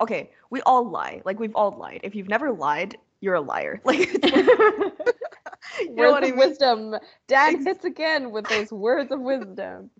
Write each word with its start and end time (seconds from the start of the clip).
okay, 0.00 0.30
we 0.50 0.60
all 0.62 0.88
lie. 0.88 1.22
Like 1.24 1.38
we've 1.38 1.54
all 1.54 1.72
lied. 1.72 2.00
If 2.02 2.14
you've 2.14 2.28
never 2.28 2.52
lied, 2.52 2.96
you're 3.20 3.34
a 3.34 3.40
liar. 3.40 3.80
Like 3.84 3.98
you 5.80 5.94
know 5.94 6.12
words 6.12 6.18
of 6.18 6.24
I 6.24 6.26
mean? 6.26 6.36
wisdom. 6.36 6.94
Dan 7.26 7.64
hits 7.64 7.84
again 7.84 8.30
with 8.30 8.46
those 8.48 8.70
words 8.70 9.10
of 9.10 9.20
wisdom. 9.20 9.90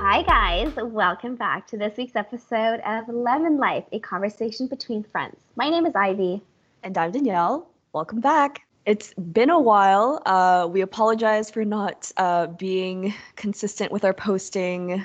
Hi, 0.00 0.22
guys. 0.22 0.74
Welcome 0.76 1.36
back 1.36 1.66
to 1.68 1.76
this 1.76 1.96
week's 1.96 2.16
episode 2.16 2.80
of 2.80 3.08
Lemon 3.08 3.58
Life, 3.58 3.84
a 3.92 4.00
conversation 4.00 4.66
between 4.66 5.04
friends. 5.04 5.36
My 5.56 5.68
name 5.68 5.86
is 5.86 5.94
Ivy. 5.94 6.42
And 6.82 6.96
I'm 6.98 7.12
Danielle. 7.12 7.68
Welcome 7.92 8.20
back. 8.20 8.65
It's 8.86 9.12
been 9.14 9.50
a 9.50 9.58
while. 9.58 10.22
Uh, 10.26 10.68
we 10.70 10.80
apologize 10.80 11.50
for 11.50 11.64
not 11.64 12.12
uh, 12.18 12.46
being 12.46 13.12
consistent 13.34 13.90
with 13.90 14.04
our 14.04 14.14
posting 14.14 15.02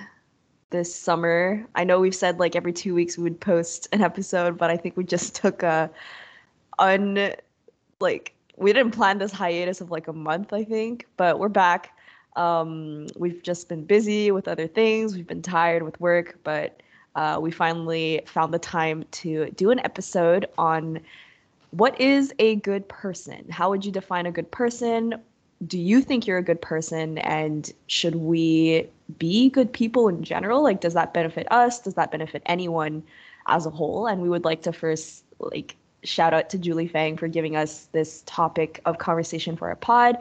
this 0.70 0.94
summer. 0.94 1.66
I 1.73 1.84
know 1.84 1.99
we've 1.99 2.13
said 2.13 2.38
like 2.39 2.55
every 2.55 2.73
two 2.73 2.94
weeks 2.94 3.17
we 3.17 3.23
would 3.23 3.41
post 3.41 3.88
an 3.91 4.02
episode, 4.02 4.55
but 4.55 4.70
I 4.70 4.77
think 4.77 4.98
we 4.98 5.03
just 5.03 5.34
took 5.34 5.63
a 5.63 5.89
un 6.77 7.34
like 7.99 8.36
we 8.55 8.72
didn't 8.72 8.91
plan 8.91 9.17
this 9.17 9.31
hiatus 9.31 9.81
of 9.81 9.89
like 9.89 10.08
a 10.08 10.13
month, 10.13 10.53
I 10.53 10.63
think, 10.63 11.08
but 11.17 11.39
we're 11.39 11.50
back. 11.50 11.98
Um, 12.36 13.08
we've 13.17 13.41
just 13.41 13.67
been 13.67 13.84
busy 13.84 14.30
with 14.30 14.48
other 14.48 14.67
things. 14.67 15.16
We've 15.16 15.25
been 15.25 15.41
tired 15.41 15.81
with 15.81 16.00
work, 16.00 16.38
but 16.44 16.84
uh, 17.16 17.39
we 17.41 17.50
finally 17.50 18.22
found 18.27 18.53
the 18.53 18.59
time 18.59 19.05
to 19.11 19.50
do 19.55 19.72
an 19.72 19.80
episode 19.80 20.45
on 20.59 21.00
what 21.71 21.99
is 21.99 22.34
a 22.39 22.55
good 22.57 22.88
person? 22.88 23.49
How 23.49 23.70
would 23.70 23.85
you 23.85 23.91
define 23.91 24.25
a 24.25 24.31
good 24.31 24.52
person? 24.52 25.16
Do 25.66 25.80
you 25.80 26.02
think 26.02 26.27
you're 26.27 26.38
a 26.38 26.44
good 26.44 26.61
person? 26.61 27.17
And 27.20 27.71
should 27.88 28.16
we 28.16 28.89
be 29.17 29.50
good 29.50 29.72
people 29.72 30.08
in 30.08 30.23
general? 30.23 30.64
Like, 30.64 30.81
does 30.81 30.94
that 30.94 31.14
benefit 31.14 31.47
us? 31.52 31.80
Does 31.80 31.95
that 31.95 32.11
benefit 32.11 32.42
anyone 32.45 33.03
as 33.47 33.66
a 33.66 33.69
whole? 33.69 34.08
And 34.08 34.22
we 34.22 34.30
would 34.30 34.44
like 34.44 34.64
to 34.64 34.73
first, 34.73 35.23
like, 35.39 35.75
shout 36.03 36.33
out 36.33 36.49
to 36.49 36.58
Julie 36.58 36.88
Fang 36.88 37.16
for 37.16 37.27
giving 37.27 37.55
us 37.55 37.88
this 37.92 38.23
topic 38.25 38.81
of 38.86 38.97
conversation 38.97 39.55
for 39.55 39.69
our 39.69 39.75
pod. 39.75 40.17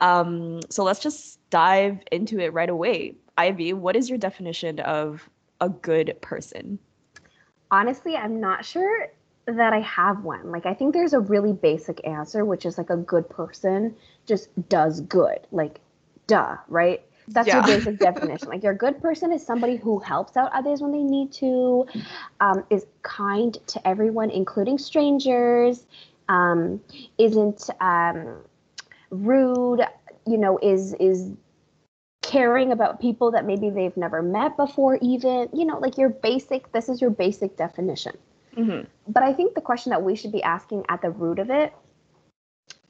Um, 0.00 0.60
so 0.70 0.82
let's 0.82 1.00
just 1.00 1.38
dive 1.50 1.98
into 2.10 2.38
it 2.40 2.52
right 2.52 2.70
away. 2.70 3.14
Ivy, 3.38 3.72
what 3.72 3.96
is 3.96 4.08
your 4.08 4.18
definition 4.18 4.80
of 4.80 5.28
a 5.60 5.68
good 5.68 6.16
person? 6.20 6.78
Honestly, 7.70 8.16
I'm 8.16 8.40
not 8.40 8.64
sure 8.64 9.08
that 9.52 9.72
I 9.72 9.80
have 9.80 10.24
one. 10.24 10.50
Like 10.50 10.66
I 10.66 10.74
think 10.74 10.94
there's 10.94 11.12
a 11.12 11.20
really 11.20 11.52
basic 11.52 12.06
answer, 12.06 12.44
which 12.44 12.66
is 12.66 12.78
like 12.78 12.90
a 12.90 12.96
good 12.96 13.28
person 13.28 13.94
just 14.26 14.48
does 14.68 15.00
good. 15.02 15.40
Like, 15.50 15.80
duh, 16.26 16.56
right? 16.68 17.02
That's 17.28 17.48
yeah. 17.48 17.66
your 17.66 17.78
basic 17.78 17.98
definition. 18.00 18.48
Like 18.48 18.62
your 18.62 18.74
good 18.74 19.00
person 19.00 19.32
is 19.32 19.44
somebody 19.44 19.76
who 19.76 19.98
helps 19.98 20.36
out 20.36 20.50
others 20.52 20.80
when 20.80 20.92
they 20.92 21.02
need 21.02 21.32
to, 21.32 21.86
um, 22.40 22.64
is 22.70 22.86
kind 23.02 23.58
to 23.68 23.88
everyone, 23.88 24.30
including 24.30 24.78
strangers, 24.78 25.86
um, 26.28 26.80
isn't 27.18 27.68
um, 27.80 28.36
rude, 29.10 29.82
you 30.26 30.38
know, 30.38 30.58
is 30.62 30.94
is 30.94 31.32
caring 32.22 32.70
about 32.70 33.00
people 33.00 33.32
that 33.32 33.44
maybe 33.44 33.70
they've 33.70 33.96
never 33.96 34.22
met 34.22 34.56
before, 34.56 34.98
even, 35.02 35.48
you 35.52 35.64
know, 35.64 35.78
like 35.78 35.98
your 35.98 36.10
basic, 36.10 36.70
this 36.72 36.88
is 36.88 37.00
your 37.00 37.10
basic 37.10 37.56
definition. 37.56 38.16
Mm-hmm. 38.56 38.86
But 39.12 39.22
I 39.22 39.32
think 39.32 39.54
the 39.54 39.60
question 39.60 39.90
that 39.90 40.02
we 40.02 40.16
should 40.16 40.32
be 40.32 40.42
asking 40.42 40.84
at 40.88 41.02
the 41.02 41.10
root 41.10 41.38
of 41.38 41.50
it 41.50 41.72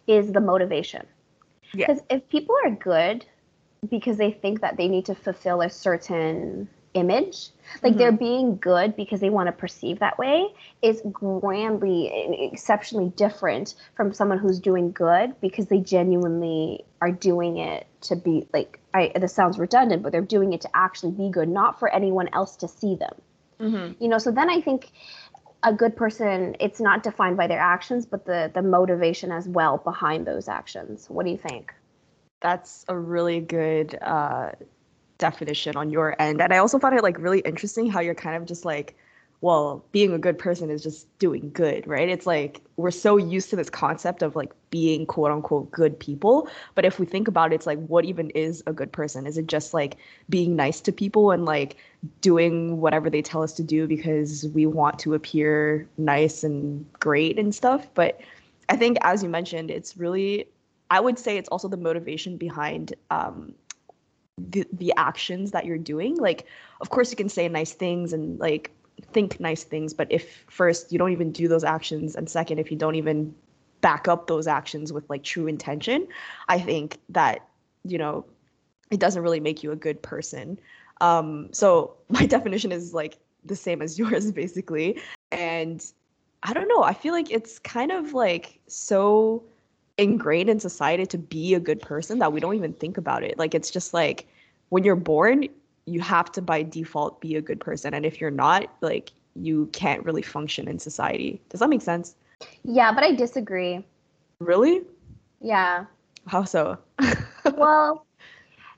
is 0.06 0.32
the 0.32 0.40
motivation. 0.40 1.06
Because 1.72 2.00
yeah. 2.10 2.16
if 2.16 2.28
people 2.28 2.56
are 2.64 2.70
good 2.70 3.24
because 3.88 4.18
they 4.18 4.30
think 4.30 4.60
that 4.60 4.76
they 4.76 4.88
need 4.88 5.06
to 5.06 5.14
fulfill 5.14 5.62
a 5.62 5.70
certain 5.70 6.68
image, 6.94 7.50
like 7.82 7.92
mm-hmm. 7.92 7.98
they're 7.98 8.12
being 8.12 8.56
good 8.56 8.96
because 8.96 9.20
they 9.20 9.30
want 9.30 9.46
to 9.46 9.52
perceive 9.52 10.00
that 10.00 10.18
way, 10.18 10.48
is 10.82 11.00
grandly, 11.12 12.10
exceptionally 12.52 13.10
different 13.10 13.74
from 13.94 14.12
someone 14.12 14.38
who's 14.38 14.58
doing 14.58 14.90
good 14.90 15.40
because 15.40 15.66
they 15.66 15.78
genuinely 15.78 16.84
are 17.00 17.12
doing 17.12 17.58
it 17.58 17.86
to 18.02 18.16
be 18.16 18.46
like, 18.52 18.80
I, 18.92 19.12
this 19.18 19.32
sounds 19.32 19.58
redundant, 19.58 20.02
but 20.02 20.12
they're 20.12 20.20
doing 20.20 20.52
it 20.52 20.62
to 20.62 20.70
actually 20.74 21.12
be 21.12 21.30
good, 21.30 21.48
not 21.48 21.78
for 21.78 21.88
anyone 21.88 22.28
else 22.32 22.56
to 22.56 22.68
see 22.68 22.96
them. 22.96 23.14
Mm-hmm. 23.60 24.02
You 24.02 24.08
know, 24.08 24.18
so 24.18 24.30
then 24.30 24.50
I 24.50 24.60
think 24.60 24.90
a 25.62 25.72
good 25.72 25.94
person 25.96 26.56
it's 26.58 26.80
not 26.80 27.02
defined 27.02 27.36
by 27.36 27.46
their 27.46 27.60
actions 27.60 28.06
but 28.06 28.24
the 28.24 28.50
the 28.54 28.62
motivation 28.62 29.30
as 29.30 29.48
well 29.48 29.78
behind 29.78 30.26
those 30.26 30.48
actions. 30.48 31.06
What 31.08 31.24
do 31.24 31.30
you 31.30 31.38
think? 31.38 31.74
That's 32.40 32.84
a 32.88 32.96
really 32.96 33.40
good 33.40 33.98
uh, 34.00 34.52
definition 35.18 35.76
on 35.76 35.90
your 35.90 36.20
end. 36.20 36.40
And 36.40 36.52
i 36.52 36.58
also 36.58 36.78
found 36.78 36.96
it 36.96 37.02
like 37.02 37.18
really 37.18 37.40
interesting 37.40 37.90
how 37.90 38.00
you're 38.00 38.14
kind 38.14 38.36
of 38.36 38.46
just 38.46 38.64
like 38.64 38.96
well, 39.42 39.82
being 39.90 40.12
a 40.12 40.18
good 40.18 40.38
person 40.38 40.70
is 40.70 40.82
just 40.82 41.06
doing 41.18 41.50
good, 41.54 41.86
right? 41.86 42.10
It's 42.10 42.26
like 42.26 42.60
we're 42.76 42.90
so 42.90 43.16
used 43.16 43.48
to 43.50 43.56
this 43.56 43.70
concept 43.70 44.22
of 44.22 44.36
like 44.36 44.52
being 44.70 45.06
quote 45.06 45.30
unquote 45.30 45.70
good 45.70 45.98
people. 45.98 46.48
But 46.74 46.84
if 46.84 46.98
we 46.98 47.06
think 47.06 47.26
about 47.26 47.52
it, 47.52 47.54
it's 47.54 47.66
like, 47.66 47.78
what 47.86 48.04
even 48.04 48.28
is 48.30 48.62
a 48.66 48.72
good 48.72 48.92
person? 48.92 49.26
Is 49.26 49.38
it 49.38 49.46
just 49.46 49.72
like 49.72 49.96
being 50.28 50.56
nice 50.56 50.80
to 50.82 50.92
people 50.92 51.30
and 51.30 51.46
like 51.46 51.76
doing 52.20 52.80
whatever 52.80 53.08
they 53.08 53.22
tell 53.22 53.42
us 53.42 53.54
to 53.54 53.62
do 53.62 53.86
because 53.86 54.46
we 54.48 54.66
want 54.66 54.98
to 55.00 55.14
appear 55.14 55.88
nice 55.96 56.44
and 56.44 56.84
great 56.92 57.38
and 57.38 57.54
stuff? 57.54 57.88
But 57.94 58.20
I 58.68 58.76
think, 58.76 58.98
as 59.00 59.22
you 59.22 59.30
mentioned, 59.30 59.70
it's 59.70 59.96
really, 59.96 60.48
I 60.90 61.00
would 61.00 61.18
say 61.18 61.38
it's 61.38 61.48
also 61.48 61.66
the 61.66 61.78
motivation 61.78 62.36
behind 62.36 62.92
um, 63.10 63.54
the, 64.36 64.66
the 64.70 64.92
actions 64.98 65.52
that 65.52 65.64
you're 65.64 65.78
doing. 65.78 66.16
Like, 66.16 66.46
of 66.82 66.90
course, 66.90 67.10
you 67.10 67.16
can 67.16 67.30
say 67.30 67.48
nice 67.48 67.72
things 67.72 68.12
and 68.12 68.38
like 68.38 68.70
think 69.12 69.40
nice 69.40 69.64
things, 69.64 69.94
but 69.94 70.06
if 70.10 70.44
first 70.48 70.92
you 70.92 70.98
don't 70.98 71.12
even 71.12 71.32
do 71.32 71.48
those 71.48 71.64
actions, 71.64 72.16
and 72.16 72.28
second, 72.28 72.58
if 72.58 72.70
you 72.70 72.76
don't 72.76 72.94
even 72.94 73.34
back 73.80 74.08
up 74.08 74.26
those 74.26 74.46
actions 74.46 74.92
with 74.92 75.08
like 75.08 75.22
true 75.22 75.46
intention, 75.46 76.06
I 76.48 76.58
think 76.58 76.98
that, 77.08 77.46
you 77.84 77.98
know, 77.98 78.24
it 78.90 79.00
doesn't 79.00 79.22
really 79.22 79.40
make 79.40 79.62
you 79.62 79.72
a 79.72 79.76
good 79.76 80.02
person. 80.02 80.58
Um, 81.00 81.48
so 81.52 81.94
my 82.08 82.26
definition 82.26 82.72
is 82.72 82.94
like 82.94 83.18
the 83.44 83.56
same 83.56 83.82
as 83.82 83.98
yours, 83.98 84.30
basically. 84.32 85.00
And 85.30 85.84
I 86.42 86.52
don't 86.52 86.68
know, 86.68 86.82
I 86.82 86.94
feel 86.94 87.12
like 87.12 87.30
it's 87.30 87.58
kind 87.58 87.92
of 87.92 88.12
like 88.14 88.58
so 88.66 89.42
ingrained 89.98 90.48
in 90.48 90.58
society 90.58 91.04
to 91.04 91.18
be 91.18 91.54
a 91.54 91.60
good 91.60 91.80
person 91.80 92.18
that 92.20 92.32
we 92.32 92.40
don't 92.40 92.54
even 92.54 92.72
think 92.72 92.96
about 92.96 93.22
it. 93.22 93.38
Like 93.38 93.54
it's 93.54 93.70
just 93.70 93.92
like 93.92 94.26
when 94.70 94.84
you're 94.84 94.96
born, 94.96 95.48
you 95.90 96.00
have 96.00 96.30
to 96.32 96.42
by 96.42 96.62
default 96.62 97.20
be 97.20 97.36
a 97.36 97.40
good 97.40 97.60
person. 97.60 97.94
And 97.94 98.06
if 98.06 98.20
you're 98.20 98.30
not 98.30 98.72
like 98.80 99.12
you 99.34 99.66
can't 99.72 100.04
really 100.04 100.22
function 100.22 100.68
in 100.68 100.78
society. 100.78 101.40
Does 101.48 101.60
that 101.60 101.68
make 101.68 101.82
sense? 101.82 102.14
Yeah 102.64 102.92
but 102.92 103.04
i 103.04 103.12
disagree. 103.12 103.84
Really? 104.38 104.82
Yeah. 105.40 105.86
How 106.26 106.44
so? 106.44 106.78
Well 107.56 108.06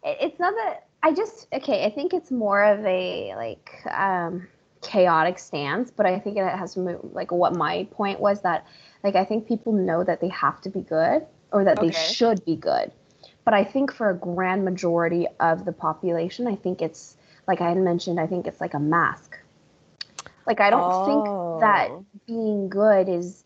it's 0.04 0.38
not 0.38 0.54
that 0.54 0.86
i 1.02 1.12
just 1.12 1.46
okay 1.52 1.84
i 1.84 1.90
think 1.90 2.12
it's 2.12 2.30
more 2.30 2.62
of 2.62 2.84
a 2.84 3.34
like 3.36 3.70
um 3.92 4.46
chaotic 4.80 5.38
stance 5.38 5.90
but 5.90 6.06
i 6.06 6.18
think 6.18 6.36
it 6.36 6.44
has 6.44 6.76
like 6.76 7.30
what 7.30 7.54
my 7.54 7.86
point 7.92 8.18
was 8.18 8.40
that 8.42 8.66
like 9.04 9.14
i 9.14 9.24
think 9.24 9.46
people 9.46 9.72
know 9.72 10.02
that 10.02 10.20
they 10.20 10.28
have 10.28 10.60
to 10.60 10.68
be 10.68 10.80
good 10.80 11.24
or 11.52 11.64
that 11.64 11.78
okay. 11.78 11.88
they 11.88 11.92
should 11.92 12.44
be 12.44 12.56
good 12.56 12.90
but 13.44 13.54
I 13.54 13.64
think 13.64 13.92
for 13.92 14.10
a 14.10 14.14
grand 14.14 14.64
majority 14.64 15.26
of 15.40 15.64
the 15.64 15.72
population, 15.72 16.46
I 16.46 16.54
think 16.54 16.82
it's 16.82 17.16
like 17.46 17.60
I 17.60 17.68
had 17.68 17.78
mentioned, 17.78 18.20
I 18.20 18.26
think 18.26 18.46
it's 18.46 18.60
like 18.60 18.74
a 18.74 18.78
mask. 18.78 19.38
Like 20.46 20.60
I 20.60 20.70
don't 20.70 20.82
oh. 20.84 21.06
think 21.06 21.60
that 21.60 21.90
oh. 21.90 22.04
being 22.26 22.68
good 22.68 23.08
is 23.08 23.44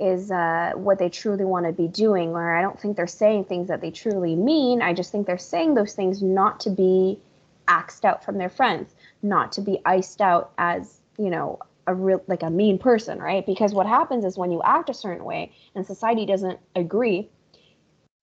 is 0.00 0.30
uh, 0.30 0.72
what 0.74 0.98
they 0.98 1.08
truly 1.08 1.44
want 1.44 1.66
to 1.66 1.72
be 1.72 1.86
doing, 1.86 2.30
or 2.30 2.56
I 2.56 2.62
don't 2.62 2.78
think 2.80 2.96
they're 2.96 3.06
saying 3.06 3.44
things 3.44 3.68
that 3.68 3.80
they 3.80 3.90
truly 3.90 4.34
mean. 4.34 4.82
I 4.82 4.92
just 4.92 5.12
think 5.12 5.26
they're 5.26 5.38
saying 5.38 5.74
those 5.74 5.94
things 5.94 6.20
not 6.20 6.60
to 6.60 6.70
be 6.70 7.18
axed 7.68 8.04
out 8.04 8.24
from 8.24 8.36
their 8.38 8.50
friends, 8.50 8.94
not 9.22 9.52
to 9.52 9.60
be 9.60 9.80
iced 9.84 10.20
out 10.20 10.52
as 10.58 11.00
you 11.18 11.30
know 11.30 11.60
a 11.86 11.94
real 11.94 12.22
like 12.26 12.42
a 12.42 12.50
mean 12.50 12.78
person, 12.78 13.18
right? 13.18 13.44
Because 13.46 13.72
what 13.72 13.86
happens 13.86 14.24
is 14.24 14.36
when 14.36 14.50
you 14.50 14.62
act 14.62 14.90
a 14.90 14.94
certain 14.94 15.24
way 15.24 15.52
and 15.74 15.86
society 15.86 16.26
doesn't 16.26 16.58
agree, 16.74 17.28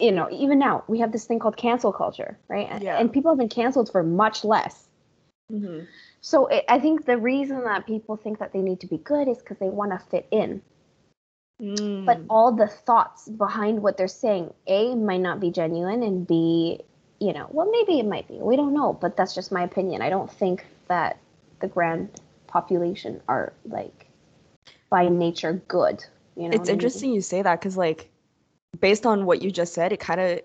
you 0.02 0.12
know, 0.12 0.28
even 0.32 0.60
now 0.60 0.84
we 0.88 1.00
have 1.00 1.12
this 1.12 1.26
thing 1.26 1.40
called 1.40 1.56
cancel 1.56 1.94
culture, 1.94 2.38
right? 2.48 2.82
Yeah. 2.82 2.98
And 2.98 3.14
people 3.14 3.32
have 3.32 3.38
been 3.38 3.50
canceled 3.50 3.92
for 3.92 4.04
much 4.04 4.44
less. 4.44 4.88
Mm-hmm. 5.52 5.86
So 6.22 6.48
it, 6.48 6.66
I 6.68 6.80
think 6.80 7.06
the 7.06 7.18
reason 7.18 7.64
that 7.66 7.86
people 7.86 8.18
think 8.18 8.40
that 8.40 8.54
they 8.54 8.62
need 8.62 8.80
to 8.82 8.88
be 8.88 8.98
good 8.98 9.28
is 9.28 9.38
because 9.38 9.58
they 9.60 9.70
want 9.70 9.92
to 9.92 10.00
fit 10.10 10.28
in. 10.32 10.62
Mm. 11.62 12.06
But 12.06 12.22
all 12.30 12.52
the 12.52 12.68
thoughts 12.68 13.30
behind 13.30 13.84
what 13.84 13.98
they're 13.98 14.08
saying, 14.08 14.54
A, 14.68 14.96
might 14.96 15.22
not 15.22 15.40
be 15.40 15.52
genuine, 15.52 16.02
and 16.02 16.26
B, 16.26 16.82
you 17.20 17.34
know, 17.34 17.48
well, 17.52 17.70
maybe 17.70 18.00
it 18.00 18.06
might 18.06 18.28
be. 18.28 18.36
We 18.36 18.56
don't 18.56 18.74
know, 18.74 18.94
but 18.94 19.16
that's 19.16 19.36
just 19.36 19.52
my 19.52 19.64
opinion. 19.64 20.02
I 20.02 20.10
don't 20.10 20.32
think 20.32 20.66
that 20.88 21.20
the 21.60 21.68
grand 21.68 22.20
population 22.48 23.22
are 23.28 23.54
like 23.66 24.08
by 24.90 25.08
nature 25.08 25.62
good. 25.68 26.04
You 26.36 26.50
know, 26.50 26.56
it's 26.56 26.70
interesting 26.70 27.10
I 27.10 27.12
mean? 27.12 27.16
you 27.16 27.22
say 27.22 27.42
that 27.44 27.60
because 27.60 27.78
like 27.78 28.11
based 28.80 29.06
on 29.06 29.26
what 29.26 29.42
you 29.42 29.52
just 29.52 29.74
said, 29.74 29.92
it 29.92 30.00
kind 30.00 30.20
of 30.20 30.42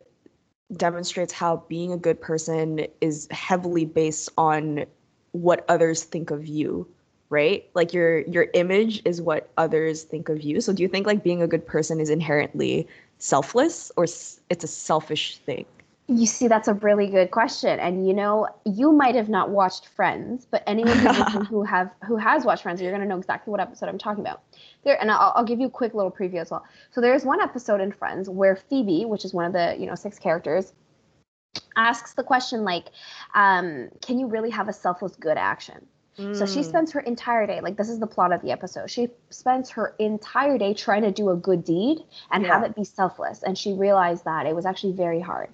demonstrates 0.76 1.32
how 1.32 1.64
being 1.68 1.92
a 1.92 1.96
good 1.96 2.20
person 2.20 2.86
is 3.00 3.28
heavily 3.30 3.84
based 3.84 4.28
on 4.36 4.84
what 5.32 5.64
others 5.68 6.02
think 6.02 6.30
of 6.30 6.46
you 6.46 6.88
right? 7.30 7.68
Like 7.74 7.92
your 7.92 8.20
your 8.20 8.46
image 8.54 9.02
is 9.04 9.20
what 9.20 9.50
others 9.56 10.04
think 10.04 10.28
of 10.28 10.42
you. 10.42 10.60
So 10.60 10.72
do 10.72 10.82
you 10.82 10.88
think 10.88 11.06
like 11.06 11.24
being 11.24 11.42
a 11.42 11.48
good 11.48 11.66
person 11.66 12.00
is 12.00 12.10
inherently 12.10 12.86
selfless 13.18 13.90
or 13.96 14.04
it's 14.04 14.64
a 14.64 14.68
selfish 14.68 15.38
thing 15.38 15.66
you 16.08 16.26
see, 16.26 16.46
that's 16.46 16.68
a 16.68 16.74
really 16.74 17.08
good 17.08 17.32
question, 17.32 17.80
and 17.80 18.06
you 18.06 18.14
know, 18.14 18.48
you 18.64 18.92
might 18.92 19.16
have 19.16 19.28
not 19.28 19.50
watched 19.50 19.88
Friends, 19.88 20.46
but 20.48 20.62
anyone 20.66 20.96
who 21.46 21.64
have 21.64 21.90
who 22.04 22.16
has 22.16 22.44
watched 22.44 22.62
Friends, 22.62 22.80
you're 22.80 22.92
gonna 22.92 23.06
know 23.06 23.18
exactly 23.18 23.50
what 23.50 23.60
episode 23.60 23.88
I'm 23.88 23.98
talking 23.98 24.22
about. 24.22 24.42
There, 24.84 25.00
and 25.00 25.10
I'll, 25.10 25.32
I'll 25.34 25.44
give 25.44 25.58
you 25.58 25.66
a 25.66 25.70
quick 25.70 25.94
little 25.94 26.12
preview 26.12 26.40
as 26.40 26.50
well. 26.50 26.64
So 26.92 27.00
there's 27.00 27.24
one 27.24 27.40
episode 27.40 27.80
in 27.80 27.90
Friends 27.90 28.28
where 28.28 28.54
Phoebe, 28.54 29.04
which 29.04 29.24
is 29.24 29.34
one 29.34 29.46
of 29.46 29.52
the 29.52 29.74
you 29.78 29.86
know 29.86 29.96
six 29.96 30.16
characters, 30.16 30.72
asks 31.76 32.14
the 32.14 32.22
question 32.22 32.62
like, 32.62 32.86
um, 33.34 33.88
"Can 34.00 34.20
you 34.20 34.28
really 34.28 34.50
have 34.50 34.68
a 34.68 34.72
selfless 34.72 35.16
good 35.16 35.36
action?" 35.36 35.86
So 36.16 36.46
she 36.46 36.60
mm. 36.60 36.64
spends 36.64 36.92
her 36.92 37.00
entire 37.00 37.46
day, 37.46 37.60
like 37.60 37.76
this 37.76 37.90
is 37.90 37.98
the 37.98 38.06
plot 38.06 38.32
of 38.32 38.40
the 38.40 38.50
episode. 38.50 38.90
She 38.90 39.10
spends 39.28 39.68
her 39.70 39.94
entire 39.98 40.56
day 40.56 40.72
trying 40.72 41.02
to 41.02 41.10
do 41.10 41.28
a 41.28 41.36
good 41.36 41.62
deed 41.62 41.98
and 42.30 42.42
yeah. 42.42 42.54
have 42.54 42.62
it 42.62 42.74
be 42.74 42.84
selfless. 42.84 43.42
And 43.42 43.58
she 43.58 43.74
realized 43.74 44.24
that 44.24 44.46
it 44.46 44.56
was 44.56 44.64
actually 44.64 44.94
very 44.94 45.20
hard 45.20 45.50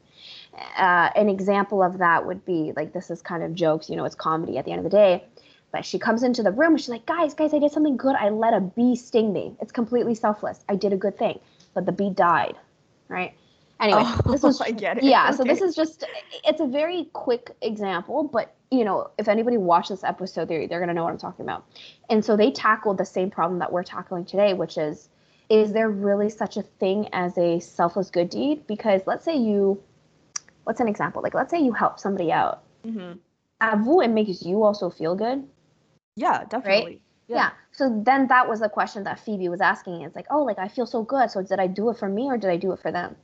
uh, 0.54 1.10
an 1.16 1.28
example 1.28 1.82
of 1.82 1.98
that 1.98 2.26
would 2.26 2.44
be 2.44 2.72
like 2.76 2.92
this 2.92 3.10
is 3.10 3.22
kind 3.22 3.42
of 3.42 3.54
jokes, 3.54 3.88
you 3.88 3.96
know, 3.96 4.04
it's 4.04 4.14
comedy 4.14 4.58
at 4.58 4.64
the 4.64 4.70
end 4.70 4.78
of 4.78 4.84
the 4.84 4.96
day. 4.96 5.24
But 5.70 5.86
she 5.86 5.98
comes 5.98 6.22
into 6.22 6.42
the 6.42 6.52
room 6.52 6.72
and 6.72 6.80
she's 6.80 6.90
like, 6.90 7.06
guys, 7.06 7.32
guys, 7.32 7.54
I 7.54 7.58
did 7.58 7.72
something 7.72 7.96
good. 7.96 8.14
I 8.14 8.28
let 8.28 8.52
a 8.52 8.60
bee 8.60 8.94
sting 8.94 9.32
me. 9.32 9.56
It's 9.60 9.72
completely 9.72 10.14
selfless. 10.14 10.64
I 10.68 10.76
did 10.76 10.92
a 10.92 10.98
good 10.98 11.16
thing, 11.16 11.40
but 11.72 11.86
the 11.86 11.92
bee 11.92 12.10
died, 12.10 12.56
right? 13.08 13.32
Anyway, 13.80 14.02
oh, 14.04 14.20
this 14.30 14.42
was 14.42 14.60
I 14.60 14.70
get 14.70 14.98
it. 14.98 15.04
Yeah, 15.04 15.28
okay. 15.28 15.36
so 15.36 15.44
this 15.44 15.62
is 15.62 15.74
just 15.74 16.04
it's 16.44 16.60
a 16.60 16.66
very 16.66 17.08
quick 17.14 17.56
example, 17.62 18.22
but 18.24 18.54
you 18.70 18.84
know, 18.84 19.10
if 19.18 19.28
anybody 19.28 19.56
watched 19.56 19.88
this 19.88 20.04
episode, 20.04 20.48
they're 20.48 20.68
they're 20.68 20.80
gonna 20.80 20.94
know 20.94 21.04
what 21.04 21.12
I'm 21.12 21.18
talking 21.18 21.44
about. 21.44 21.66
And 22.10 22.22
so 22.22 22.36
they 22.36 22.50
tackled 22.50 22.98
the 22.98 23.06
same 23.06 23.30
problem 23.30 23.58
that 23.60 23.72
we're 23.72 23.82
tackling 23.82 24.26
today, 24.26 24.52
which 24.52 24.76
is 24.76 25.08
is 25.48 25.72
there 25.72 25.90
really 25.90 26.28
such 26.30 26.56
a 26.56 26.62
thing 26.62 27.08
as 27.12 27.36
a 27.38 27.60
selfless 27.60 28.10
good 28.10 28.30
deed? 28.30 28.66
Because 28.66 29.02
let's 29.06 29.24
say 29.24 29.36
you 29.36 29.82
what's 30.64 30.80
an 30.80 30.88
example? 30.88 31.22
Like, 31.22 31.34
let's 31.34 31.50
say 31.50 31.60
you 31.60 31.72
help 31.72 31.98
somebody 31.98 32.32
out. 32.32 32.62
Mm-hmm. 32.84 34.00
it 34.00 34.08
makes 34.08 34.42
you 34.42 34.62
also 34.62 34.90
feel 34.90 35.14
good. 35.14 35.44
Yeah, 36.16 36.44
definitely. 36.44 36.84
Right? 36.84 37.00
Yeah. 37.28 37.36
yeah. 37.36 37.50
So 37.72 38.02
then 38.04 38.28
that 38.28 38.48
was 38.48 38.60
the 38.60 38.68
question 38.68 39.04
that 39.04 39.20
Phoebe 39.20 39.48
was 39.48 39.60
asking. 39.60 40.02
It's 40.02 40.16
like, 40.16 40.26
oh, 40.30 40.42
like 40.42 40.58
I 40.58 40.68
feel 40.68 40.86
so 40.86 41.02
good. 41.02 41.30
So 41.30 41.42
did 41.42 41.58
I 41.58 41.66
do 41.66 41.90
it 41.90 41.98
for 41.98 42.08
me 42.08 42.24
or 42.24 42.36
did 42.36 42.50
I 42.50 42.56
do 42.56 42.72
it 42.72 42.80
for 42.80 42.92
them? 42.92 43.16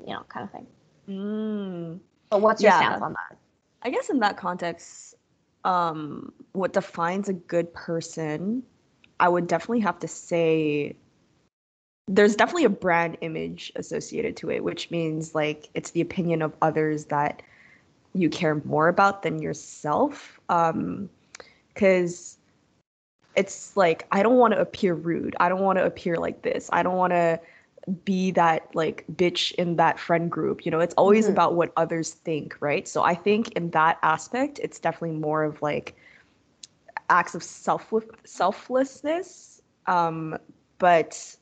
You 0.00 0.14
know, 0.14 0.22
kind 0.28 0.44
of 0.44 0.50
thing. 0.50 0.66
Mm. 1.08 2.00
But 2.30 2.40
what's 2.40 2.62
your 2.62 2.72
yeah. 2.72 2.78
stance 2.78 3.02
on 3.02 3.12
that? 3.12 3.38
I 3.82 3.90
guess 3.90 4.10
in 4.10 4.20
that 4.20 4.36
context, 4.36 5.14
um, 5.64 6.32
what 6.52 6.72
defines 6.72 7.28
a 7.28 7.32
good 7.32 7.72
person, 7.72 8.62
I 9.20 9.28
would 9.28 9.46
definitely 9.46 9.80
have 9.80 9.98
to 10.00 10.08
say 10.08 10.96
there's 12.08 12.36
definitely 12.36 12.64
a 12.64 12.70
brand 12.70 13.16
image 13.20 13.72
associated 13.76 14.36
to 14.38 14.50
it, 14.50 14.64
which 14.64 14.90
means 14.90 15.34
like 15.34 15.68
it's 15.74 15.92
the 15.92 16.00
opinion 16.00 16.42
of 16.42 16.54
others 16.62 17.06
that 17.06 17.42
you 18.14 18.28
care 18.28 18.56
more 18.64 18.88
about 18.88 19.22
than 19.22 19.40
yourself. 19.40 20.40
Um, 20.48 21.08
because 21.72 22.38
it's 23.34 23.76
like 23.76 24.06
I 24.12 24.22
don't 24.22 24.36
want 24.36 24.54
to 24.54 24.60
appear 24.60 24.94
rude. 24.94 25.34
I 25.40 25.48
don't 25.48 25.62
want 25.62 25.78
to 25.78 25.84
appear 25.84 26.16
like 26.16 26.42
this. 26.42 26.68
I 26.72 26.82
don't 26.82 26.96
want 26.96 27.12
to 27.12 27.40
be 28.04 28.30
that 28.32 28.74
like 28.74 29.04
bitch 29.14 29.52
in 29.52 29.76
that 29.76 29.98
friend 29.98 30.30
group. 30.30 30.64
You 30.64 30.70
know, 30.70 30.80
it's 30.80 30.94
always 30.94 31.24
mm-hmm. 31.24 31.32
about 31.32 31.54
what 31.54 31.72
others 31.76 32.10
think, 32.10 32.56
right? 32.60 32.86
So 32.86 33.02
I 33.02 33.14
think 33.14 33.52
in 33.52 33.70
that 33.70 33.98
aspect, 34.02 34.60
it's 34.62 34.78
definitely 34.78 35.16
more 35.18 35.44
of 35.44 35.60
like 35.62 35.96
acts 37.10 37.34
of 37.34 37.42
self 37.42 37.92
selflessness. 38.24 39.62
Um, 39.86 40.38
but 40.78 41.36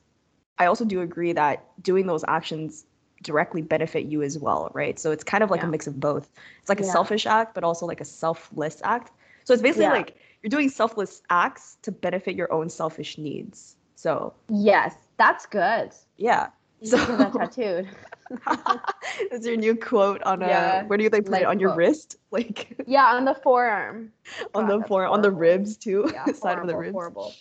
I 0.60 0.66
also 0.66 0.84
do 0.84 1.00
agree 1.00 1.32
that 1.32 1.64
doing 1.82 2.06
those 2.06 2.22
actions 2.28 2.84
directly 3.22 3.62
benefit 3.62 4.04
you 4.04 4.22
as 4.22 4.38
well, 4.38 4.70
right? 4.74 4.98
So 4.98 5.10
it's 5.10 5.24
kind 5.24 5.42
of 5.42 5.50
like 5.50 5.62
yeah. 5.62 5.68
a 5.68 5.70
mix 5.70 5.86
of 5.86 5.98
both. 5.98 6.30
It's 6.60 6.68
like 6.68 6.80
a 6.80 6.84
yeah. 6.84 6.92
selfish 6.92 7.26
act, 7.26 7.54
but 7.54 7.64
also 7.64 7.86
like 7.86 8.00
a 8.00 8.04
selfless 8.04 8.80
act. 8.84 9.10
So 9.44 9.54
it's 9.54 9.62
basically 9.62 9.84
yeah. 9.84 9.92
like 9.92 10.16
you're 10.42 10.50
doing 10.50 10.68
selfless 10.68 11.22
acts 11.30 11.78
to 11.82 11.90
benefit 11.90 12.34
your 12.36 12.52
own 12.52 12.68
selfish 12.68 13.16
needs. 13.16 13.76
So 13.96 14.34
yes, 14.50 14.94
that's 15.16 15.46
good. 15.46 15.92
Yeah. 16.18 16.48
You 16.80 16.88
so 16.88 16.96
that 17.16 17.32
tattooed. 17.56 17.88
Is 19.32 19.46
your 19.46 19.56
new 19.56 19.74
quote 19.74 20.22
on 20.22 20.42
a 20.42 20.46
yeah, 20.46 20.82
where 20.84 20.98
do 20.98 21.04
you 21.04 21.10
like 21.10 21.24
put 21.24 21.40
it 21.40 21.44
on 21.44 21.56
quote. 21.56 21.60
your 21.60 21.74
wrist? 21.74 22.16
Like 22.30 22.84
Yeah, 22.86 23.06
on 23.06 23.24
the 23.24 23.34
forearm. 23.34 24.12
on 24.54 24.68
God, 24.68 24.82
the 24.82 24.86
forearm, 24.86 25.12
on 25.12 25.22
the 25.22 25.32
ribs 25.32 25.76
too. 25.76 26.08
Yeah, 26.12 26.26
side 26.26 26.58
of 26.58 26.68
the 26.68 26.76
ribs. 26.76 26.92
Horrible. 26.92 27.34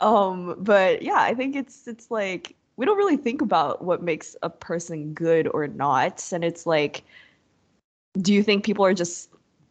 Um, 0.00 0.56
but 0.58 1.02
yeah, 1.02 1.20
I 1.20 1.34
think 1.34 1.56
it's 1.56 1.86
it's 1.86 2.10
like 2.10 2.54
we 2.76 2.84
don't 2.84 2.98
really 2.98 3.16
think 3.16 3.40
about 3.40 3.82
what 3.82 4.02
makes 4.02 4.36
a 4.42 4.50
person 4.50 5.14
good 5.14 5.48
or 5.48 5.66
not. 5.66 6.30
And 6.32 6.44
it's 6.44 6.66
like, 6.66 7.02
do 8.18 8.34
you 8.34 8.42
think 8.42 8.64
people 8.64 8.84
are 8.84 8.94
just 8.94 9.30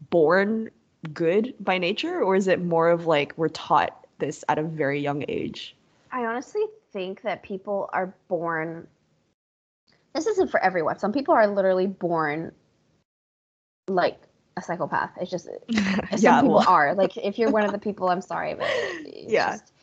born 0.09 0.69
good 1.13 1.53
by 1.59 1.77
nature, 1.77 2.21
or 2.21 2.35
is 2.35 2.47
it 2.47 2.61
more 2.61 2.89
of 2.89 3.05
like 3.05 3.33
we're 3.37 3.49
taught 3.49 4.05
this 4.17 4.43
at 4.49 4.57
a 4.57 4.63
very 4.63 4.99
young 4.99 5.23
age? 5.27 5.75
I 6.11 6.25
honestly 6.25 6.63
think 6.91 7.21
that 7.21 7.43
people 7.43 7.89
are 7.93 8.13
born. 8.27 8.87
This 10.13 10.27
isn't 10.27 10.49
for 10.49 10.63
everyone. 10.63 10.97
Some 10.97 11.11
people 11.11 11.33
are 11.33 11.45
literally 11.45 11.87
born 11.87 12.51
like 13.87 14.17
a 14.57 14.61
psychopath. 14.61 15.11
It's 15.19 15.29
just 15.29 15.45
some 15.71 16.03
yeah, 16.17 16.41
people 16.41 16.55
well. 16.55 16.65
are. 16.67 16.95
Like 16.95 17.17
if 17.17 17.37
you're 17.37 17.51
one 17.51 17.65
of 17.65 17.71
the 17.71 17.77
people, 17.77 18.09
I'm 18.09 18.21
sorry, 18.21 18.55
but 18.55 18.67
yeah. 19.05 19.51
Just, 19.51 19.73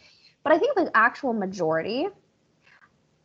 but 0.42 0.52
I 0.52 0.58
think 0.58 0.74
the 0.74 0.90
actual 0.94 1.32
majority 1.32 2.08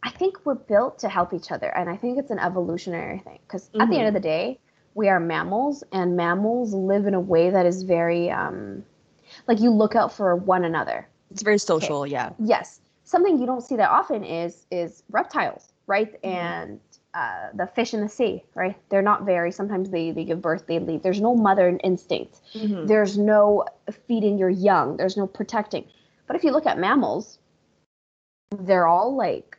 I 0.04 0.12
think 0.12 0.46
we're 0.46 0.56
built 0.56 1.00
to 1.00 1.10
help 1.10 1.34
each 1.34 1.52
other, 1.52 1.68
and 1.76 1.90
I 1.90 1.98
think 1.98 2.18
it's 2.18 2.32
an 2.32 2.40
evolutionary 2.40 3.20
thing. 3.20 3.40
Because 3.46 3.70
mm-hmm. 3.70 3.82
at 3.82 3.90
the 3.90 3.98
end 3.98 4.08
of 4.08 4.14
mm-hmm. 4.14 4.16
the 4.16 4.20
day, 4.22 4.60
we 4.94 5.10
are 5.10 5.20
mammals, 5.20 5.84
and 5.92 6.16
mammals 6.16 6.74
live 6.74 7.08
in 7.08 7.14
a 7.14 7.20
way 7.20 7.50
that 7.50 7.66
is 7.66 7.84
very, 7.84 8.30
um, 8.30 8.84
like 9.48 9.60
you 9.60 9.70
look 9.70 9.96
out 9.96 10.14
for 10.14 10.36
one 10.36 10.64
another. 10.64 11.08
It's 11.32 11.44
very 11.44 11.58
social, 11.58 12.02
okay. 12.02 12.12
yeah. 12.12 12.30
Yes, 12.40 12.80
something 13.04 13.38
you 13.38 13.46
don't 13.46 13.62
see 13.62 13.76
that 13.76 13.90
often 13.90 14.24
is 14.24 14.66
is 14.72 15.04
reptiles, 15.10 15.74
right? 15.88 16.14
Mm-hmm. 16.22 16.36
And 16.36 16.80
uh, 17.14 17.50
the 17.56 17.68
fish 17.68 17.94
in 17.94 18.02
the 18.02 18.10
sea, 18.10 18.44
right? 18.56 18.78
They're 18.90 19.02
not 19.02 19.26
very. 19.26 19.52
Sometimes 19.52 19.90
they 19.90 20.12
they 20.12 20.24
give 20.24 20.42
birth, 20.42 20.68
they 20.68 20.80
leave. 20.80 21.02
There's 21.02 21.22
no 21.22 21.36
mother 21.36 21.78
instinct. 21.84 22.40
Mm-hmm. 22.54 22.86
There's 22.86 23.18
no 23.18 23.66
feeding 24.08 24.38
your 24.38 24.50
young. 24.50 24.98
There's 24.98 25.18
no 25.18 25.28
protecting. 25.28 25.86
But 26.28 26.36
if 26.36 26.44
you 26.44 26.52
look 26.52 26.66
at 26.66 26.78
mammals, 26.78 27.40
they're 28.52 28.88
all 28.88 29.16
like 29.16 29.58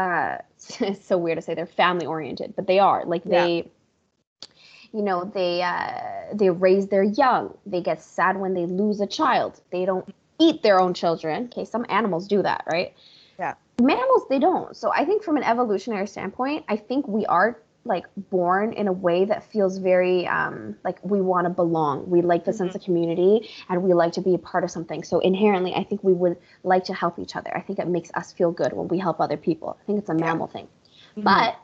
uh, 0.00 0.38
it's 0.80 1.04
so 1.06 1.18
weird 1.18 1.38
to 1.38 1.42
say 1.42 1.54
they're 1.54 1.66
family 1.66 2.06
oriented, 2.06 2.54
but 2.56 2.66
they 2.66 2.78
are. 2.78 3.04
Like 3.04 3.24
they, 3.24 3.56
yeah. 3.56 4.48
you 4.92 5.02
know, 5.02 5.24
they 5.24 5.62
uh, 5.62 6.34
they 6.34 6.50
raise 6.50 6.88
their 6.88 7.02
young. 7.02 7.56
They 7.66 7.82
get 7.82 8.02
sad 8.02 8.38
when 8.38 8.54
they 8.54 8.66
lose 8.66 9.00
a 9.00 9.06
child. 9.06 9.60
They 9.70 9.84
don't 9.84 10.08
eat 10.38 10.62
their 10.62 10.80
own 10.80 10.94
children. 10.94 11.44
Okay, 11.46 11.64
some 11.64 11.84
animals 11.88 12.26
do 12.26 12.42
that, 12.42 12.64
right? 12.70 12.94
Yeah. 13.38 13.54
Mammals, 13.80 14.24
they 14.28 14.38
don't. 14.38 14.76
So 14.76 14.92
I 14.92 15.04
think 15.04 15.22
from 15.22 15.36
an 15.36 15.42
evolutionary 15.42 16.06
standpoint, 16.06 16.64
I 16.68 16.76
think 16.76 17.08
we 17.08 17.26
are 17.26 17.60
like 17.90 18.06
born 18.16 18.72
in 18.72 18.88
a 18.88 18.92
way 18.92 19.26
that 19.26 19.52
feels 19.52 19.76
very 19.76 20.26
um, 20.26 20.76
like 20.84 20.98
we 21.04 21.20
want 21.20 21.44
to 21.44 21.50
belong. 21.50 22.08
We 22.08 22.22
like 22.22 22.44
the 22.44 22.52
mm-hmm. 22.52 22.58
sense 22.58 22.74
of 22.74 22.82
community 22.82 23.50
and 23.68 23.82
we 23.82 23.92
like 23.92 24.12
to 24.12 24.22
be 24.22 24.34
a 24.34 24.38
part 24.38 24.64
of 24.64 24.70
something. 24.70 25.02
So 25.02 25.18
inherently, 25.18 25.74
I 25.74 25.84
think 25.84 26.02
we 26.02 26.14
would 26.14 26.38
like 26.62 26.84
to 26.84 26.94
help 26.94 27.18
each 27.18 27.36
other. 27.36 27.54
I 27.54 27.60
think 27.60 27.78
it 27.78 27.88
makes 27.88 28.10
us 28.14 28.32
feel 28.32 28.52
good 28.52 28.72
when 28.72 28.88
we 28.88 28.98
help 28.98 29.20
other 29.20 29.36
people. 29.36 29.76
I 29.78 29.84
think 29.84 29.98
it's 29.98 30.08
a 30.08 30.14
mammal 30.14 30.48
yeah. 30.48 30.52
thing. 30.52 30.68
Mm-hmm. 31.10 31.22
But 31.22 31.58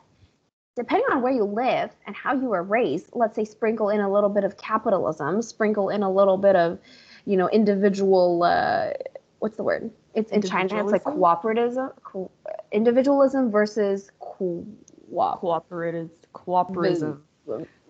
depending 0.74 1.06
on 1.10 1.22
where 1.22 1.32
you 1.32 1.44
live 1.44 1.90
and 2.06 2.14
how 2.14 2.34
you 2.34 2.48
were 2.48 2.62
raised, 2.62 3.06
let's 3.14 3.36
say 3.36 3.44
sprinkle 3.44 3.88
in 3.88 4.00
a 4.00 4.12
little 4.12 4.28
bit 4.28 4.44
of 4.44 4.58
capitalism, 4.58 5.40
sprinkle 5.40 5.88
in 5.88 6.02
a 6.02 6.10
little 6.10 6.36
bit 6.36 6.56
of, 6.56 6.78
you 7.24 7.36
know, 7.36 7.48
individual. 7.48 8.42
Uh, 8.42 8.90
what's 9.38 9.56
the 9.56 9.62
word? 9.62 9.90
It's 10.14 10.32
in 10.32 10.42
China. 10.42 10.82
It's 10.82 10.92
like 10.92 11.04
cooperativism, 11.04 11.92
co- 12.02 12.30
individualism 12.72 13.50
versus 13.50 14.10
co- 14.18 14.66
co- 15.10 15.36
cooperative 15.40 16.10
cooperism. 16.34 17.20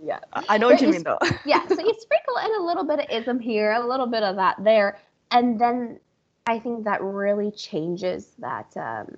Yeah, 0.02 0.20
I 0.32 0.58
know 0.58 0.68
what 0.68 0.80
you, 0.80 0.90
mean 0.90 1.02
though. 1.02 1.18
yeah, 1.46 1.66
so 1.66 1.80
you 1.80 1.94
sprinkle 1.98 2.36
in 2.44 2.60
a 2.60 2.64
little 2.64 2.84
bit 2.84 3.00
of 3.00 3.06
ism 3.10 3.40
here, 3.40 3.72
a 3.72 3.86
little 3.86 4.06
bit 4.06 4.22
of 4.22 4.36
that 4.36 4.62
there, 4.62 4.98
and 5.30 5.58
then 5.58 5.98
I 6.46 6.58
think 6.58 6.84
that 6.84 7.02
really 7.02 7.50
changes 7.50 8.32
that 8.38 8.76
um, 8.76 9.16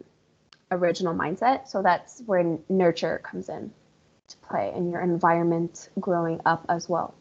original 0.71 1.15
mindset. 1.15 1.69
So 1.69 1.83
that's 1.83 2.23
where 2.27 2.59
nurture 2.69 3.21
comes 3.25 3.49
in 3.49 3.73
to 4.29 4.37
play 4.39 4.73
in 4.75 4.91
your 4.91 5.01
environment 5.01 5.91
growing 6.01 6.41
up 6.47 6.65
as 6.69 6.89
well. 6.89 7.15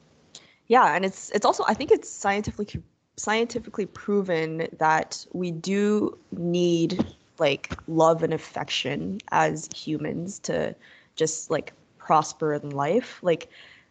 Yeah, 0.67 0.95
and 0.95 1.05
it's 1.05 1.31
it's 1.31 1.45
also 1.45 1.63
I 1.67 1.73
think 1.73 1.91
it's 1.91 2.09
scientifically 2.09 2.83
scientifically 3.17 3.85
proven 3.85 4.67
that 4.77 5.25
we 5.33 5.51
do 5.51 6.17
need 6.31 7.03
like 7.39 7.73
love 7.87 8.23
and 8.23 8.33
affection 8.33 9.19
as 9.31 9.69
humans 9.73 10.39
to 10.39 10.75
just 11.15 11.49
like 11.49 11.73
prosper 11.97 12.53
in 12.53 12.69
life. 12.71 13.19
Like 13.21 13.49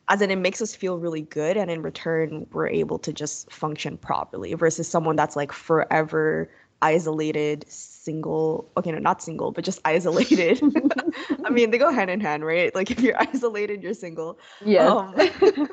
as 0.08 0.20
in 0.22 0.30
it 0.30 0.36
makes 0.36 0.62
us 0.62 0.74
feel 0.74 0.98
really 0.98 1.22
good 1.22 1.56
and 1.56 1.70
in 1.70 1.82
return 1.82 2.46
we're 2.52 2.68
able 2.68 2.98
to 3.00 3.12
just 3.12 3.50
function 3.52 3.96
properly 3.98 4.54
versus 4.54 4.88
someone 4.88 5.16
that's 5.16 5.36
like 5.36 5.52
forever 5.52 6.50
isolated 6.82 7.64
single 7.68 8.70
okay 8.76 8.92
no 8.92 8.98
not 8.98 9.22
single 9.22 9.50
but 9.50 9.64
just 9.64 9.80
isolated 9.84 10.60
i 11.44 11.50
mean 11.50 11.70
they 11.70 11.78
go 11.78 11.90
hand 11.90 12.10
in 12.10 12.20
hand 12.20 12.44
right 12.44 12.74
like 12.74 12.90
if 12.90 13.00
you're 13.00 13.16
isolated 13.34 13.82
you're 13.82 13.94
single 13.94 14.38
Yeah. 14.60 14.94
um, 14.98 15.14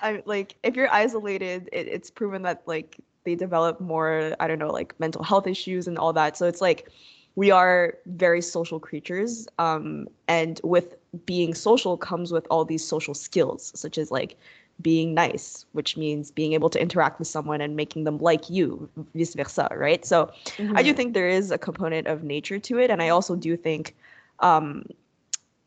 I 0.00 0.22
like 0.26 0.56
if 0.62 0.76
you're 0.76 0.92
isolated, 0.92 1.68
it, 1.72 1.88
it's 1.88 2.10
proven 2.10 2.42
that 2.42 2.62
like 2.66 3.00
they 3.24 3.34
develop 3.34 3.80
more, 3.80 4.34
I 4.40 4.46
don't 4.46 4.58
know, 4.58 4.70
like 4.70 4.98
mental 5.00 5.22
health 5.22 5.46
issues 5.46 5.86
and 5.86 5.98
all 5.98 6.12
that. 6.12 6.36
So 6.36 6.46
it's 6.46 6.60
like 6.60 6.88
we 7.36 7.50
are 7.50 7.94
very 8.06 8.40
social 8.40 8.78
creatures. 8.78 9.48
Um, 9.58 10.08
and 10.28 10.60
with 10.62 10.96
being 11.26 11.54
social 11.54 11.96
comes 11.96 12.32
with 12.32 12.46
all 12.50 12.64
these 12.64 12.86
social 12.86 13.14
skills, 13.14 13.72
such 13.74 13.98
as 13.98 14.10
like 14.10 14.36
being 14.82 15.14
nice, 15.14 15.66
which 15.72 15.96
means 15.96 16.30
being 16.30 16.52
able 16.52 16.68
to 16.70 16.80
interact 16.80 17.18
with 17.18 17.28
someone 17.28 17.60
and 17.60 17.76
making 17.76 18.04
them 18.04 18.18
like 18.18 18.50
you, 18.50 18.88
vice 19.14 19.34
versa, 19.34 19.68
right? 19.72 20.04
So 20.04 20.32
I 20.74 20.82
do 20.82 20.92
think 20.92 21.14
there 21.14 21.28
is 21.28 21.50
a 21.50 21.58
component 21.58 22.06
of 22.06 22.24
nature 22.24 22.58
to 22.58 22.78
it, 22.78 22.90
and 22.90 23.00
I 23.02 23.08
also 23.08 23.36
do 23.36 23.56
think, 23.56 23.94
um, 24.40 24.84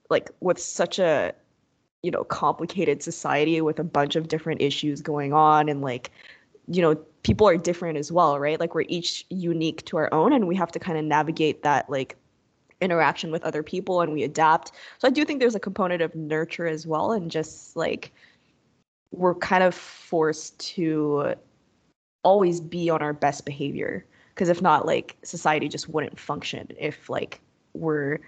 like 0.10 0.30
with 0.42 0.60
such 0.60 1.00
a 1.00 1.34
you 2.04 2.12
know 2.12 2.24
complicated 2.24 3.02
society 3.02 3.60
with 3.62 3.80
a 3.80 3.84
bunch 3.84 4.16
of 4.16 4.28
different 4.28 4.62
issues 4.62 5.02
going 5.02 5.34
on 5.34 5.68
and 5.68 5.82
like 5.82 6.12
you 6.68 6.82
know 6.82 6.96
people 7.24 7.48
are 7.48 7.58
different 7.58 7.98
as 7.98 8.12
well 8.12 8.40
right? 8.40 8.60
Like 8.60 8.76
we're 8.76 8.86
each 8.88 9.26
unique 9.30 9.86
to 9.86 9.98
our 9.98 10.14
own 10.14 10.34
and 10.34 10.48
we 10.48 10.56
have 10.56 10.72
to 10.74 10.80
kind 10.80 10.98
of 10.98 11.06
navigate 11.06 11.64
that 11.64 11.90
like 11.90 12.16
interaction 12.80 13.32
with 13.32 13.44
other 13.44 13.64
people 13.64 14.02
and 14.02 14.14
we 14.14 14.24
adapt. 14.24 14.72
So 15.00 15.08
i 15.08 15.12
do 15.12 15.26
think 15.26 15.40
there's 15.40 15.56
a 15.56 15.60
component 15.60 16.02
of 16.02 16.14
nurture 16.16 16.68
as 16.68 16.86
well 16.86 17.12
and 17.12 17.32
just 17.32 17.76
like 17.76 18.12
we're 19.12 19.36
kind 19.36 19.64
of 19.64 19.74
forced 19.74 20.60
to 20.60 21.34
always 22.24 22.60
be 22.60 22.90
on 22.90 23.02
our 23.02 23.14
best 23.14 23.46
behavior. 23.46 24.06
Because 24.34 24.50
if 24.50 24.62
not 24.62 24.86
like 24.86 25.18
society 25.24 25.68
just 25.68 25.90
wouldn't 25.90 26.20
function 26.20 26.68
if 26.78 27.10
like 27.10 27.42
we're 27.74 28.20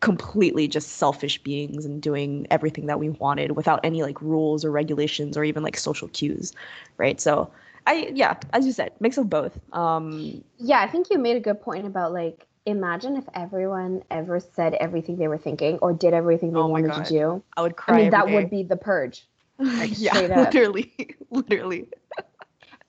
completely 0.00 0.66
just 0.66 0.92
selfish 0.92 1.42
beings 1.42 1.84
and 1.84 2.00
doing 2.00 2.46
everything 2.50 2.86
that 2.86 2.98
we 2.98 3.10
wanted 3.10 3.52
without 3.52 3.80
any 3.84 4.02
like 4.02 4.20
rules 4.22 4.64
or 4.64 4.70
regulations 4.70 5.36
or 5.36 5.44
even 5.44 5.62
like 5.62 5.76
social 5.76 6.08
cues 6.08 6.54
right? 6.96 7.20
So 7.20 7.50
i 7.86 8.10
yeah 8.14 8.34
as 8.52 8.66
you 8.66 8.72
said 8.72 8.92
mix 9.00 9.18
of 9.18 9.28
both 9.30 9.58
um 9.72 10.42
Yeah, 10.58 10.80
I 10.80 10.86
think 10.88 11.10
you 11.10 11.18
made 11.18 11.36
a 11.36 11.40
good 11.40 11.60
point 11.62 11.86
about 11.86 12.12
like 12.12 12.46
imagine 12.66 13.16
if 13.16 13.24
everyone 13.34 14.02
ever 14.10 14.38
said 14.40 14.74
everything 14.74 15.16
they 15.16 15.28
were 15.28 15.38
thinking 15.38 15.78
or 15.78 15.92
did 15.92 16.12
everything 16.12 16.52
they 16.52 16.60
Oh 16.60 16.66
wanted 16.66 16.88
God. 16.92 17.04
to 17.06 17.10
do. 17.10 17.42
i 17.56 17.62
would 17.62 17.76
cry 17.76 17.96
I 17.96 18.02
mean, 18.02 18.10
that 18.10 18.26
day. 18.26 18.34
would 18.34 18.50
be 18.50 18.62
the 18.62 18.76
purge. 18.76 19.26
like, 19.58 19.98
yeah 19.98 20.14
literally 20.36 20.92
literally 21.30 21.88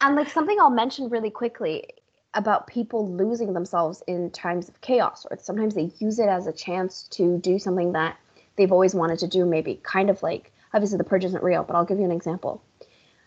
And 0.01 0.15
like 0.15 0.29
something 0.29 0.57
I'll 0.59 0.69
mention 0.69 1.09
really 1.09 1.29
quickly 1.29 1.85
about 2.33 2.67
people 2.67 3.09
losing 3.11 3.53
themselves 3.53 4.01
in 4.07 4.31
times 4.31 4.69
of 4.69 4.79
chaos, 4.81 5.25
or 5.29 5.37
sometimes 5.37 5.75
they 5.75 5.91
use 5.99 6.17
it 6.19 6.29
as 6.29 6.47
a 6.47 6.53
chance 6.53 7.03
to 7.09 7.37
do 7.39 7.59
something 7.59 7.91
that 7.93 8.17
they've 8.55 8.71
always 8.71 8.95
wanted 8.95 9.19
to 9.19 9.27
do, 9.27 9.45
maybe 9.45 9.79
kind 9.83 10.09
of 10.09 10.23
like 10.23 10.51
obviously 10.73 10.97
the 10.97 11.03
purge 11.03 11.25
isn't 11.25 11.43
real, 11.43 11.63
but 11.63 11.75
I'll 11.75 11.85
give 11.85 11.99
you 11.99 12.05
an 12.05 12.11
example. 12.11 12.63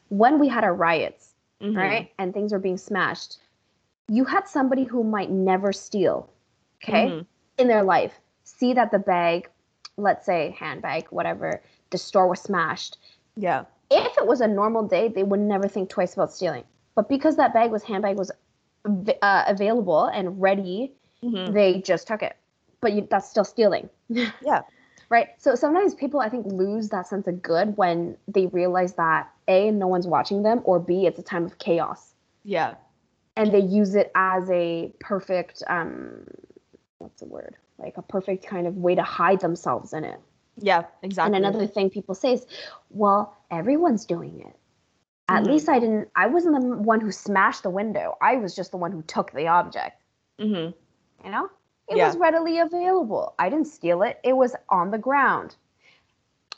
When 0.09 0.39
we 0.39 0.49
had 0.49 0.65
our 0.65 0.75
riots, 0.75 1.34
Mhm. 1.63 1.77
right, 1.77 2.13
and 2.19 2.33
things 2.33 2.53
were 2.53 2.59
being 2.59 2.79
smashed, 2.79 3.39
you 4.09 4.25
had 4.25 4.49
somebody 4.49 4.85
who 4.85 5.03
might 5.05 5.31
never 5.31 5.73
steal, 5.73 6.29
okay, 6.83 7.09
Mhm. 7.09 7.27
in 7.59 7.69
their 7.69 7.83
life, 7.83 8.21
see 8.45 8.75
that 8.75 8.91
the 8.91 8.99
bag, 8.99 9.49
let's 9.97 10.27
say 10.27 10.51
handbag, 10.59 11.07
whatever, 11.11 11.63
the 11.91 11.99
store 11.99 12.29
was 12.29 12.41
smashed, 12.41 12.99
yeah 13.37 13.65
if 13.91 14.17
it 14.19 14.27
was 14.27 14.41
a 14.41 14.49
normal 14.49 14.83
day, 14.83 15.09
they 15.09 15.23
would 15.23 15.41
never 15.41 15.69
think 15.69 15.89
twice 15.91 16.15
about 16.15 16.33
stealing. 16.33 16.65
But 16.95 17.09
because 17.09 17.37
that 17.37 17.53
bag 17.53 17.71
was 17.71 17.83
handbag 17.85 18.17
was 18.17 18.31
uh, 19.23 19.45
available 19.47 20.07
and 20.07 20.41
ready, 20.41 20.93
Mhm. 21.23 21.53
they 21.53 21.81
just 21.81 22.07
took 22.09 22.23
it. 22.23 22.37
But 22.81 22.93
you, 22.93 23.07
that's 23.11 23.29
still 23.29 23.45
stealing, 23.45 23.89
yeah 24.41 24.63
right? 25.15 25.29
So 25.39 25.55
sometimes 25.55 25.95
people, 25.95 26.21
I 26.27 26.29
think, 26.29 26.45
lose 26.47 26.89
that 26.95 27.07
sense 27.07 27.27
of 27.29 27.37
good 27.43 27.77
when 27.77 28.17
they 28.37 28.47
realize 28.61 28.93
that 28.95 29.23
a 29.49 29.71
no 29.71 29.87
one's 29.95 30.07
watching 30.17 30.43
them, 30.43 30.59
or 30.65 30.77
b 30.81 31.07
it's 31.09 31.19
a 31.19 31.23
time 31.33 31.45
of 31.51 31.55
chaos, 31.59 32.15
yeah 32.43 32.75
and 33.37 33.47
they 33.55 33.65
use 33.81 33.95
it 34.03 34.09
as 34.15 34.49
a 34.51 34.93
perfect 35.01 35.63
um, 35.77 36.25
what's 36.99 37.21
the 37.21 37.27
word? 37.27 37.55
Like 37.79 37.97
a 37.97 38.03
perfect 38.03 38.47
kind 38.47 38.67
of 38.67 38.77
way 38.77 38.95
to 38.95 39.03
hide 39.03 39.41
themselves 39.41 39.93
in 39.93 40.05
it. 40.13 40.21
yeah 40.71 40.83
exactly 41.03 41.27
And 41.27 41.45
another 41.45 41.67
thing 41.75 41.91
people 41.91 42.15
say 42.15 42.33
is, 42.39 42.47
well, 42.91 43.23
everyone's 43.51 44.05
doing 44.15 44.35
it. 44.49 44.55
At 45.29 45.43
Mhm. 45.43 45.47
least 45.51 45.69
I 45.69 45.79
didn't, 45.81 46.09
I 46.15 46.27
wasn't 46.35 46.55
the 46.61 46.67
one 46.93 47.01
who 47.01 47.11
smashed 47.11 47.63
the 47.65 47.71
window. 47.81 48.07
I 48.21 48.37
was 48.37 48.55
just 48.55 48.71
the 48.71 48.77
one 48.85 48.93
who 48.93 49.03
took 49.15 49.33
the 49.33 49.47
object. 49.49 49.97
Mm-hmm. 50.39 50.67
You 51.25 51.31
know? 51.35 51.47
It 51.89 51.97
Yeah. 51.97 52.07
was 52.07 52.17
readily 52.17 52.59
available. 52.59 53.35
I 53.39 53.49
didn't 53.51 53.67
steal 53.67 54.03
it, 54.03 54.19
it 54.25 54.35
was 54.35 54.55
on 54.69 54.91
the 54.91 54.99
ground. 54.99 55.57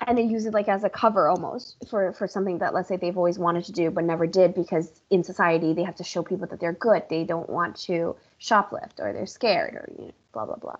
And 0.06 0.18
they 0.18 0.23
use 0.23 0.45
it 0.45 0.52
like 0.52 0.68
as 0.68 0.85
a 0.85 0.90
cover 0.90 1.26
almost 1.28 1.76
for, 1.88 2.12
for 2.12 2.28
something 2.28 2.59
that, 2.59 2.75
let's 2.75 2.88
say, 2.88 2.97
they've 2.97 3.16
always 3.16 3.38
wanted 3.38 3.64
to 3.64 3.73
do 3.73 3.90
but 3.90 4.04
never 4.04 4.26
did 4.26 4.54
because 4.54 5.00
in 5.11 5.25
society 5.25 5.73
they 5.73 5.85
have 5.85 5.97
to 5.97 6.04
show 6.04 6.23
people 6.23 6.47
that 6.49 6.61
they're 6.61 6.75
good. 6.75 7.04
They 7.09 7.25
don't 7.25 7.49
want 7.49 7.76
to 7.87 8.14
shoplift 8.38 9.00
or 9.00 9.12
they're 9.14 9.26
scared 9.26 9.75
or 9.75 9.88
you 9.99 10.04
know, 10.06 10.12
blah, 10.33 10.45
blah, 10.45 10.56
blah. 10.56 10.76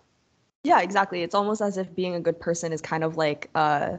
Yeah, 0.65 0.81
exactly. 0.83 1.23
It's 1.23 1.35
almost 1.35 1.63
as 1.63 1.79
if 1.79 1.95
being 1.95 2.15
a 2.15 2.21
good 2.21 2.39
person 2.41 2.73
is 2.73 2.81
kind 2.81 3.05
of 3.05 3.17
like 3.17 3.51
uh 3.55 3.99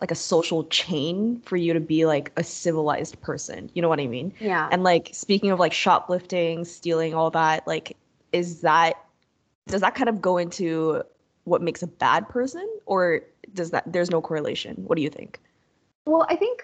like 0.00 0.10
a 0.10 0.14
social 0.16 0.64
chain 0.64 1.40
for 1.46 1.56
you 1.56 1.72
to 1.72 1.80
be 1.80 2.04
like 2.06 2.30
a 2.36 2.44
civilized 2.44 3.20
person. 3.22 3.70
You 3.74 3.82
know 3.82 3.88
what 3.88 4.00
I 4.00 4.06
mean? 4.06 4.32
Yeah. 4.38 4.68
And 4.70 4.84
like 4.84 5.10
speaking 5.12 5.50
of 5.50 5.58
like 5.58 5.72
shoplifting, 5.72 6.64
stealing, 6.66 7.14
all 7.14 7.30
that, 7.30 7.66
like 7.66 7.96
is 8.32 8.60
that 8.60 8.94
does 9.66 9.80
that 9.80 9.94
kind 9.94 10.08
of 10.08 10.20
go 10.20 10.38
into 10.38 11.02
what 11.44 11.62
makes 11.62 11.82
a 11.82 11.86
bad 11.86 12.28
person 12.28 12.68
or 12.86 13.20
does 13.54 13.70
that 13.70 13.84
there's 13.92 14.10
no 14.10 14.20
correlation? 14.20 14.76
What 14.86 14.96
do 14.96 15.02
you 15.02 15.10
think? 15.10 15.40
Well, 16.06 16.26
I 16.28 16.36
think 16.36 16.62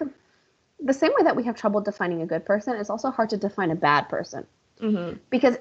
the 0.79 0.93
same 0.93 1.11
way 1.13 1.23
that 1.23 1.35
we 1.35 1.43
have 1.43 1.55
trouble 1.55 1.81
defining 1.81 2.21
a 2.21 2.25
good 2.25 2.45
person, 2.45 2.75
it's 2.75 2.89
also 2.89 3.09
hard 3.11 3.29
to 3.31 3.37
define 3.37 3.71
a 3.71 3.75
bad 3.75 4.09
person. 4.09 4.45
Mm-hmm. 4.79 5.17
Because, 5.29 5.57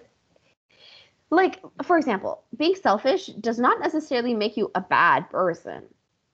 like, 1.30 1.61
for 1.84 1.99
example, 1.99 2.42
being 2.56 2.75
selfish 2.75 3.26
does 3.26 3.58
not 3.58 3.80
necessarily 3.80 4.34
make 4.34 4.56
you 4.56 4.70
a 4.75 4.80
bad 4.80 5.28
person, 5.30 5.82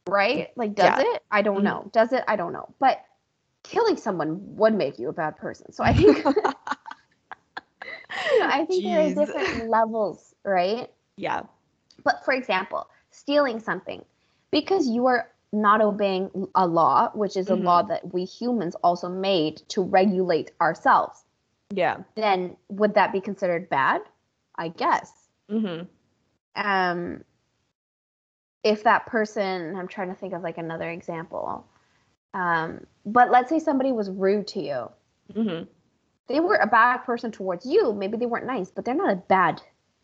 right? 0.09 0.51
Like, 0.57 0.75
does 0.75 0.99
Yeah. 0.99 1.15
it? 1.15 1.23
I 1.31 1.43
don't 1.43 1.61
Mhm. 1.61 1.65
know. 1.65 1.91
Does 1.93 2.13
it? 2.13 2.25
I 2.29 2.37
don't 2.37 2.53
know. 2.53 2.69
But 2.79 3.05
killing 3.63 3.97
someone 3.97 4.57
would 4.57 4.75
make 4.75 4.99
you 4.99 5.09
a 5.09 5.13
bad 5.13 5.37
person. 5.37 5.73
So 5.73 5.85
I 5.85 5.93
think, 5.95 6.25
I 8.43 8.65
think 8.65 8.85
there 8.85 9.01
are 9.01 9.15
different 9.15 9.69
levels, 9.69 10.35
right? 10.45 10.91
Yeah. 11.19 11.43
But 12.05 12.25
for 12.25 12.33
example, 12.33 12.89
stealing 13.11 13.61
something 13.61 14.05
because 14.51 14.89
you 14.89 15.07
are 15.07 15.29
not 15.53 15.81
obeying 15.81 16.31
a 16.55 16.67
law, 16.67 17.11
which 17.15 17.37
is 17.37 17.49
a 17.49 17.55
law 17.55 17.83
that 17.83 18.13
we 18.13 18.25
humans 18.25 18.77
also 18.83 19.09
made 19.09 19.63
to 19.69 19.83
regulate 19.83 20.53
ourselves, 20.61 21.25
Yeah. 21.71 21.99
then 22.15 22.57
would 22.69 22.95
that 22.95 23.13
be 23.13 23.21
considered 23.21 23.69
bad? 23.69 24.03
I 24.57 24.69
guess. 24.69 25.13
Mm-hmm. 25.51 25.87
Um, 26.57 27.25
if 28.65 28.85
that 28.85 29.07
person, 29.07 29.77
I'm 29.77 29.89
trying 29.89 30.09
to 30.09 30.15
think 30.15 30.35
of 30.35 30.43
like 30.43 30.59
another 30.59 30.91
example. 30.91 31.67
Um, 32.35 32.87
but 33.07 33.31
let's 33.31 33.49
say 33.49 33.59
somebody 33.59 33.93
was 33.93 34.11
rude 34.11 34.47
to 34.49 34.61
you. 34.61 34.91
Mm-hmm. 35.33 35.65
They 36.27 36.41
were 36.41 36.57
a 36.57 36.67
bad 36.67 36.99
person 36.99 37.33
towards 37.33 37.65
you. 37.65 37.93
Maybe 37.95 38.19
they 38.19 38.27
weren't 38.27 38.47
nice, 38.47 38.71
but 38.71 38.85
they're 38.85 38.95
not 38.95 39.13
a 39.13 39.17
bad 39.17 39.63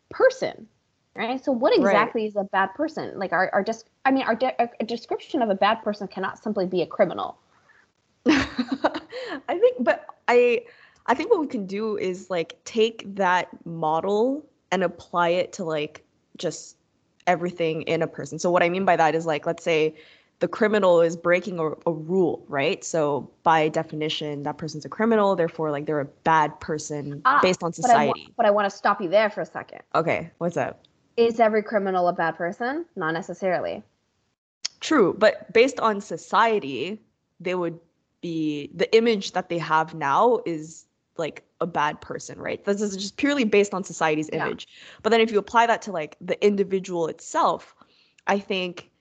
person, 0.09 0.67
right? 1.15 1.43
So 1.43 1.51
what 1.51 1.73
Right. 1.73 1.79
exactly 1.95 2.25
is 2.25 2.35
a 2.35 2.43
bad 2.43 2.67
person? 2.75 3.17
Like 3.17 3.31
our, 3.33 3.49
our 3.53 3.63
just, 3.63 3.89
I 4.05 4.11
mean, 4.11 4.23
our 4.23 4.35
de- 4.35 4.55
a 4.61 4.85
description 4.85 5.41
of 5.41 5.49
a 5.49 5.55
bad 5.55 5.81
person 5.83 6.07
cannot 6.07 6.41
simply 6.41 6.65
be 6.65 6.81
a 6.81 6.85
criminal. 6.87 7.37
I 8.27 9.57
think, 9.59 9.77
but 9.79 10.05
I, 10.27 10.63
I 11.05 11.13
think 11.13 11.31
what 11.31 11.39
we 11.39 11.47
can 11.47 11.65
do 11.65 11.97
is 11.97 12.29
like 12.29 12.57
take 12.65 13.03
that 13.15 13.47
model 13.65 14.45
and 14.71 14.83
apply 14.83 15.29
it 15.29 15.53
to 15.53 15.63
like 15.63 16.03
just 16.37 16.77
everything 17.27 17.83
in 17.83 18.01
a 18.01 18.07
person. 18.07 18.39
So 18.39 18.51
what 18.51 18.63
I 18.63 18.69
mean 18.69 18.85
by 18.85 18.95
that 18.95 19.15
is 19.15 19.25
like, 19.25 19.45
let's 19.45 19.63
say 19.63 19.95
the 20.39 20.47
criminal 20.47 21.01
is 21.01 21.15
breaking 21.15 21.59
a, 21.59 21.69
a 21.87 21.91
rule, 21.93 22.43
right? 22.49 22.83
So 22.83 23.29
by 23.43 23.69
definition, 23.69 24.43
that 24.43 24.57
person's 24.57 24.83
a 24.85 24.89
criminal. 24.89 25.35
Therefore, 25.35 25.71
like 25.71 25.85
they're 25.85 26.01
a 26.01 26.05
bad 26.05 26.59
person 26.59 27.21
Ah, 27.25 27.39
based 27.41 27.63
on 27.63 27.71
But 27.71 27.91
I, 27.91 28.07
wa- 28.07 28.13
society. 28.13 28.33
but 28.35 28.45
I 28.45 28.51
want 28.51 28.69
to 28.69 28.75
stop 28.75 29.01
you 29.01 29.07
there 29.07 29.29
for 29.29 29.41
a 29.41 29.45
second. 29.45 29.81
okay, 29.93 30.29
what's 30.39 30.57
up? 30.57 30.81
Is 31.17 31.39
every 31.39 31.63
criminal 31.63 32.07
a 32.07 32.13
bad 32.13 32.35
person? 32.35 32.85
Not 32.95 33.13
necessarily. 33.13 33.83
True, 34.81 35.15
but 35.17 35.51
based 35.53 35.79
on 35.79 36.01
society, 36.01 37.01
they 37.39 37.55
would 37.55 37.79
be 38.21 38.69
the 38.73 38.93
image 38.95 39.31
that 39.31 39.49
they 39.49 39.57
have 39.57 39.93
now 39.93 40.39
is 40.45 40.85
like 41.17 41.43
a 41.61 41.67
bad 41.67 42.01
person, 42.01 42.37
right? 42.39 42.63
This 42.65 42.81
is 42.81 42.95
just 42.97 43.17
purely 43.17 43.45
based 43.45 43.73
on 43.73 43.83
society's 43.83 44.29
Yeah. 44.31 44.45
image. 44.45 44.67
But 45.03 45.11
then 45.11 45.21
if 45.21 45.31
you 45.31 45.39
apply 45.39 45.67
that 45.67 45.81
to 45.83 45.91
like 45.91 46.17
the 46.19 46.43
individual 46.45 47.07
itself, 47.07 47.75
I 48.27 48.39
think 48.39 48.91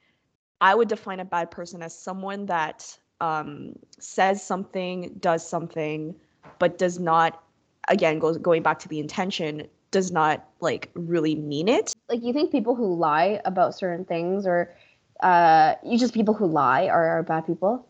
I 0.60 0.74
would 0.74 0.88
define 0.88 1.20
a 1.20 1.24
bad 1.24 1.50
person 1.50 1.82
as 1.82 1.98
someone 1.98 2.46
that 2.46 2.96
um, 3.20 3.74
says 3.98 4.42
something, 4.42 5.14
does 5.20 5.46
something, 5.46 6.14
but 6.58 6.78
does 6.78 6.98
not, 6.98 7.42
again, 7.88 8.18
goes 8.18 8.38
going 8.38 8.62
back 8.62 8.78
to 8.80 8.88
the 8.88 9.00
intention, 9.00 9.66
does 9.90 10.12
not 10.12 10.46
like 10.60 10.90
really 10.94 11.34
mean 11.34 11.68
it. 11.68 11.93
Like 12.08 12.22
you 12.22 12.32
think 12.32 12.50
people 12.52 12.74
who 12.74 12.94
lie 12.94 13.40
about 13.44 13.74
certain 13.74 14.04
things 14.04 14.46
or 14.46 14.74
uh 15.20 15.74
you 15.84 15.98
just 15.98 16.14
people 16.14 16.34
who 16.34 16.46
lie 16.46 16.88
are, 16.88 17.06
are 17.18 17.22
bad 17.22 17.46
people 17.46 17.86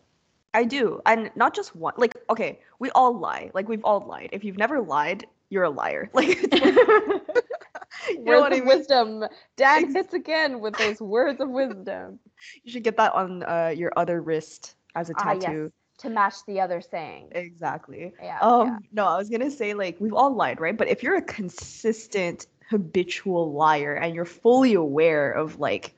I 0.53 0.63
do, 0.63 1.01
and 1.05 1.31
not 1.35 1.53
just 1.53 1.75
one. 1.75 1.93
Like, 1.97 2.13
okay, 2.29 2.59
we 2.79 2.89
all 2.91 3.17
lie. 3.17 3.51
Like, 3.53 3.67
we've 3.67 3.83
all 3.83 3.99
lied. 3.99 4.29
If 4.31 4.43
you've 4.45 4.57
never 4.57 4.79
lied, 4.79 5.27
you're 5.49 5.63
a 5.65 5.69
liar. 5.69 6.09
Like, 6.13 6.37
you 8.09 8.23
know 8.23 8.39
words 8.39 8.45
I 8.45 8.49
of 8.51 8.59
mean? 8.59 8.65
wisdom. 8.65 9.25
Dan 9.55 9.93
hits 9.93 10.13
again 10.13 10.59
with 10.61 10.77
those 10.77 11.01
words 11.01 11.39
of 11.41 11.49
wisdom. 11.49 12.19
You 12.63 12.71
should 12.71 12.83
get 12.83 12.97
that 12.97 13.13
on 13.13 13.43
uh, 13.43 13.73
your 13.75 13.91
other 13.97 14.21
wrist 14.21 14.75
as 14.95 15.09
a 15.09 15.13
Ah, 15.15 15.31
yes. 15.31 15.43
tattoo. 15.43 15.71
to 15.99 16.09
match 16.09 16.35
the 16.47 16.59
other 16.61 16.81
saying 16.81 17.29
Exactly. 17.31 18.13
yeah 18.21 18.39
Um, 18.41 18.67
yeah. 18.67 18.77
no, 18.91 19.05
I 19.07 19.17
was 19.17 19.29
gonna 19.29 19.49
say 19.51 19.73
like 19.73 19.97
we've 19.99 20.13
all 20.13 20.33
lied, 20.35 20.59
right? 20.59 20.77
But 20.77 20.87
if 20.89 21.03
you're 21.03 21.15
a 21.15 21.21
consistent, 21.21 22.47
habitual 22.69 23.53
liar 23.53 23.93
and 23.95 24.15
you're 24.15 24.25
fully 24.25 24.73
aware 24.73 25.31
of 25.31 25.59
like 25.59 25.95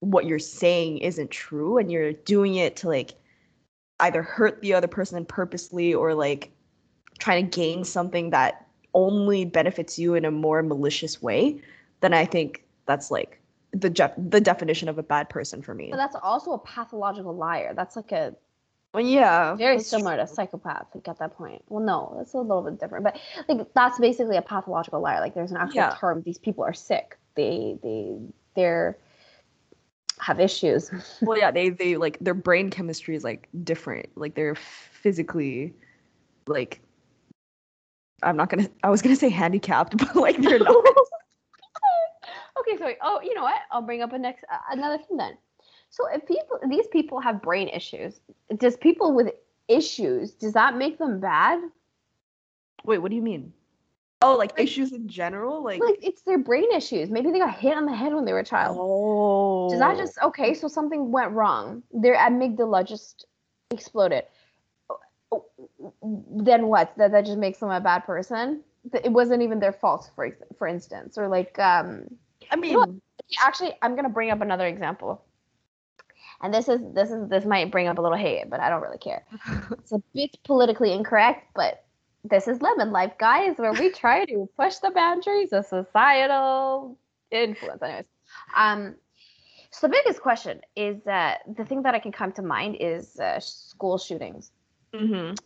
what 0.00 0.26
you're 0.26 0.38
saying 0.38 0.98
isn't 0.98 1.30
true, 1.30 1.78
and 1.78 1.90
you're 1.90 2.12
doing 2.12 2.56
it 2.56 2.76
to 2.76 2.88
like 2.88 3.14
either 4.00 4.22
hurt 4.22 4.60
the 4.60 4.74
other 4.74 4.88
person 4.88 5.24
purposely 5.24 5.94
or 5.94 6.14
like 6.14 6.50
trying 7.18 7.48
to 7.48 7.56
gain 7.56 7.84
something 7.84 8.30
that 8.30 8.66
only 8.92 9.44
benefits 9.44 9.98
you 9.98 10.14
in 10.14 10.24
a 10.24 10.30
more 10.30 10.62
malicious 10.62 11.22
way, 11.22 11.60
then 12.00 12.12
I 12.12 12.24
think 12.24 12.64
that's 12.86 13.10
like 13.10 13.40
the 13.72 13.90
je- 13.90 14.12
the 14.16 14.40
definition 14.40 14.88
of 14.88 14.98
a 14.98 15.02
bad 15.02 15.28
person 15.30 15.62
for 15.62 15.74
me. 15.74 15.88
but 15.90 15.96
that's 15.96 16.16
also 16.22 16.52
a 16.52 16.58
pathological 16.58 17.34
liar 17.34 17.72
that's 17.74 17.96
like 17.96 18.12
a 18.12 18.34
Well, 18.94 19.04
yeah, 19.04 19.56
very 19.56 19.80
similar 19.80 20.16
to 20.18 20.26
psychopath 20.26 20.86
like 20.94 21.08
at 21.08 21.18
that 21.18 21.36
point. 21.36 21.62
Well 21.68 21.84
no 21.84 22.14
that's 22.16 22.32
a 22.34 22.38
little 22.38 22.62
bit 22.62 22.78
different 22.78 23.02
but 23.02 23.18
like 23.48 23.66
that's 23.74 23.98
basically 23.98 24.36
a 24.36 24.42
pathological 24.42 25.00
liar. 25.00 25.20
Like 25.20 25.34
there's 25.34 25.50
an 25.50 25.56
actual 25.56 25.80
Yeah. 25.80 25.96
term 25.98 26.22
these 26.24 26.38
people 26.38 26.62
are 26.62 26.72
sick. 26.72 27.18
They 27.34 27.76
they 27.82 28.16
they're 28.54 28.96
have 30.20 30.38
issues. 30.38 30.92
Well 31.22 31.36
yeah 31.36 31.50
they 31.50 31.70
they 31.70 31.96
like 31.96 32.18
their 32.20 32.34
brain 32.34 32.70
chemistry 32.70 33.16
is 33.16 33.24
like 33.24 33.48
different. 33.64 34.06
Like 34.16 34.36
they're 34.36 34.54
physically 34.54 35.74
like 36.46 36.80
i'm 38.22 38.36
not 38.36 38.48
gonna 38.48 38.68
i 38.84 38.90
was 38.90 39.02
gonna 39.02 39.16
say 39.16 39.28
handicapped 39.28 39.96
but 39.98 40.14
like 40.14 40.40
they're 40.40 40.60
not. 40.60 40.84
Okay 42.60 42.78
so 42.78 42.92
oh 43.02 43.20
you 43.22 43.34
know 43.34 43.42
what? 43.42 43.60
I'll 43.72 43.82
bring 43.82 44.00
up 44.02 44.12
a 44.12 44.18
next 44.18 44.44
uh, 44.50 44.56
another 44.70 44.98
thing 45.02 45.16
then 45.16 45.36
so 45.94 46.06
if 46.12 46.26
people 46.26 46.58
these 46.68 46.86
people 46.88 47.20
have 47.20 47.40
brain 47.40 47.68
issues 47.68 48.20
does 48.58 48.76
people 48.76 49.12
with 49.12 49.28
issues 49.68 50.32
does 50.32 50.52
that 50.52 50.76
make 50.76 50.98
them 50.98 51.20
bad 51.20 51.60
wait 52.84 52.98
what 52.98 53.10
do 53.10 53.16
you 53.16 53.22
mean 53.22 53.52
oh 54.22 54.36
like 54.36 54.52
issues 54.58 54.92
in 54.92 55.06
general 55.08 55.62
like 55.62 55.80
like 55.80 55.98
it's 56.02 56.22
their 56.22 56.38
brain 56.38 56.70
issues 56.72 57.10
maybe 57.10 57.30
they 57.30 57.38
got 57.38 57.54
hit 57.54 57.76
on 57.76 57.86
the 57.86 57.94
head 57.94 58.12
when 58.12 58.24
they 58.24 58.32
were 58.32 58.40
a 58.40 58.44
child 58.44 58.76
oh 58.80 59.04
Does 59.70 59.78
that 59.78 59.96
just 59.96 60.18
okay? 60.22 60.54
So 60.54 60.68
something 60.68 61.10
went 61.10 61.32
wrong. 61.32 61.82
Their 61.92 62.16
amygdala 62.16 62.86
just 62.86 63.26
exploded. 63.70 64.24
Then 66.02 66.68
what? 66.68 66.92
That 66.96 67.12
that 67.12 67.26
just 67.26 67.38
makes 67.38 67.58
them 67.58 67.70
a 67.70 67.80
bad 67.80 68.00
person. 68.04 68.62
It 68.92 69.12
wasn't 69.12 69.42
even 69.42 69.60
their 69.60 69.72
fault, 69.72 70.10
for 70.14 70.36
for 70.58 70.66
instance, 70.66 71.16
or 71.18 71.28
like 71.28 71.58
um. 71.58 72.04
i 72.50 72.56
mean 72.56 72.74
know? 72.74 73.00
Actually, 73.40 73.72
I'm 73.82 73.96
gonna 73.96 74.10
bring 74.10 74.30
up 74.30 74.42
another 74.42 74.66
example, 74.66 75.24
and 76.44 76.52
this 76.52 76.68
is 76.68 76.80
this 76.92 77.10
is 77.10 77.28
this 77.30 77.44
might 77.46 77.70
bring 77.72 77.88
up 77.88 77.98
a 77.98 78.02
little 78.02 78.18
hate, 78.18 78.50
but 78.50 78.60
I 78.60 78.68
don't 78.68 78.82
really 78.82 78.98
care. 78.98 79.24
It's 79.78 79.92
a 79.92 80.02
bit 80.14 80.36
politically 80.44 80.92
incorrect, 80.92 81.48
but 81.54 81.84
this 82.22 82.48
is 82.48 82.60
lemon 82.60 82.92
life, 82.92 83.12
guys, 83.18 83.56
where 83.56 83.72
we 83.72 83.90
try 83.90 84.24
to 84.26 84.48
push 84.56 84.76
the 84.76 84.90
boundaries 84.90 85.52
of 85.52 85.66
societal 85.66 86.98
influence. 87.30 87.82
Anyways, 87.82 88.04
um, 88.56 88.94
so 89.70 89.86
the 89.86 89.90
biggest 89.92 90.20
question 90.20 90.60
is 90.76 91.02
that 91.04 91.40
the 91.56 91.64
thing 91.64 91.82
that 91.82 91.94
I 91.94 91.98
can 91.98 92.12
come 92.12 92.32
to 92.32 92.42
mind 92.42 92.76
is 92.80 93.18
uh, 93.18 93.40
school 93.40 93.98
shootings. 93.98 94.52
mhm. 94.92 95.36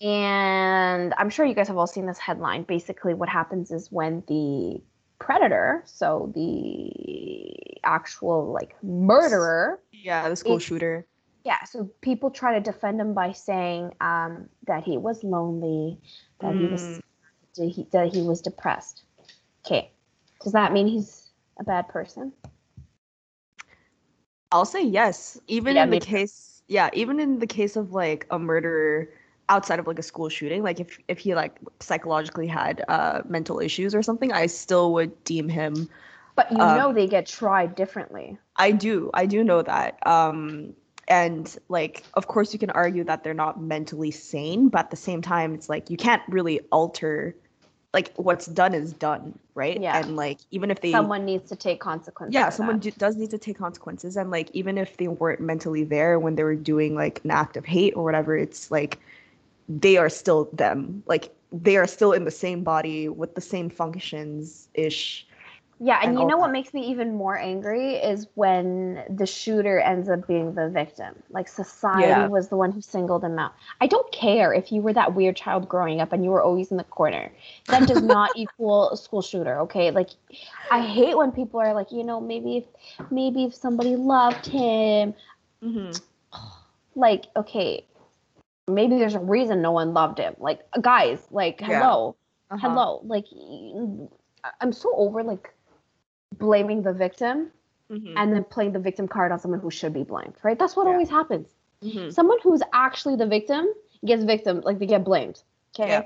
And 0.00 1.14
I'm 1.18 1.30
sure 1.30 1.46
you 1.46 1.54
guys 1.54 1.68
have 1.68 1.76
all 1.78 1.86
seen 1.86 2.06
this 2.06 2.18
headline. 2.18 2.64
Basically, 2.64 3.14
what 3.14 3.28
happens 3.28 3.70
is 3.70 3.90
when 3.92 4.22
the 4.28 4.82
predator, 5.18 5.82
so 5.86 6.32
the 6.34 7.78
actual 7.84 8.52
like 8.52 8.74
murderer, 8.82 9.80
yeah 9.92 10.28
the 10.28 10.36
school 10.36 10.58
shooter 10.58 11.06
yeah, 11.44 11.62
so 11.64 11.90
people 12.00 12.30
try 12.30 12.54
to 12.54 12.60
defend 12.60 12.98
him 13.00 13.12
by 13.12 13.32
saying 13.32 13.92
um, 14.00 14.48
that 14.66 14.82
he 14.82 14.96
was 14.96 15.22
lonely, 15.22 16.00
that 16.40 16.56
he 16.56 16.64
was 16.66 16.82
Mm. 16.82 17.00
that 17.56 17.68
he, 17.68 17.86
that 17.92 18.14
he 18.14 18.22
was 18.22 18.40
depressed. 18.40 19.04
Okay, 19.64 19.90
does 20.42 20.52
that 20.52 20.72
mean 20.72 20.86
he's 20.86 21.30
a 21.58 21.64
bad 21.64 21.88
person? 21.88 22.32
i'll 24.52 24.64
say 24.64 24.82
yes 24.82 25.38
even 25.48 25.76
Yeah, 25.76 25.84
in 25.84 25.90
the 25.90 25.98
case 25.98 26.62
yeah 26.68 26.88
even 26.92 27.18
in 27.20 27.38
the 27.38 27.46
case 27.46 27.76
of 27.76 27.92
like 27.92 28.26
a 28.30 28.38
murderer 28.38 29.08
outside 29.48 29.78
of 29.78 29.86
like 29.86 29.98
a 29.98 30.02
school 30.02 30.28
shooting 30.28 30.62
like 30.62 30.80
if 30.80 30.98
if 31.08 31.18
he 31.18 31.34
like 31.34 31.58
psychologically 31.80 32.46
had 32.46 32.84
uh 32.88 33.20
mental 33.28 33.60
issues 33.60 33.94
or 33.94 34.02
something 34.02 34.32
i 34.32 34.46
still 34.46 34.92
would 34.92 35.12
deem 35.24 35.48
him 35.48 35.88
But 36.36 36.50
you 36.50 36.58
Um, 36.58 36.78
know 36.78 36.92
they 36.92 37.06
get 37.06 37.26
tried 37.26 37.74
differently. 37.76 38.38
I 38.56 38.72
do. 38.72 39.10
I 39.14 39.26
do 39.26 39.44
know 39.44 39.62
that. 39.62 40.04
Um 40.06 40.74
and 41.06 41.56
like 41.68 42.02
of 42.14 42.26
course 42.26 42.52
you 42.52 42.58
can 42.58 42.70
argue 42.70 43.04
that 43.04 43.22
they're 43.22 43.34
not 43.34 43.60
mentally 43.60 44.10
sane, 44.10 44.68
but 44.68 44.78
at 44.86 44.90
the 44.90 44.96
same 44.96 45.22
time 45.22 45.54
it's 45.54 45.68
like 45.68 45.90
you 45.90 45.96
can't 45.96 46.22
really 46.28 46.58
alter 46.72 47.36
like 47.92 48.12
what's 48.16 48.46
done 48.46 48.74
is 48.74 48.92
done, 48.92 49.38
right? 49.54 49.80
Yeah. 49.80 49.96
And 49.98 50.16
like 50.16 50.38
even 50.50 50.70
if 50.72 50.80
they 50.80 50.90
Someone 50.90 51.24
needs 51.24 51.48
to 51.50 51.56
take 51.56 51.78
consequences. 51.80 52.34
yeah, 52.34 52.48
someone 52.50 52.78
do, 52.80 52.90
does 52.90 53.16
need 53.16 53.30
to 53.30 53.38
take 53.38 53.58
consequences 53.58 54.16
and 54.16 54.30
like 54.30 54.50
even 54.52 54.76
if 54.78 54.96
they 54.96 55.06
weren't 55.08 55.40
mentally 55.40 55.84
there 55.84 56.18
when 56.18 56.34
they 56.34 56.42
were 56.42 56.56
doing 56.56 56.96
like 56.96 57.20
an 57.24 57.30
act 57.30 57.56
of 57.56 57.64
hate 57.64 57.94
or 57.96 58.02
whatever, 58.02 58.36
it's 58.36 58.70
like 58.70 58.98
they 59.68 59.96
are 59.96 60.08
still 60.08 60.48
them. 60.52 61.02
Like 61.06 61.34
they 61.52 61.76
are 61.76 61.86
still 61.86 62.12
in 62.12 62.24
the 62.24 62.30
same 62.30 62.62
body 62.64 63.08
with 63.08 63.34
the 63.34 63.40
same 63.40 63.70
functions 63.70 64.68
ish. 64.74 65.26
Yeah, 65.80 65.98
and, 66.02 66.10
and 66.10 66.18
you 66.18 66.24
know 66.24 66.38
what 66.38 66.50
makes 66.52 66.72
me 66.72 66.82
even 66.90 67.14
more 67.16 67.36
angry 67.36 67.94
is 67.96 68.28
when 68.34 69.04
the 69.10 69.26
shooter 69.26 69.78
ends 69.80 70.08
up 70.08 70.26
being 70.26 70.54
the 70.54 70.68
victim. 70.68 71.22
Like 71.30 71.48
society 71.48 72.24
Yeah. 72.24 72.28
was 72.28 72.48
the 72.48 72.56
one 72.56 72.72
who 72.72 72.80
singled 72.80 73.24
him 73.24 73.38
out. 73.38 73.52
I 73.80 73.86
don't 73.86 74.10
care 74.12 74.52
if 74.54 74.70
you 74.72 74.82
were 74.82 74.92
that 74.94 75.14
weird 75.14 75.36
child 75.36 75.68
growing 75.68 76.00
up 76.00 76.12
and 76.12 76.24
you 76.24 76.30
were 76.30 76.42
always 76.42 76.70
in 76.70 76.76
the 76.78 76.84
corner. 76.84 77.32
That 77.70 77.86
does 77.86 78.02
not 78.04 78.32
equal 78.36 78.90
a 78.90 78.96
school 78.96 79.22
shooter, 79.22 79.58
okay? 79.60 79.90
Like 79.90 80.10
I 80.70 80.80
hate 80.80 81.16
when 81.16 81.32
people 81.32 81.60
are 81.60 81.74
like, 81.74 81.90
you 81.92 82.04
know, 82.04 82.20
maybe 82.20 82.58
if 82.58 82.64
maybe 83.10 83.44
if 83.44 83.54
somebody 83.54 83.96
loved 83.96 84.46
him, 84.46 85.14
Mm-hmm. 85.62 85.98
like 86.94 87.24
okay, 87.36 87.84
maybe 88.68 88.98
there's 88.98 89.14
a 89.14 89.20
reason 89.20 89.60
no 89.62 89.72
one 89.72 89.92
loved 89.94 90.18
him. 90.18 90.34
Like 90.38 90.60
guys, 90.80 91.26
like 91.30 91.60
Yeah. 91.60 91.66
hello. 91.80 92.16
Uh-huh. 92.50 92.68
Hello. 92.68 93.00
Like 93.04 93.26
I'm 94.60 94.72
so 94.72 94.94
over 94.96 95.22
like 95.22 95.52
blaming 96.38 96.82
the 96.82 96.92
victim 96.92 97.50
Mhm. 97.90 98.14
and 98.16 98.32
then 98.32 98.44
playing 98.44 98.72
the 98.72 98.78
victim 98.78 99.06
card 99.08 99.30
on 99.32 99.38
someone 99.38 99.60
who 99.60 99.70
should 99.70 99.92
be 99.92 100.02
blamed, 100.04 100.34
right? 100.42 100.58
That's 100.58 100.74
what 100.76 100.86
Yeah. 100.86 100.92
always 100.92 101.10
happens. 101.10 101.54
Mhm. 101.82 102.12
Someone 102.12 102.38
who's 102.42 102.62
actually 102.72 103.16
the 103.16 103.26
victim 103.26 103.66
gets 104.04 104.24
victim, 104.24 104.60
like 104.62 104.78
they 104.78 104.86
get 104.86 105.04
blamed. 105.04 105.42
Okay. 105.78 105.88
Yeah. 105.88 106.02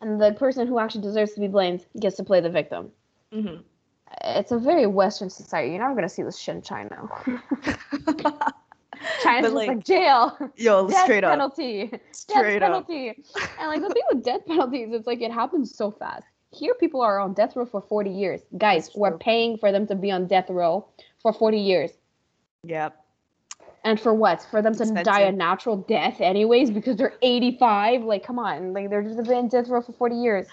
And 0.00 0.20
the 0.20 0.32
person 0.34 0.66
who 0.66 0.78
actually 0.78 1.02
deserves 1.02 1.32
to 1.34 1.40
be 1.40 1.48
blamed 1.48 1.86
gets 1.98 2.16
to 2.16 2.24
play 2.24 2.40
the 2.40 2.50
victim. 2.50 2.92
Mhm. 3.32 3.62
It's 4.24 4.52
a 4.52 4.58
very 4.58 4.86
Western 4.86 5.30
society. 5.30 5.70
You're 5.70 5.80
never 5.80 5.94
gonna 5.94 6.08
see 6.08 6.22
this 6.22 6.38
shit 6.38 6.54
in 6.56 6.62
China. 6.62 7.08
China's 9.22 9.52
like, 9.52 9.68
like, 9.68 9.84
jail, 9.84 10.36
Yo, 10.56 10.88
death 10.88 11.04
straight 11.04 11.24
up. 11.24 11.30
penalty, 11.30 11.90
Straight 12.12 12.60
death 12.60 12.70
up. 12.70 12.86
penalty. 12.88 13.24
And 13.58 13.68
like 13.68 13.80
the 13.80 13.88
thing 13.90 14.02
with 14.12 14.24
death 14.24 14.46
penalties, 14.46 14.88
it's 14.92 15.06
like 15.06 15.20
it 15.20 15.32
happens 15.32 15.74
so 15.74 15.90
fast. 15.90 16.24
Here, 16.52 16.74
people 16.74 17.00
are 17.02 17.18
on 17.18 17.34
death 17.34 17.54
row 17.56 17.66
for 17.66 17.80
40 17.82 18.10
years. 18.10 18.40
Guys, 18.56 18.90
we're 18.94 19.18
paying 19.18 19.58
for 19.58 19.72
them 19.72 19.86
to 19.88 19.94
be 19.94 20.10
on 20.10 20.26
death 20.26 20.48
row 20.48 20.86
for 21.20 21.32
40 21.32 21.58
years. 21.58 21.90
Yep. 22.64 22.96
And 23.84 24.00
for 24.00 24.14
what? 24.14 24.44
For 24.50 24.62
them 24.62 24.74
to 24.76 24.84
die 25.04 25.20
a 25.20 25.32
natural 25.32 25.76
death, 25.76 26.20
anyways, 26.20 26.70
because 26.70 26.96
they're 26.96 27.14
85. 27.22 28.02
Like, 28.04 28.24
come 28.24 28.38
on, 28.38 28.72
like 28.72 28.90
they're 28.90 29.02
just 29.02 29.22
been 29.24 29.38
in 29.38 29.48
death 29.48 29.68
row 29.68 29.80
for 29.82 29.92
40 29.92 30.16
years. 30.16 30.46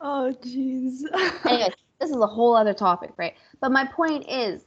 Oh, 0.00 0.34
jeez. 0.42 1.00
Anyways, 1.46 1.72
this 2.00 2.10
is 2.10 2.16
a 2.16 2.26
whole 2.26 2.54
other 2.54 2.74
topic, 2.74 3.12
right? 3.16 3.34
But 3.60 3.70
my 3.72 3.86
point 3.86 4.26
is, 4.28 4.64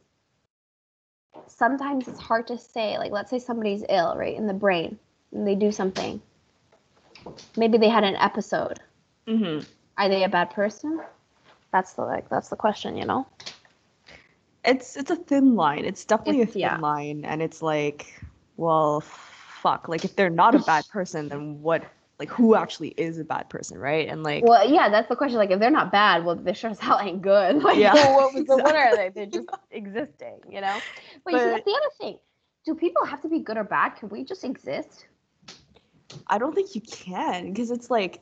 sometimes 1.47 2.08
it's 2.08 2.19
hard 2.19 2.47
to 2.47 2.58
say. 2.58 2.97
Like, 2.97 3.12
let's 3.12 3.30
say 3.30 3.39
somebody's 3.39 3.84
ill, 3.89 4.15
right, 4.17 4.36
in 4.36 4.47
the 4.47 4.54
brain, 4.54 4.97
and 5.32 5.47
they 5.47 5.56
do 5.56 5.71
something. 5.71 6.21
Maybe 7.56 7.78
they 7.78 7.89
had 7.89 8.04
an 8.04 8.15
episode, 8.15 8.80
Mm-hmm. 9.28 9.63
Are 9.97 10.08
they 10.10 10.23
a 10.23 10.30
bad 10.30 10.52
person? 10.52 11.02
That's 11.71 11.93
the 11.93 12.02
like 12.04 12.30
that's 12.30 12.50
the 12.50 12.56
question, 12.56 12.95
you 12.95 13.06
know. 13.06 13.28
It's 14.63 14.95
it's 14.95 15.12
a 15.12 15.15
thin 15.15 15.56
line. 15.56 15.86
It's 15.86 16.06
definitely 16.06 16.41
It's- 16.41 16.56
a 16.56 16.60
thin 16.60 16.62
yeah. 16.62 16.78
line, 16.78 17.26
and 17.26 17.41
it's 17.41 17.62
like, 17.62 18.21
well, 18.56 19.02
fuck. 19.02 19.88
Like 19.89 20.06
if 20.06 20.15
they're 20.15 20.30
not 20.30 20.56
a 20.56 20.60
bad 20.60 20.88
person, 20.91 21.28
then 21.30 21.62
what? 21.62 21.84
Like 22.19 22.30
who 22.30 22.56
actually 22.56 22.89
is 22.89 23.19
a 23.19 23.23
bad 23.23 23.49
person, 23.49 23.77
right? 23.77 24.08
And 24.08 24.23
like, 24.23 24.43
Well, 24.43 24.67
yeah, 24.67 24.89
that's 24.89 25.08
the 25.08 25.15
question. 25.15 25.38
Like, 25.38 25.51
if 25.51 25.60
they're 25.60 25.69
not 25.69 25.91
bad, 25.91 26.25
well, 26.25 26.36
they 26.36 26.53
sure 26.53 26.71
as 26.71 26.80
hell 26.80 26.99
ain't 26.99 27.21
good. 27.21 27.58
Like, 27.63 27.77
Yeah, 27.77 27.93
what, 28.15 28.34
was 28.34 28.45
the 28.45 28.58
what 28.58 28.75
are 28.75 28.95
they? 28.95 29.10
They're 29.10 29.27
just 29.27 29.49
existing, 29.71 30.39
you 30.49 30.62
know. 30.62 30.80
But, 31.23 31.34
you 31.34 31.39
see, 31.39 31.45
But- 31.45 31.51
that's 31.51 31.65
the 31.65 31.71
other 31.71 31.93
thing. 31.99 32.19
Do 32.65 32.75
people 32.75 33.06
have 33.06 33.21
to 33.21 33.30
be 33.30 33.39
good 33.39 33.56
or 33.56 33.63
bad? 33.63 33.91
Can 33.91 34.10
we 34.10 34.23
just 34.25 34.43
exist? 34.43 35.06
I 36.27 36.38
don't 36.38 36.53
think 36.53 36.75
you 36.75 36.82
can 36.82 37.53
because 37.53 37.71
it's 37.71 37.89
like 37.89 38.21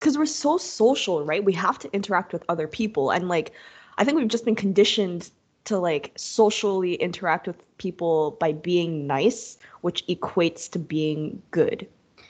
because 0.00 0.18
we're 0.18 0.26
so 0.26 0.58
social, 0.58 1.24
right? 1.24 1.42
We 1.42 1.54
have 1.54 1.78
to 1.78 1.92
interact 1.94 2.32
with 2.32 2.44
other 2.48 2.68
people 2.68 3.10
and 3.10 3.28
like 3.28 3.52
I 3.96 4.04
think 4.04 4.18
we've 4.18 4.28
just 4.28 4.44
been 4.44 4.54
conditioned 4.54 5.30
to 5.64 5.78
like 5.78 6.12
socially 6.16 6.94
interact 6.96 7.46
with 7.46 7.56
people 7.78 8.32
by 8.32 8.52
being 8.52 9.06
nice, 9.06 9.56
which 9.80 10.06
equates 10.08 10.70
to 10.72 10.78
being 10.78 11.40
good, 11.50 11.86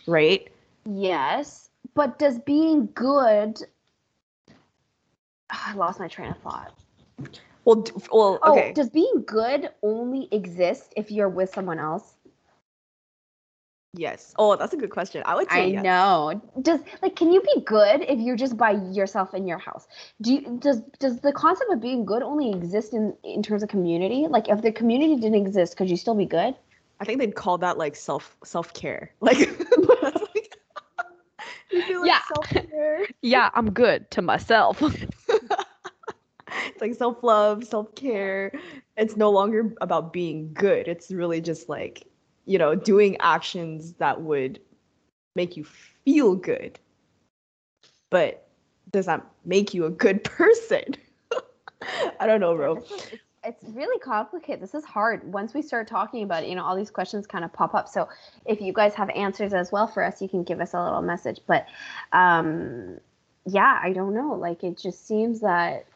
right? 0.07 0.49
Yes, 0.87 1.71
but 1.95 2.19
does 2.19 2.39
being 2.41 2.89
good? 2.95 3.59
Ah, 5.51 5.73
I 5.73 5.75
lost 5.75 6.01
my 6.01 6.09
train 6.09 6.31
of 6.31 6.39
thought. 6.39 6.73
Well, 7.65 7.77
d- 7.83 7.93
well, 8.13 8.39
Oh, 8.43 8.51
okay. 8.51 8.73
does 8.73 8.91
being 8.91 9.25
good 9.27 9.71
only 9.83 10.29
exist 10.33 10.93
if 10.97 11.11
you're 11.11 11.29
with 11.29 11.51
someone 11.55 11.79
else? 11.79 12.17
yes. 13.95 14.35
Oh, 14.39 14.57
that's 14.57 14.75
a 14.75 14.77
good 14.77 14.91
question. 14.91 15.23
I 15.25 15.35
would 15.37 15.51
say 15.51 15.67
I 15.67 15.69
yes. 15.69 15.83
know. 15.83 16.41
Does 16.61 16.81
like 17.03 17.17
can 17.17 17.33
you 17.33 17.41
be 17.41 17.61
good 17.63 18.03
if 18.03 18.19
you're 18.19 18.37
just 18.37 18.57
by 18.57 18.73
yourself 18.73 19.35
in 19.35 19.47
your 19.47 19.59
house? 19.59 19.87
Do 20.21 20.35
you, 20.35 20.59
does 20.59 20.83
does 20.99 21.21
the 21.21 21.33
concept 21.33 21.71
of 21.73 21.81
being 21.81 22.05
good 22.05 22.23
only 22.23 22.51
exist 22.51 22.93
in 22.93 23.15
in 23.25 23.43
terms 23.43 23.63
of 23.63 23.69
community? 23.69 24.27
Like 24.29 24.49
if 24.49 24.63
the 24.63 24.73
community 24.73 25.17
didn't 25.17 25.37
exist, 25.47 25.77
could 25.77 25.89
you 25.89 25.97
still 25.97 26.15
be 26.15 26.27
good? 26.27 26.55
I 27.01 27.05
think 27.05 27.21
they'd 27.21 27.35
call 27.35 27.59
that 27.59 27.79
like 27.79 27.97
self 27.97 28.37
self 28.45 28.73
care. 28.75 29.13
Like, 29.21 29.39
that's 29.39 30.17
like 31.75 31.87
feel 31.87 32.07
Yeah. 32.07 32.21
self. 32.21 32.49
Yeah, 33.23 33.51
I'm 33.55 33.71
good 33.73 34.11
to 34.13 34.23
myself. 34.23 34.81
it's 34.83 35.07
like 36.81 36.95
self 36.95 37.23
love, 37.23 37.65
self 37.65 37.95
care. 37.95 38.53
It's 38.97 39.17
no 39.17 39.31
longer 39.31 39.75
about 39.81 40.13
being 40.13 40.53
good. 40.55 40.89
It's 40.89 41.11
really 41.11 41.41
just 41.41 41.69
like, 41.69 42.07
you 42.47 42.59
know, 42.59 42.75
doing 42.75 43.17
actions 43.21 43.95
that 43.95 44.23
would 44.23 44.61
make 45.35 45.57
you 45.57 45.65
feel 45.65 46.35
good. 46.37 46.79
But 48.11 48.47
does 48.93 49.07
that 49.07 49.25
make 49.45 49.75
you 49.75 49.85
a 49.85 49.91
good 49.91 50.25
person? 50.25 50.85
I 52.21 52.27
don't 52.27 52.41
know, 52.41 52.55
bro. 52.57 52.75
This 52.75 52.91
It's, 52.91 53.24
it's 53.45 53.65
really 53.65 53.99
complicated. 53.99 54.63
This 54.63 54.75
is 54.75 54.85
hard. 54.85 55.33
Once 55.33 55.55
we 55.55 55.63
start 55.63 55.87
talking 55.89 56.23
about 56.23 56.43
it, 56.45 56.49
you 56.49 56.55
know, 56.55 56.65
all 56.65 56.77
these 56.77 56.91
questions 56.91 57.27
kind 57.27 57.45
of 57.45 57.53
pop 57.53 57.75
up. 57.75 57.89
So 57.89 58.09
if 58.47 58.61
you 58.61 58.73
guys 58.73 58.95
have 58.95 59.11
answers 59.11 59.53
as 59.53 59.71
well 59.71 59.87
for 59.87 60.03
us, 60.03 60.23
you 60.23 60.29
can 60.29 60.45
give 60.45 60.61
us 60.61 60.75
a 60.75 60.83
little 60.83 61.03
message. 61.03 61.41
But 61.47 61.67
um, 62.13 62.99
yeah, 63.47 63.79
I 63.83 63.93
don't 63.93 64.15
know. 64.15 64.35
Like 64.35 64.65
it 64.65 64.79
just 64.79 65.07
seems 65.07 65.41
that 65.41 65.87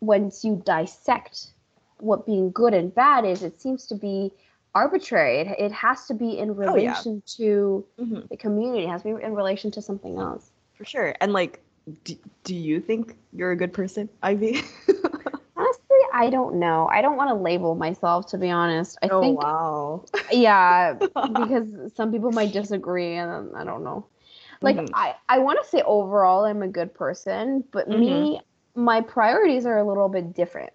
once 0.00 0.44
you 0.44 0.62
dissect 0.64 1.48
what 1.98 2.26
being 2.26 2.50
good 2.52 2.74
and 2.74 2.94
bad 2.94 3.24
is, 3.24 3.42
it 3.42 3.60
seems 3.60 3.86
to 3.86 3.94
be 3.94 4.32
arbitrary. 4.74 5.40
It, 5.40 5.56
it 5.58 5.72
has 5.72 6.06
to 6.06 6.14
be 6.14 6.38
in 6.38 6.50
Oh, 6.50 6.76
yeah. 6.76 6.90
relation 6.90 7.22
to 7.38 7.84
Mhm, 7.98 8.28
the 8.28 8.36
community. 8.36 8.84
It 8.84 8.88
has 8.88 9.02
to 9.02 9.14
be 9.16 9.22
in 9.22 9.34
relation 9.34 9.70
to 9.72 9.82
something 9.82 10.18
else. 10.18 10.50
For 10.74 10.84
sure. 10.84 11.14
And 11.20 11.32
like, 11.32 11.60
do, 12.04 12.14
do 12.44 12.54
you 12.54 12.80
think 12.80 13.16
you're 13.32 13.50
a 13.50 13.56
good 13.56 13.72
person, 13.72 14.08
Ivy? 14.22 14.62
I 16.12 16.30
don't 16.30 16.56
know. 16.56 16.88
I 16.92 17.02
don't 17.02 17.16
want 17.16 17.30
to 17.30 17.34
label 17.34 17.74
myself, 17.74 18.26
to 18.28 18.38
be 18.38 18.50
honest. 18.50 18.98
I 19.02 19.08
oh, 19.08 19.20
think 19.20 19.42
wow. 19.42 20.04
yeah 20.30 20.94
because 21.34 21.92
some 21.94 22.12
people 22.12 22.30
might 22.32 22.52
disagree 22.52 23.14
and 23.16 23.54
i 23.56 23.64
don't 23.64 23.84
know 23.84 24.06
like 24.60 24.76
Mhm. 24.76 24.90
i 24.94 25.14
i 25.28 25.38
want 25.38 25.62
to 25.62 25.68
say 25.68 25.82
overall 25.82 26.44
i'm 26.44 26.62
a 26.62 26.68
good 26.68 26.92
person 26.94 27.64
but 27.70 27.88
me 27.88 28.40
my 28.74 29.00
priorities 29.00 29.66
are 29.66 29.78
a 29.78 29.84
little 29.84 30.08
bit 30.08 30.34
different 30.34 30.72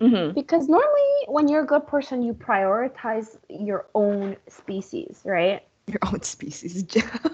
hmm 0.00 0.30
because 0.30 0.68
normally 0.68 1.14
when 1.26 1.48
you're 1.48 1.62
a 1.62 1.66
good 1.66 1.86
person 1.86 2.22
you 2.22 2.32
prioritize 2.34 3.36
your 3.48 3.86
own 3.94 4.36
species 4.48 5.22
right 5.24 5.62
Your 5.86 5.98
own 6.12 6.22
species. 6.22 6.84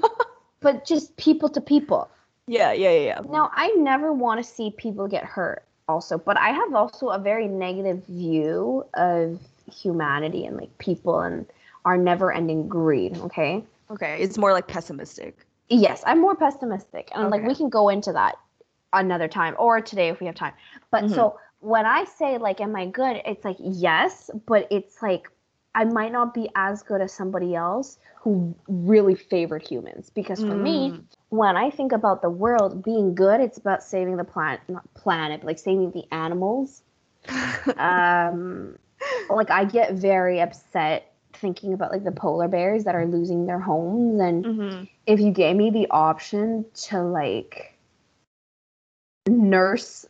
but 0.61 0.85
just 0.87 1.16
people 1.16 1.49
to 1.51 1.61
people 1.61 2.09
yeah, 2.47 2.73
yeah, 2.73 2.90
yeah, 2.90 3.01
yeah. 3.01 3.20
now 3.31 3.51
i 3.55 3.68
never 3.79 4.12
want 4.12 4.42
to 4.42 4.44
see 4.44 4.70
people 4.77 5.09
get 5.09 5.25
hurt 5.25 5.64
also 5.88 6.18
but 6.18 6.37
i 6.38 6.51
have 6.51 6.75
also 6.75 7.09
a 7.09 7.18
very 7.18 7.47
negative 7.49 8.05
view 8.07 8.85
of 8.94 9.40
humanity 9.70 10.44
and 10.44 10.57
like 10.57 10.77
people 10.79 11.20
and 11.20 11.47
our 11.85 11.97
never 11.97 12.33
ending 12.33 12.68
greed 12.68 13.16
okay 13.18 13.62
Okay, 13.90 14.18
it's 14.20 14.38
more 14.38 14.53
like 14.53 14.66
pessimistic. 14.66 15.47
Yes, 15.68 16.03
I'm 16.07 16.20
more 16.20 16.35
pessimistic. 16.35 17.11
And 17.14 17.31
like 17.31 17.42
we 17.47 17.55
can 17.55 17.68
go 17.68 17.88
into 17.88 18.12
that 18.12 18.37
another 18.92 19.29
time 19.29 19.55
or 19.59 19.81
today 19.81 20.09
if 20.09 20.20
we 20.20 20.27
have 20.27 20.35
time. 20.35 20.53
But 20.90 21.05
Mhm. 21.05 21.14
so 21.14 21.38
when 21.61 21.87
I 21.87 22.05
say 22.05 22.38
like 22.38 22.61
am 22.61 22.75
I 22.77 22.87
good, 22.87 23.20
it's 23.25 23.44
like 23.44 23.57
yes, 23.61 24.31
but 24.47 24.66
it's 24.70 25.03
like 25.03 25.31
I 25.75 25.85
might 25.85 26.13
not 26.13 26.35
be 26.35 26.49
as 26.55 26.83
good 26.83 27.01
as 27.01 27.13
somebody 27.13 27.55
else 27.55 27.99
who 28.17 28.55
really 28.69 29.15
favored 29.15 29.63
humans 29.67 30.11
because 30.11 30.41
for 30.41 30.55
me, 30.55 30.91
Mm. 30.91 31.03
when 31.31 31.57
I 31.57 31.71
think 31.71 31.93
about 31.93 32.23
the 32.23 32.31
world 32.31 32.83
being 32.85 33.15
good, 33.15 33.41
it's 33.41 33.59
about 33.59 33.83
saving 33.83 34.17
the 34.17 34.25
planet, 34.25 34.61
not 34.69 34.93
planet, 34.95 35.41
but 35.41 35.47
like 35.49 35.59
saving 35.59 35.91
the 35.91 36.05
animals. 36.13 36.83
Um 37.79 38.79
like 39.29 39.51
I 39.51 39.65
get 39.65 39.95
very 39.95 40.41
upset 40.41 41.13
thinking 41.33 41.73
about 41.73 41.91
like 41.91 42.05
the 42.05 42.13
polar 42.13 42.49
bears 42.49 42.85
that 42.85 42.95
are 42.95 43.07
losing 43.07 43.47
their 43.47 43.59
homes 43.59 44.21
and 44.21 44.45
Mhm. 44.45 44.89
if 45.07 45.21
you 45.21 45.31
gave 45.33 45.57
me 45.57 45.71
the 45.71 45.87
option 45.91 46.65
to 46.87 47.03
like 47.03 47.77
nurse 49.29 50.07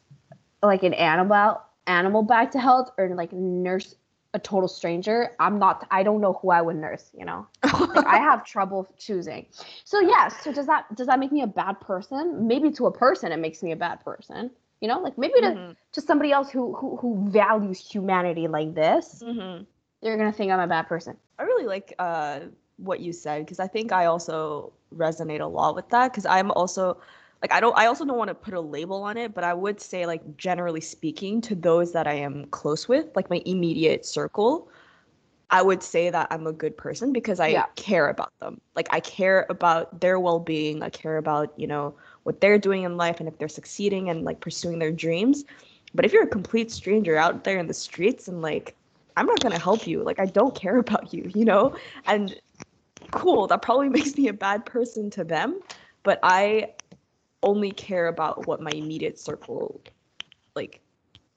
like 0.63 0.83
an 0.83 0.95
animal 0.95 1.61
animal 1.87 2.23
back 2.23 2.51
to 2.53 2.59
health 2.61 2.91
or 2.99 3.09
like 3.15 3.33
nurse 3.33 3.95
a 4.35 4.39
total 4.39 4.69
stranger 4.69 5.31
i'm 5.41 5.59
not 5.59 5.87
i 5.91 6.03
don't 6.03 6.21
know 6.21 6.35
who 6.43 6.51
i 6.51 6.61
would 6.61 6.77
nurse 6.77 7.11
you 7.19 7.25
know? 7.25 7.47
Like 7.89 8.05
i 8.07 8.19
have 8.19 8.45
trouble 8.45 8.87
choosing. 8.99 9.47
So 9.85 10.01
yeah 10.01 10.29
so 10.29 10.53
does 10.53 10.67
that 10.67 10.95
does 10.95 11.07
that 11.07 11.19
make 11.21 11.33
me 11.33 11.43
a 11.43 11.47
bad 11.47 11.81
person? 11.81 12.47
Maybe 12.47 12.71
to 12.73 12.87
a 12.87 12.93
person 12.93 13.33
it 13.33 13.39
makes 13.39 13.63
me 13.63 13.73
a 13.73 13.77
bad 13.77 14.01
person 14.05 14.51
you 14.81 14.89
know? 14.89 15.01
Like 15.01 15.17
maybe 15.17 15.41
to, 15.41 15.57
Mhm. 15.57 15.77
to 15.93 16.01
somebody 16.01 16.33
else 16.33 16.51
who, 16.51 16.75
who 16.75 16.97
who 16.97 17.31
values 17.31 17.79
humanity 17.79 18.47
like 18.49 18.75
this 18.75 19.25
Mhm. 19.25 19.67
they're 20.03 20.17
gonna 20.17 20.33
think 20.33 20.53
i'm 20.53 20.61
a 20.61 20.67
bad 20.67 20.87
person. 20.89 21.17
I 21.39 21.43
really 21.45 21.67
like 21.67 21.95
uh, 21.99 22.41
what 22.77 23.01
you 23.01 23.13
said 23.13 23.45
because 23.45 23.61
I 23.61 23.67
think 23.69 23.93
I 23.93 24.07
also 24.07 24.73
resonate 24.95 25.41
a 25.41 25.47
lot 25.47 25.75
with 25.75 25.89
that 25.91 26.13
because 26.13 26.27
I'm 26.27 26.51
also 26.53 26.99
like 27.45 27.53
I 27.53 27.61
don't 27.61 27.77
I 27.79 27.87
also 27.87 28.07
don't 28.07 28.17
want 28.17 28.31
to 28.31 28.35
put 28.35 28.55
a 28.55 28.61
label 28.61 29.03
on 29.03 29.19
it, 29.19 29.35
but 29.35 29.45
I 29.45 29.53
would 29.53 29.79
say 29.81 30.07
like 30.07 30.39
generally 30.39 30.81
speaking 30.81 31.43
to 31.43 31.55
those 31.55 31.93
that 31.93 32.07
I 32.07 32.15
am 32.15 32.47
close 32.47 32.89
with, 32.89 33.07
like 33.15 33.29
my 33.29 33.43
immediate 33.45 34.07
circle, 34.07 34.71
I 35.51 35.63
would 35.63 35.83
say 35.83 36.09
that 36.11 36.29
I'm 36.31 36.47
a 36.47 36.53
good 36.53 36.77
person 36.79 37.13
because 37.13 37.41
I 37.41 37.53
Yeah. 37.53 37.67
care 37.77 38.09
about 38.09 38.33
them. 38.41 38.63
Like 38.75 38.89
I 38.93 39.01
care 39.01 39.47
about 39.51 40.01
their 40.01 40.19
well-being. 40.19 40.83
I 40.83 40.89
care 40.89 41.19
about, 41.19 41.53
you 41.59 41.67
know, 41.67 41.95
what 42.23 42.41
they're 42.41 42.59
doing 42.59 42.85
in 42.85 42.97
life 42.97 43.21
and 43.21 43.29
if 43.29 43.39
they're 43.39 43.49
succeeding 43.49 44.09
and 44.09 44.25
like 44.25 44.41
pursuing 44.41 44.79
their 44.79 44.93
dreams. 44.93 45.45
But 45.95 46.07
if 46.07 46.15
you're 46.15 46.25
a 46.25 46.29
complete 46.29 46.73
stranger 46.73 47.17
out 47.19 47.45
there 47.45 47.59
in 47.59 47.67
the 47.67 47.75
streets 47.75 48.27
and 48.27 48.41
like 48.41 48.75
I'm 49.17 49.27
not 49.27 49.43
going 49.43 49.53
to 49.53 49.59
help 49.59 49.87
you. 49.87 50.03
Like 50.03 50.19
I 50.19 50.27
don't 50.27 50.55
care 50.65 50.79
about 50.79 51.13
you, 51.13 51.31
you 51.35 51.45
know? 51.45 51.77
And 52.07 52.41
cool, 53.13 53.47
that 53.49 53.63
probably 53.63 53.89
makes 53.99 54.17
me 54.17 54.29
a 54.29 54.33
bad 54.33 54.65
person 54.67 55.11
to 55.11 55.25
them, 55.25 55.61
but 56.03 56.19
I 56.23 56.73
only 57.45 57.71
care 57.71 58.09
about 58.09 58.47
what 58.47 58.61
my 58.61 58.71
immediate 58.71 59.19
circle 59.19 59.81
like 60.57 60.81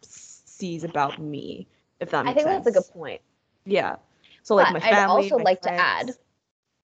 sees 0.01 0.83
about 0.83 1.19
me, 1.19 1.67
if 1.99 2.09
that 2.09 2.25
makes 2.25 2.41
sense. 2.41 2.47
i 2.47 2.51
think 2.51 2.65
sense. 2.65 2.65
that's 2.65 2.77
a 2.77 2.79
good 2.79 2.93
point 2.93 3.21
Yeah. 3.65 3.97
So 4.43 4.55
like 4.55 4.71
But 4.73 4.81
my 4.81 4.89
I'd 4.89 5.07
also 5.07 5.37
like 5.37 5.61
to 5.63 5.73
add 5.73 6.11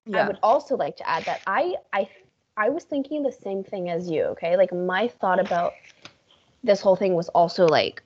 Yeah. 0.05 0.25
I 0.25 0.27
would 0.27 0.39
also 0.43 0.75
like 0.75 0.97
to 0.97 1.09
add 1.09 1.23
that 1.25 1.41
I 1.47 1.75
I 1.93 2.09
I 2.57 2.69
was 2.69 2.83
thinking 2.83 3.23
the 3.23 3.31
same 3.31 3.63
thing 3.63 3.89
as 3.89 4.09
you, 4.09 4.23
okay? 4.35 4.57
Like 4.57 4.73
my 4.73 5.07
thought 5.07 5.39
about 5.39 5.73
this 6.63 6.81
whole 6.81 6.95
thing 6.95 7.15
was 7.15 7.29
also 7.29 7.67
like 7.67 8.03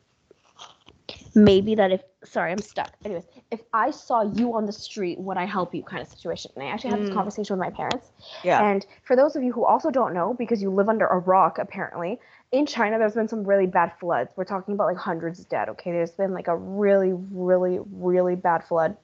maybe 1.36 1.76
that 1.76 1.92
if 1.92 2.04
sorry, 2.24 2.52
I'm 2.52 2.60
stuck. 2.62 2.94
Anyways, 3.04 3.26
if 3.50 3.62
I 3.74 3.92
saw 3.92 4.24
you 4.24 4.56
on 4.56 4.66
the 4.66 4.74
street, 4.74 5.20
would 5.20 5.38
I 5.38 5.46
help 5.46 5.74
you 5.74 5.82
kind 5.82 6.02
of 6.02 6.08
situation. 6.08 6.52
And 6.56 6.66
I 6.66 6.68
actually 6.68 6.90
had 6.92 7.00
this 7.02 7.10
Mm. 7.10 7.14
conversation 7.14 7.58
with 7.58 7.66
my 7.66 7.70
parents. 7.72 8.12
yeah. 8.44 8.62
And 8.70 8.86
for 9.04 9.16
those 9.16 9.36
of 9.36 9.44
you 9.44 9.54
who 9.54 9.64
also 9.64 9.90
don't 9.90 10.14
know, 10.14 10.34
because 10.34 10.62
you 10.62 10.70
live 10.70 10.90
under 10.90 11.06
a 11.08 11.20
rock 11.20 11.58
apparently, 11.58 12.20
in 12.52 12.66
China 12.66 12.98
there's 12.98 13.14
been 13.14 13.28
some 13.28 13.44
really 13.46 13.66
bad 13.66 13.94
floods. 14.00 14.32
We're 14.36 14.44
talking 14.46 14.74
about 14.74 14.88
like 14.88 14.98
hundreds 14.98 15.46
dead, 15.46 15.70
okay? 15.70 15.92
There's 15.92 16.12
been 16.12 16.34
like 16.34 16.48
a 16.48 16.56
really, 16.58 17.14
really, 17.32 17.80
really 17.92 18.36
bad 18.36 18.64
flood. 18.66 18.98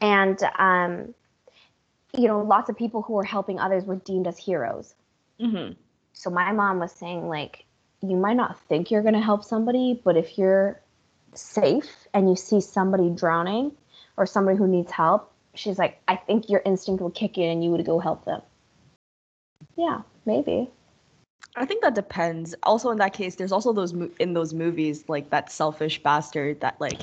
And 0.00 0.38
um, 0.58 1.14
you 2.14 2.28
know, 2.28 2.42
lots 2.42 2.68
of 2.68 2.76
people 2.76 3.02
who 3.02 3.14
were 3.14 3.24
helping 3.24 3.58
others 3.58 3.84
were 3.84 3.96
deemed 3.96 4.26
as 4.26 4.36
heroes. 4.36 4.94
Mm-hmm. 5.40 5.72
So 6.12 6.28
my 6.30 6.52
mom 6.52 6.78
was 6.78 6.92
saying 6.92 7.28
like 7.28 7.64
you 8.02 8.16
might 8.16 8.36
not 8.36 8.60
think 8.68 8.90
you're 8.90 9.02
going 9.02 9.14
to 9.14 9.20
help 9.20 9.44
somebody, 9.44 10.00
but 10.04 10.16
if 10.16 10.36
you're 10.36 10.80
safe 11.34 12.08
and 12.14 12.28
you 12.28 12.36
see 12.36 12.60
somebody 12.60 13.10
drowning 13.10 13.72
or 14.16 14.26
somebody 14.26 14.56
who 14.58 14.66
needs 14.66 14.92
help, 14.92 15.32
she's 15.54 15.78
like, 15.78 16.00
I 16.08 16.16
think 16.16 16.48
your 16.48 16.62
instinct 16.64 17.02
will 17.02 17.10
kick 17.10 17.38
in 17.38 17.50
and 17.50 17.64
you 17.64 17.70
would 17.70 17.84
go 17.84 17.98
help 17.98 18.24
them. 18.24 18.42
Yeah, 19.76 20.02
maybe. 20.26 20.70
I 21.56 21.66
think 21.66 21.82
that 21.82 21.94
depends. 21.94 22.54
Also, 22.62 22.90
in 22.90 22.98
that 22.98 23.12
case, 23.12 23.36
there's 23.36 23.52
also 23.52 23.72
those 23.72 23.92
mo- 23.92 24.10
in 24.18 24.32
those 24.32 24.54
movies 24.54 25.04
like 25.08 25.30
that 25.30 25.52
selfish 25.52 26.02
bastard 26.02 26.60
that 26.60 26.80
like 26.80 27.02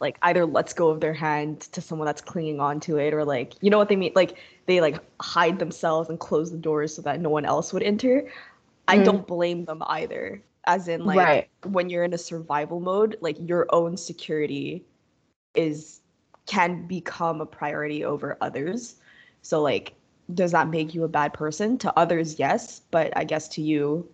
like 0.00 0.16
either 0.22 0.46
lets 0.46 0.72
go 0.72 0.88
of 0.88 1.00
their 1.00 1.12
hand 1.12 1.60
to 1.60 1.82
someone 1.82 2.06
that's 2.06 2.22
clinging 2.22 2.60
on 2.60 2.80
to 2.80 2.96
it 2.96 3.12
or 3.12 3.24
like 3.24 3.54
you 3.60 3.68
know 3.68 3.76
what 3.76 3.90
they 3.90 3.96
mean 3.96 4.12
like 4.14 4.38
they 4.66 4.80
like 4.80 4.98
hide 5.20 5.58
themselves 5.58 6.08
and 6.08 6.18
close 6.18 6.50
the 6.50 6.56
doors 6.56 6.94
so 6.94 7.02
that 7.02 7.20
no 7.20 7.28
one 7.28 7.44
else 7.44 7.72
would 7.72 7.82
enter. 7.82 8.30
I 8.88 8.98
Mm. 8.98 9.04
don't 9.04 9.26
blame 9.26 9.66
them 9.66 9.82
either. 9.86 10.42
As 10.70 10.86
in 10.86 11.04
like 11.04 11.16
Right. 11.16 11.48
when 11.64 11.90
you're 11.90 12.04
in 12.04 12.14
a 12.14 12.18
survival 12.18 12.78
mode, 12.78 13.16
like 13.20 13.36
your 13.40 13.66
own 13.70 13.96
security 13.96 14.84
is 15.54 16.00
can 16.46 16.86
become 16.86 17.40
a 17.40 17.46
priority 17.46 18.04
over 18.04 18.36
others. 18.40 18.96
So 19.42 19.60
like 19.60 19.94
does 20.32 20.52
that 20.52 20.68
make 20.68 20.94
you 20.94 21.02
a 21.02 21.08
bad 21.08 21.32
person? 21.34 21.76
To 21.78 21.92
others, 21.98 22.38
yes, 22.38 22.82
but 22.92 23.12
I 23.16 23.24
guess 23.24 23.48
to 23.48 23.62
you, 23.62 24.08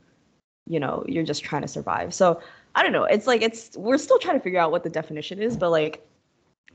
you 0.67 0.81
know, 0.81 1.05
you're 1.07 1.25
just 1.25 1.45
trying 1.45 1.61
to 1.63 1.69
survive. 1.69 2.15
So 2.15 2.41
I 2.75 2.83
don't 2.83 2.93
know. 2.93 3.05
It's 3.05 3.27
like 3.27 3.43
it's 3.43 3.77
we're 3.77 3.99
still 3.99 4.19
trying 4.19 4.37
to 4.37 4.43
figure 4.43 4.59
out 4.59 4.71
what 4.71 4.83
the 4.83 4.91
definition 4.91 5.43
is, 5.43 5.57
but 5.59 5.71
like 5.71 6.07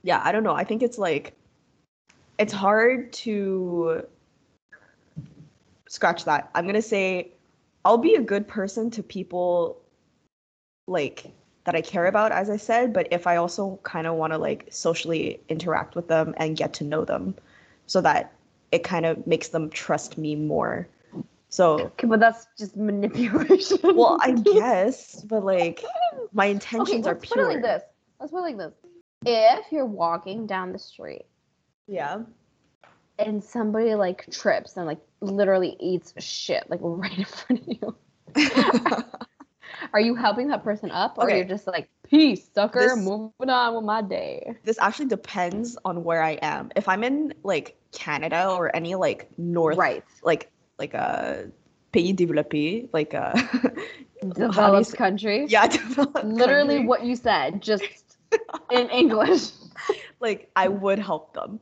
yeah, 0.03 0.21
I 0.23 0.31
don't 0.31 0.43
know. 0.43 0.53
I 0.53 0.63
think 0.63 0.83
it's 0.83 0.99
like 0.99 1.33
it's 2.37 2.53
hard 2.53 3.11
to 3.13 4.05
scratch 5.87 6.25
that. 6.25 6.51
I'm 6.53 6.67
gonna 6.67 6.83
say 6.83 7.31
I'll 7.85 7.97
be 7.97 8.15
a 8.15 8.21
good 8.21 8.47
person 8.47 8.91
to 8.91 9.03
people 9.03 9.81
like 10.87 11.31
that 11.63 11.75
I 11.75 11.81
care 11.81 12.07
about, 12.07 12.31
as 12.31 12.49
I 12.49 12.57
said, 12.57 12.93
but 12.93 13.07
if 13.11 13.27
I 13.27 13.35
also 13.35 13.79
kind 13.83 14.07
of 14.07 14.15
want 14.15 14.33
to 14.33 14.37
like 14.37 14.67
socially 14.71 15.39
interact 15.49 15.95
with 15.95 16.07
them 16.07 16.33
and 16.37 16.57
get 16.57 16.73
to 16.73 16.83
know 16.83 17.05
them 17.05 17.35
so 17.85 18.01
that 18.01 18.33
it 18.71 18.83
kind 18.83 19.05
of 19.05 19.25
makes 19.27 19.49
them 19.49 19.69
trust 19.69 20.17
me 20.17 20.35
more. 20.35 20.87
So, 21.49 21.79
Okay, 21.79 22.07
but 22.07 22.19
that's 22.19 22.47
just 22.57 22.77
manipulation. 22.77 23.79
well, 23.83 24.17
I 24.21 24.31
guess, 24.53 25.21
but 25.23 25.43
like 25.43 25.83
my 26.31 26.45
okay, 26.45 26.51
intentions 26.51 27.05
are 27.05 27.13
let's 27.13 27.27
put 27.27 27.39
it 27.39 27.45
like 27.45 27.61
this. 27.61 27.83
Let's 28.19 28.31
put 28.31 28.39
it 28.39 28.41
like 28.41 28.57
this. 28.57 28.73
If 29.25 29.71
you're 29.71 29.85
walking 29.85 30.47
down 30.47 30.71
the 30.71 30.79
street 30.79 31.25
Yeah. 31.87 32.21
And 33.27 33.43
somebody 33.43 33.95
like 33.95 34.29
trips 34.31 34.77
and 34.77 34.85
like 34.85 34.99
literally 35.21 35.75
eats 35.79 36.13
shit 36.17 36.69
like 36.69 36.79
right 36.83 37.17
in 37.17 37.25
front 37.25 37.61
of 37.61 37.67
you, 37.67 37.95
are 39.93 39.99
you 39.99 40.15
helping 40.15 40.47
that 40.49 40.63
person 40.63 40.91
up 40.91 41.17
or 41.17 41.25
Okay. 41.25 41.37
you're 41.37 41.45
just 41.45 41.67
like, 41.67 41.89
peace, 42.03 42.47
sucker, 42.53 42.79
This- 42.81 42.97
moving 42.97 43.49
on 43.49 43.75
with 43.75 43.83
my 43.85 44.01
day? 44.01 44.55
this 44.63 44.77
actually 44.79 45.07
depends 45.07 45.77
on 45.85 46.03
where 46.03 46.23
I 46.23 46.31
am. 46.41 46.71
If 46.75 46.87
I'm 46.87 47.03
in 47.03 47.33
like 47.43 47.75
Canada 47.91 48.49
or 48.49 48.73
any 48.75 48.95
like 48.95 49.29
north 49.37 49.77
Right. 49.77 50.03
like 50.23 50.51
like 50.79 50.93
a 50.93 51.49
pays 51.91 52.15
développé, 52.15 52.89
like 52.93 53.13
a 53.13 53.37
how 53.37 53.49
do 54.23 54.33
Developed 54.33 54.87
say- 54.87 54.97
country. 54.97 55.45
yeah, 55.47 55.67
developed 55.67 56.23
Literally 56.25 56.75
country, 56.75 56.87
what 56.87 57.03
you 57.03 57.15
said, 57.15 57.61
just 57.61 57.83
in 58.71 58.89
English. 58.89 59.51
like 60.19 60.49
I 60.55 60.67
would 60.67 60.99
help 60.99 61.33
them. 61.33 61.59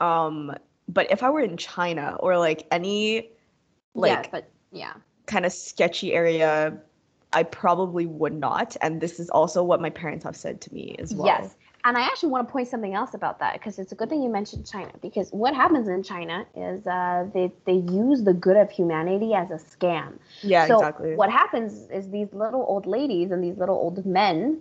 Um, 0.00 0.54
but 0.88 1.10
if 1.10 1.22
I 1.22 1.30
were 1.30 1.40
in 1.40 1.56
China 1.56 2.16
or 2.20 2.38
like 2.38 2.66
any 2.70 3.30
like 3.94 4.24
yeah, 4.24 4.28
but 4.30 4.50
yeah. 4.72 4.92
kind 5.26 5.44
of 5.44 5.52
sketchy 5.52 6.12
area, 6.14 6.78
I 7.32 7.42
probably 7.42 8.06
would 8.06 8.34
not. 8.34 8.76
And 8.80 9.00
this 9.00 9.20
is 9.20 9.28
also 9.30 9.62
what 9.62 9.80
my 9.80 9.90
parents 9.90 10.24
have 10.24 10.36
said 10.36 10.60
to 10.62 10.74
me 10.74 10.96
as 10.98 11.14
well. 11.14 11.26
Yes. 11.26 11.56
And 11.84 11.96
I 11.96 12.00
actually 12.00 12.30
want 12.30 12.48
to 12.48 12.52
point 12.52 12.68
something 12.68 12.94
else 12.94 13.14
about 13.14 13.38
that 13.38 13.52
because 13.54 13.78
it's 13.78 13.92
a 13.92 13.94
good 13.94 14.10
thing 14.10 14.22
you 14.22 14.28
mentioned 14.28 14.66
China 14.66 14.90
because 15.00 15.30
what 15.30 15.54
happens 15.54 15.88
in 15.88 16.02
China 16.02 16.44
is 16.56 16.86
uh, 16.86 17.26
they, 17.32 17.52
they 17.66 17.74
use 17.74 18.24
the 18.24 18.34
good 18.34 18.56
of 18.56 18.70
humanity 18.70 19.32
as 19.32 19.50
a 19.50 19.54
scam. 19.54 20.18
Yeah, 20.42 20.66
so 20.66 20.74
exactly. 20.74 21.14
what 21.14 21.30
happens 21.30 21.88
is 21.90 22.10
these 22.10 22.32
little 22.32 22.64
old 22.68 22.86
ladies 22.86 23.30
and 23.30 23.42
these 23.42 23.56
little 23.56 23.76
old 23.76 24.04
men 24.04 24.60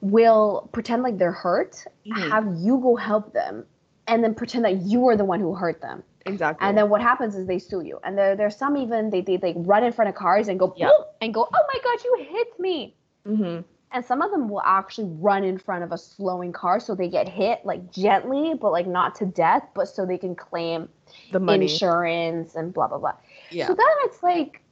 will 0.00 0.68
pretend 0.72 1.02
like 1.02 1.18
they're 1.18 1.32
hurt, 1.32 1.84
Mhm. 2.06 2.30
have 2.30 2.46
you 2.58 2.78
go 2.78 2.96
help 2.96 3.32
them, 3.32 3.66
and 4.06 4.22
then 4.22 4.34
pretend 4.34 4.64
that 4.64 4.82
you 4.82 5.00
were 5.00 5.16
the 5.16 5.24
one 5.24 5.40
who 5.40 5.54
hurt 5.54 5.80
them. 5.80 6.02
Exactly. 6.26 6.66
And 6.66 6.76
then 6.76 6.88
what 6.88 7.00
happens 7.02 7.34
is 7.34 7.46
they 7.46 7.58
sue 7.58 7.82
you. 7.82 8.00
And 8.02 8.16
there 8.16 8.36
there's 8.36 8.56
some 8.56 8.76
even 8.76 9.10
they 9.10 9.20
they 9.20 9.38
like 9.38 9.56
run 9.58 9.84
in 9.84 9.92
front 9.92 10.08
of 10.08 10.14
cars 10.14 10.48
and 10.48 10.58
go 10.58 10.72
Yeah. 10.76 10.90
And 11.20 11.34
go, 11.34 11.48
oh 11.52 11.64
my 11.72 11.80
god, 11.84 12.04
you 12.04 12.26
hit 12.30 12.58
me. 12.58 12.94
hmm 13.26 13.60
And 13.92 14.04
some 14.04 14.22
of 14.22 14.30
them 14.30 14.48
will 14.48 14.62
actually 14.64 15.08
run 15.20 15.44
in 15.44 15.58
front 15.58 15.84
of 15.84 15.92
a 15.92 15.98
slowing 15.98 16.52
car 16.52 16.80
so 16.80 16.94
they 16.94 17.08
get 17.08 17.28
hit 17.28 17.64
like 17.64 17.92
gently, 17.92 18.54
but 18.54 18.72
like 18.72 18.86
not 18.86 19.14
to 19.16 19.26
death, 19.26 19.64
but 19.74 19.86
so 19.88 20.06
they 20.06 20.18
can 20.18 20.34
claim 20.34 20.88
the 21.32 21.40
money. 21.40 21.64
insurance 21.66 22.54
and 22.54 22.72
blah 22.72 22.88
blah 22.88 22.98
blah. 22.98 23.14
Yeah. 23.50 23.66
So 23.66 23.74
then 23.74 23.86
it's 24.04 24.22
like 24.22 24.62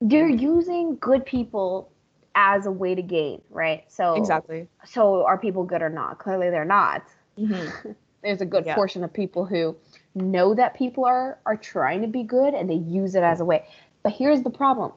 they're 0.00 0.28
using 0.28 0.96
good 0.96 1.24
people 1.24 1.92
as 2.34 2.66
a 2.66 2.70
way 2.70 2.94
to 2.94 3.02
gain, 3.02 3.40
right? 3.50 3.84
So 3.88 4.14
exactly. 4.14 4.66
So 4.84 5.24
are 5.24 5.38
people 5.38 5.64
good 5.64 5.82
or 5.82 5.90
not? 5.90 6.18
Clearly 6.18 6.50
they're 6.50 6.64
not. 6.64 7.02
Hmm 7.36 7.66
There's 8.22 8.40
a 8.40 8.46
good 8.46 8.66
Yeah. 8.66 8.76
portion 8.76 9.02
of 9.02 9.12
people 9.12 9.44
who 9.44 9.74
know 10.14 10.54
that 10.54 10.74
people 10.74 11.04
are 11.04 11.38
are 11.44 11.56
trying 11.56 12.02
to 12.02 12.06
be 12.06 12.22
good 12.22 12.54
and 12.54 12.70
they 12.70 12.74
use 12.74 13.14
it 13.16 13.22
as 13.24 13.40
a 13.40 13.44
way. 13.44 13.64
But 14.04 14.12
here's 14.12 14.42
the 14.42 14.50
problem. 14.50 14.92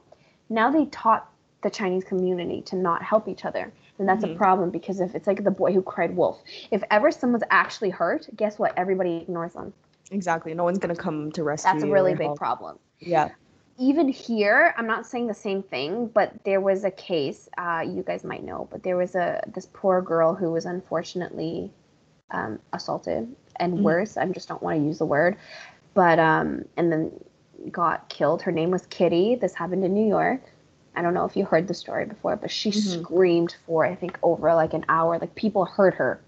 Now 0.48 0.70
they 0.70 0.86
taught 0.86 1.28
the 1.62 1.70
Chinese 1.70 2.04
community 2.04 2.62
to 2.62 2.76
not 2.76 3.02
help 3.02 3.26
each 3.26 3.44
other. 3.44 3.72
And 3.98 4.08
that's 4.08 4.24
Mhm. 4.24 4.34
a 4.34 4.36
problem 4.36 4.70
because 4.70 5.00
if 5.00 5.14
it's 5.16 5.26
like 5.26 5.42
the 5.42 5.50
boy 5.50 5.72
who 5.72 5.82
cried 5.82 6.14
wolf, 6.14 6.40
if 6.70 6.84
ever 6.90 7.10
someone's 7.10 7.42
actually 7.50 7.90
hurt, 7.90 8.28
guess 8.36 8.58
what? 8.58 8.72
Everybody 8.76 9.16
ignores 9.16 9.54
them. 9.54 9.72
Exactly. 10.12 10.54
No 10.54 10.62
one's 10.62 10.78
gonna 10.78 10.94
come 10.94 11.32
to 11.32 11.42
rescue 11.42 11.72
That's 11.72 11.82
a 11.82 11.88
really 11.88 12.14
big 12.14 12.26
help. 12.26 12.38
problem. 12.38 12.78
Yeah. 13.00 13.30
even 13.78 14.08
here, 14.08 14.72
I'm 14.78 14.86
not 14.86 15.04
saying 15.04 15.26
the 15.26 15.34
same 15.34 15.62
thing, 15.62 16.06
but 16.06 16.32
there 16.44 16.60
was 16.62 16.84
a 16.84 16.90
case 16.90 17.46
uh, 17.58 17.84
you 17.86 18.02
guys 18.02 18.24
might 18.24 18.42
know, 18.42 18.68
but 18.70 18.82
there 18.82 18.96
was 18.96 19.14
a 19.14 19.42
this 19.52 19.66
poor 19.72 20.00
girl 20.00 20.34
who 20.34 20.50
was 20.52 20.64
unfortunately 20.64 21.70
um, 22.30 22.58
assaulted 22.72 23.34
and 23.56 23.78
Mhm. 23.78 23.82
worse. 23.82 24.16
I 24.16 24.26
just 24.26 24.48
don't 24.48 24.62
want 24.62 24.78
to 24.78 24.84
use 24.84 24.98
the 24.98 25.06
word, 25.06 25.36
but 25.94 26.18
um, 26.18 26.64
and 26.76 26.92
then 26.92 27.12
got 27.70 28.08
killed. 28.08 28.42
Her 28.42 28.52
name 28.52 28.70
was 28.70 28.86
Kitty. 28.86 29.34
This 29.36 29.54
happened 29.54 29.84
in 29.84 29.94
New 29.94 30.06
York. 30.06 30.42
I 30.94 31.02
don't 31.02 31.14
know 31.14 31.24
if 31.24 31.36
you 31.36 31.44
heard 31.44 31.68
the 31.68 31.74
story 31.74 32.06
before, 32.06 32.36
but 32.36 32.50
she 32.50 32.70
Mhm. 32.70 32.74
screamed 33.02 33.56
for 33.66 33.84
I 33.84 33.94
think 33.94 34.18
over 34.22 34.54
like 34.54 34.74
an 34.74 34.84
hour. 34.88 35.18
Like 35.18 35.34
people 35.34 35.64
heard 35.64 35.94
her 35.94 36.20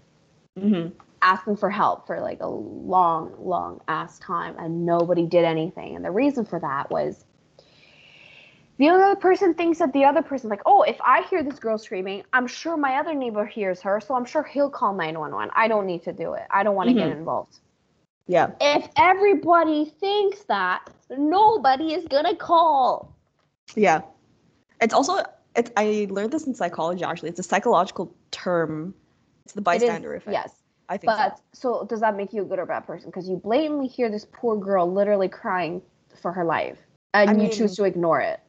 mm-hmm. 0.57 0.89
asking 1.21 1.57
for 1.57 1.69
help 1.69 2.07
for 2.07 2.19
like 2.21 2.41
a 2.41 2.47
long, 2.47 3.33
long 3.39 3.81
ass 3.87 4.19
time, 4.19 4.55
and 4.57 4.85
nobody 4.85 5.25
did 5.25 5.45
anything. 5.45 5.95
And 5.95 6.03
the 6.05 6.11
reason 6.11 6.45
for 6.45 6.59
that 6.59 6.89
was 6.89 7.25
the 8.79 8.87
other 8.87 9.15
person 9.17 9.53
thinks 9.53 9.77
that 9.79 9.91
the 9.91 10.05
other 10.05 10.21
person, 10.21 10.49
like, 10.49 10.61
oh, 10.65 10.83
if 10.83 10.97
I 11.05 11.23
hear 11.29 11.43
this 11.43 11.59
girl 11.59 11.77
screaming, 11.77 12.23
I'm 12.31 12.47
sure 12.47 12.77
my 12.77 12.95
other 12.95 13.13
neighbor 13.13 13.45
hears 13.45 13.81
her, 13.81 13.99
so 13.99 14.15
I'm 14.15 14.23
sure 14.23 14.41
he'll 14.41 14.69
call 14.69 14.93
911. 14.95 15.51
I 15.53 15.67
don't 15.67 15.85
need 15.85 16.01
to 16.03 16.13
do 16.13 16.33
it. 16.33 16.43
I 16.49 16.63
don't 16.63 16.75
want 16.75 16.87
to 16.87 16.95
get 16.95 17.09
Mhm. 17.09 17.17
involved. 17.17 17.59
Yeah. 18.25 18.51
If 18.61 18.87
everybody 18.97 19.85
thinks 19.99 20.43
that, 20.43 20.89
nobody 21.09 21.93
is 21.93 22.05
gonna 22.07 22.35
call. 22.35 23.13
Yeah. 23.75 24.01
It's 24.81 24.93
also 24.93 25.23
it's 25.55 25.71
I 25.75 26.07
learned 26.09 26.31
this 26.31 26.47
in 26.47 26.53
psychology 26.53 27.03
actually. 27.03 27.29
It's 27.29 27.39
a 27.39 27.43
psychological 27.43 28.13
term. 28.31 28.93
It's 29.43 29.53
the 29.53 29.59
It 29.59 29.61
is- 29.61 29.65
bystander 29.81 30.13
effect. 30.15 30.31
Yes. 30.31 30.63
I 30.87 30.97
think 30.97 31.11
so. 31.11 31.17
But 31.17 31.39
so 31.53 31.83
does 31.85 31.99
that 31.99 32.15
make 32.15 32.31
you 32.33 32.43
a 32.43 32.45
good 32.45 32.59
or 32.59 32.65
bad 32.65 32.85
person? 32.87 33.09
Because 33.09 33.27
you 33.27 33.35
blatantly 33.35 33.87
hear 33.87 34.09
this 34.09 34.25
poor 34.31 34.55
girl 34.55 34.89
literally 34.89 35.27
crying 35.27 35.81
for 36.21 36.31
her 36.31 36.45
life, 36.45 36.77
and 37.13 37.29
I 37.29 37.33
you 37.33 37.39
mean- 37.39 37.51
choose 37.51 37.75
to 37.75 37.83
ignore 37.83 38.21
it 38.21 38.39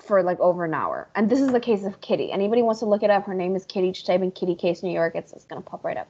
for 0.00 0.22
like 0.22 0.38
over 0.40 0.64
an 0.64 0.74
hour. 0.74 1.08
And 1.14 1.28
this 1.30 1.40
is 1.40 1.52
the 1.52 1.60
case 1.60 1.84
of 1.84 2.00
Kitty. 2.00 2.30
Anybody 2.32 2.62
wants 2.62 2.80
to 2.80 2.86
look 2.86 3.02
it 3.02 3.10
up? 3.10 3.24
Her 3.26 3.34
name 3.34 3.56
is 3.56 3.64
Kitty. 3.64 3.92
Just 3.92 4.06
type 4.06 4.20
in 4.22 4.30
Kitty 4.30 4.54
case 4.54 4.82
New 4.82 4.92
York. 4.92 5.14
It's, 5.14 5.32
it's 5.32 5.44
gonna 5.44 5.60
pop 5.62 5.84
right 5.84 5.96
up. 5.96 6.08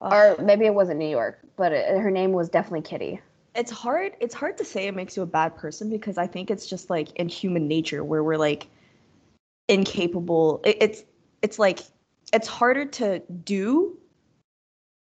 Ugh. 0.00 0.12
Or 0.12 0.42
maybe 0.42 0.66
it 0.66 0.74
wasn't 0.74 0.98
New 0.98 1.08
York, 1.08 1.38
but 1.56 1.72
it, 1.72 1.98
her 1.98 2.10
name 2.10 2.32
was 2.32 2.48
definitely 2.48 2.82
Kitty. 2.82 3.20
it's 3.54 3.70
hard 3.70 4.12
it's 4.20 4.34
hard 4.34 4.58
to 4.58 4.64
say 4.64 4.86
it 4.86 4.94
makes 4.94 5.16
you 5.16 5.22
a 5.22 5.26
bad 5.26 5.56
person 5.56 5.88
because 5.88 6.18
i 6.18 6.26
think 6.26 6.50
it's 6.50 6.66
just 6.66 6.90
like 6.90 7.08
in 7.16 7.26
human 7.26 7.66
nature 7.66 8.04
where 8.04 8.22
we're 8.22 8.36
like 8.36 8.66
incapable 9.68 10.60
it, 10.64 10.76
it's 10.80 11.04
it's 11.40 11.58
like 11.58 11.80
it's 12.34 12.46
harder 12.46 12.84
to 12.84 13.20
do 13.44 13.96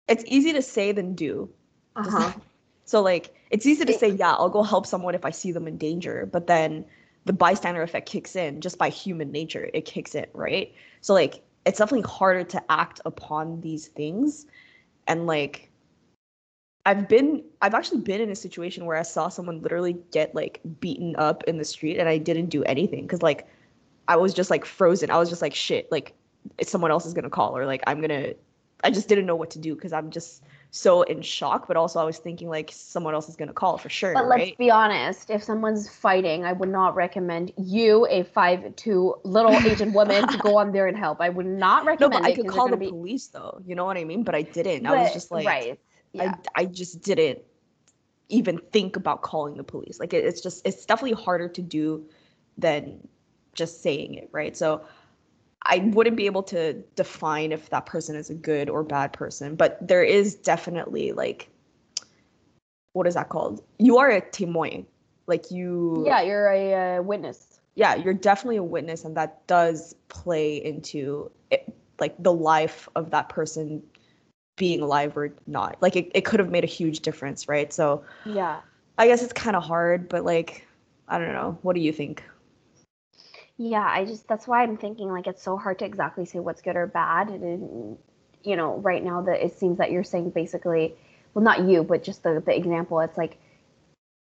it's 0.07 0.23
easy 0.27 0.53
to 0.53 0.61
say 0.61 0.91
than 0.91 1.15
do 1.15 1.49
Uh-huh. 1.95 2.31
so 2.85 3.01
like 3.01 3.33
it's 3.49 3.65
easy 3.65 3.83
to 3.85 3.93
say 3.93 4.09
yeah 4.09 4.33
i'll 4.33 4.49
go 4.49 4.61
help 4.61 4.85
someone 4.85 5.15
if 5.15 5.25
i 5.25 5.31
see 5.31 5.51
them 5.51 5.67
in 5.67 5.75
danger 5.77 6.29
but 6.31 6.45
then 6.45 6.85
the 7.27 7.33
bystander 7.33 7.81
effect 7.83 8.09
kicks 8.09 8.35
in 8.35 8.61
just 8.61 8.77
by 8.77 8.89
human 8.89 9.31
nature. 9.31 9.69
It 9.73 9.85
kicks 9.85 10.15
in 10.15 10.25
right? 10.33 10.73
So 11.01 11.13
like 11.13 11.43
it's 11.65 11.79
definitely 11.79 12.09
harder 12.09 12.43
to 12.45 12.71
act 12.71 13.01
upon 13.05 13.61
these 13.61 13.87
things. 13.87 14.47
And 15.07 15.27
like 15.27 15.69
I've 16.85 17.09
been 17.09 17.43
I've 17.61 17.73
actually 17.73 17.99
been 17.99 18.21
in 18.21 18.31
a 18.31 18.35
situation 18.35 18.85
where 18.85 18.97
I 18.97 19.03
saw 19.03 19.27
someone 19.27 19.61
literally 19.61 19.97
get 20.11 20.33
like 20.33 20.61
beaten 20.79 21.15
up 21.17 21.43
in 21.43 21.57
the 21.57 21.65
street 21.65 21.97
and 21.99 22.07
I 22.07 22.17
didn't 22.17 22.47
do 22.47 22.63
anything 22.63 23.01
because 23.03 23.21
like 23.21 23.47
I 24.07 24.15
was 24.15 24.33
just 24.33 24.49
like 24.49 24.63
frozen. 24.63 25.11
I 25.11 25.17
was 25.17 25.29
just 25.29 25.41
like 25.41 25.53
shit, 25.53 25.91
like 25.91 26.13
someone 26.63 26.91
else 26.91 27.05
is 27.05 27.13
gonna 27.13 27.29
call 27.29 27.57
or 27.57 27.65
like 27.65 27.83
I'm 27.87 27.99
gonna 27.99 28.33
I 28.83 28.89
just 28.89 29.09
didn't 29.09 29.25
know 29.25 29.35
what 29.35 29.51
to 29.51 29.59
do 29.59 29.75
because 29.75 29.91
I'm 29.91 30.11
just 30.11 30.43
so 30.71 31.01
in 31.03 31.21
shock, 31.21 31.67
but 31.67 31.77
also 31.77 31.99
I 31.99 32.03
was 32.03 32.17
thinking 32.17 32.49
like 32.49 32.71
someone 32.73 33.13
else 33.13 33.29
is 33.29 33.35
gonna 33.35 33.53
call 33.53 33.77
for 33.77 33.89
sure. 33.89 34.13
But 34.13 34.27
right? 34.27 34.39
let's 34.39 34.57
be 34.57 34.69
honest, 34.69 35.29
if 35.29 35.43
someone's 35.43 35.89
fighting, 35.89 36.45
I 36.45 36.53
would 36.53 36.69
not 36.69 36.95
recommend 36.95 37.53
you, 37.57 38.05
a 38.09 38.23
five 38.23 38.75
two 38.75 39.15
little 39.23 39.53
Asian 39.53 39.93
woman, 39.93 40.27
to 40.27 40.37
go 40.37 40.57
on 40.57 40.71
there 40.71 40.87
and 40.87 40.97
help. 40.97 41.21
I 41.21 41.29
would 41.29 41.45
not 41.45 41.83
no, 41.85 41.91
recommend 41.91 42.23
but 42.23 42.31
I 42.31 42.35
could 42.35 42.47
call 42.47 42.69
the 42.69 42.77
be- 42.77 42.89
police 42.89 43.27
though. 43.27 43.61
You 43.65 43.75
know 43.75 43.85
what 43.85 43.97
I 43.97 44.03
mean? 44.03 44.23
But 44.23 44.35
I 44.35 44.41
didn't. 44.41 44.85
I 44.85 45.03
was 45.03 45.13
just 45.13 45.31
like 45.31 45.47
right. 45.47 45.79
Yeah. 46.13 46.35
I 46.55 46.61
I 46.61 46.65
just 46.65 47.01
didn't 47.01 47.39
even 48.29 48.59
think 48.71 48.95
about 48.95 49.21
calling 49.21 49.55
the 49.55 49.63
police. 49.63 49.99
Like 49.99 50.13
it, 50.13 50.25
it's 50.25 50.41
just 50.41 50.65
it's 50.65 50.85
definitely 50.85 51.21
harder 51.23 51.47
to 51.47 51.61
do 51.61 52.09
than 52.57 53.07
just 53.53 53.81
saying 53.81 54.15
it, 54.15 54.29
right? 54.31 54.55
So 54.55 54.83
I 55.67 55.79
wouldn't 55.79 56.15
be 56.15 56.25
able 56.25 56.43
to 56.43 56.73
define 56.95 57.51
if 57.51 57.69
that 57.69 57.85
person 57.85 58.15
is 58.15 58.29
a 58.29 58.33
good 58.33 58.69
or 58.69 58.83
bad 58.83 59.11
person, 59.11 59.55
but 59.55 59.85
there 59.85 60.03
is 60.03 60.35
definitely 60.35 61.11
like 61.11 61.49
what 62.93 63.05
is 63.05 63.13
that 63.13 63.29
called? 63.29 63.63
You 63.77 63.97
are 63.99 64.09
a 64.09 64.21
témoin. 64.21 64.85
Like 65.27 65.51
you 65.51 66.03
yeah, 66.05 66.21
you're 66.21 66.47
a 66.47 66.97
uh, 66.97 67.01
witness. 67.01 67.59
yeah, 67.75 67.95
you're 67.95 68.13
definitely 68.13 68.57
a 68.57 68.63
witness, 68.63 69.03
and 69.03 69.15
that 69.17 69.45
does 69.45 69.93
play 70.07 70.55
into 70.55 71.29
it, 71.51 71.71
like 71.99 72.15
the 72.17 72.33
life 72.33 72.87
of 72.95 73.11
that 73.11 73.29
person 73.29 73.83
being 74.55 74.81
alive 74.81 75.15
or 75.17 75.33
not. 75.45 75.77
Like 75.81 75.95
it, 75.95 76.11
it 76.15 76.21
could 76.25 76.39
have 76.39 76.49
made 76.49 76.63
a 76.63 76.67
huge 76.67 77.01
difference, 77.01 77.47
right? 77.47 77.71
So 77.71 78.03
Yeah. 78.25 78.61
I 78.97 79.07
guess 79.07 79.21
it's 79.21 79.33
kind 79.33 79.55
of 79.55 79.63
hard, 79.63 80.09
but 80.09 80.23
like 80.25 80.65
I 81.07 81.19
don't 81.19 81.33
know. 81.33 81.59
What 81.61 81.75
do 81.75 81.81
you 81.81 81.91
think? 81.91 82.23
Yeah, 83.57 83.85
I 83.85 84.05
just 84.05 84.27
that's 84.27 84.47
why 84.47 84.63
I'm 84.63 84.77
thinking 84.77 85.09
like 85.11 85.27
it's 85.27 85.41
so 85.41 85.57
hard 85.57 85.79
to 85.79 85.85
exactly 85.85 86.25
say 86.25 86.39
what's 86.39 86.61
good 86.61 86.75
or 86.75 86.87
bad. 86.87 87.29
And 87.29 87.97
you 88.43 88.55
know, 88.55 88.77
right 88.77 89.03
now 89.03 89.21
that 89.23 89.43
it 89.43 89.57
seems 89.57 89.79
that 89.79 89.91
you're 89.91 90.03
saying 90.03 90.29
basically, 90.29 90.95
well, 91.33 91.43
not 91.43 91.63
you, 91.63 91.83
but 91.83 92.03
just 92.03 92.23
the 92.23 92.41
the 92.45 92.55
example. 92.55 92.99
It's 92.99 93.17
like, 93.17 93.37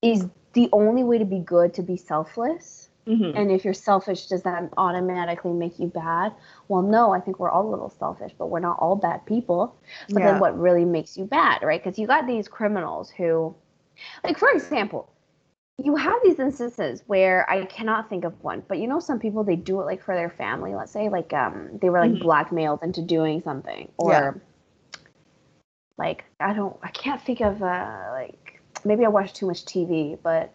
is 0.02 0.26
the 0.52 0.68
only 0.72 1.02
way 1.02 1.18
to 1.18 1.24
be 1.24 1.40
good 1.40 1.74
to 1.74 1.83
be 1.83 1.96
selfless? 1.96 2.88
Mm-hmm. 3.09 3.37
And 3.37 3.50
if 3.50 3.64
you're 3.64 3.74
selfish, 3.74 4.26
does 4.26 4.42
that 4.42 4.68
automatically 4.76 5.52
make 5.52 5.78
you 5.78 5.87
bad? 5.87 6.35
Well, 6.68 6.83
no, 6.83 7.12
I 7.12 7.20
think 7.20 7.38
we're 7.38 7.50
all 7.50 7.66
a 7.66 7.70
little 7.70 7.88
selfish, 7.88 8.33
but 8.38 8.50
we're 8.50 8.61
not 8.61 8.78
all 8.81 8.96
bad 8.96 9.24
people. 9.24 9.74
But 10.11 10.20
Yeah. 10.20 10.33
then 10.33 10.40
what 10.40 10.59
really 10.59 10.85
makes 10.85 11.16
you 11.16 11.24
bad, 11.24 11.62
right? 11.62 11.83
Because 11.83 11.98
you 11.98 12.07
got 12.07 12.26
these 12.26 12.48
criminals 12.48 13.09
who, 13.11 13.54
like, 14.22 14.38
for 14.38 14.50
example, 14.50 15.09
you 15.83 15.95
have 15.95 16.17
these 16.25 16.41
instances 16.41 17.03
where 17.07 17.49
I 17.49 17.64
cannot 17.64 18.09
think 18.09 18.25
of 18.25 18.43
one, 18.43 18.64
but 18.67 18.79
you 18.79 18.88
know, 18.88 18.99
some 18.99 19.21
people 19.21 19.45
they 19.45 19.57
do 19.57 19.81
it 19.81 19.85
like 19.85 20.03
for 20.03 20.14
their 20.14 20.31
family. 20.31 20.75
Let's 20.75 20.91
say, 20.93 21.09
like, 21.09 21.33
um, 21.33 21.79
they 21.81 21.88
were 21.88 22.01
like 22.01 22.12
Mhm. 22.12 22.21
blackmailed 22.21 22.83
into 22.83 23.01
doing 23.01 23.41
something, 23.41 23.91
or 23.97 24.11
Yeah. 24.11 24.33
like 25.97 26.25
I 26.41 26.53
don't, 26.53 26.77
I 26.83 26.88
can't 26.91 27.23
think 27.23 27.41
of 27.41 27.62
uh, 27.62 28.09
like 28.12 28.61
maybe 28.85 29.05
I 29.05 29.09
watch 29.09 29.33
too 29.33 29.47
much 29.47 29.64
TV, 29.64 30.19
but 30.21 30.53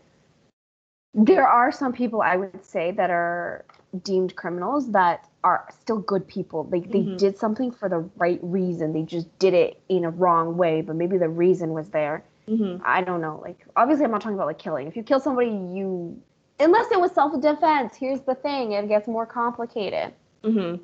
there 1.14 1.48
are 1.48 1.72
some 1.72 1.94
people 1.94 2.22
I 2.22 2.36
would 2.36 2.66
say 2.66 2.92
that 2.92 3.10
are 3.10 3.66
deemed 4.04 4.36
criminals 4.36 4.92
that 4.92 5.30
are 5.44 5.68
still 5.72 6.00
good 6.00 6.28
people. 6.28 6.68
Like 6.70 6.92
they 6.92 7.04
Mhm. 7.04 7.18
did 7.18 7.38
something 7.38 7.72
for 7.72 7.88
the 7.88 8.00
right 8.18 8.40
reason. 8.42 8.92
They 8.92 9.04
just 9.04 9.38
did 9.40 9.54
it 9.54 9.80
in 9.88 10.04
a 10.04 10.10
wrong 10.10 10.58
way, 10.58 10.82
but 10.82 10.96
maybe 10.98 11.18
the 11.18 11.30
reason 11.30 11.72
was 11.72 11.90
there. 11.92 12.24
Mm-hmm. 12.48 12.82
I 12.86 13.02
don't 13.02 13.22
know. 13.22 13.40
Like 13.42 13.66
obviously 13.76 14.06
I'm 14.06 14.12
not 14.12 14.22
talking 14.22 14.36
about 14.36 14.48
like 14.48 14.60
killing. 14.60 14.88
If 14.88 14.96
you 14.96 15.04
kill 15.04 15.20
somebody, 15.20 15.50
you 15.50 16.22
unless 16.60 16.92
it 16.92 17.00
was 17.00 17.12
self-defense, 17.12 17.96
here's 17.96 18.22
the 18.22 18.36
thing, 18.36 18.74
it 18.74 18.88
gets 18.88 19.08
more 19.08 19.26
complicated. 19.26 20.14
Mm-hmm. 20.44 20.84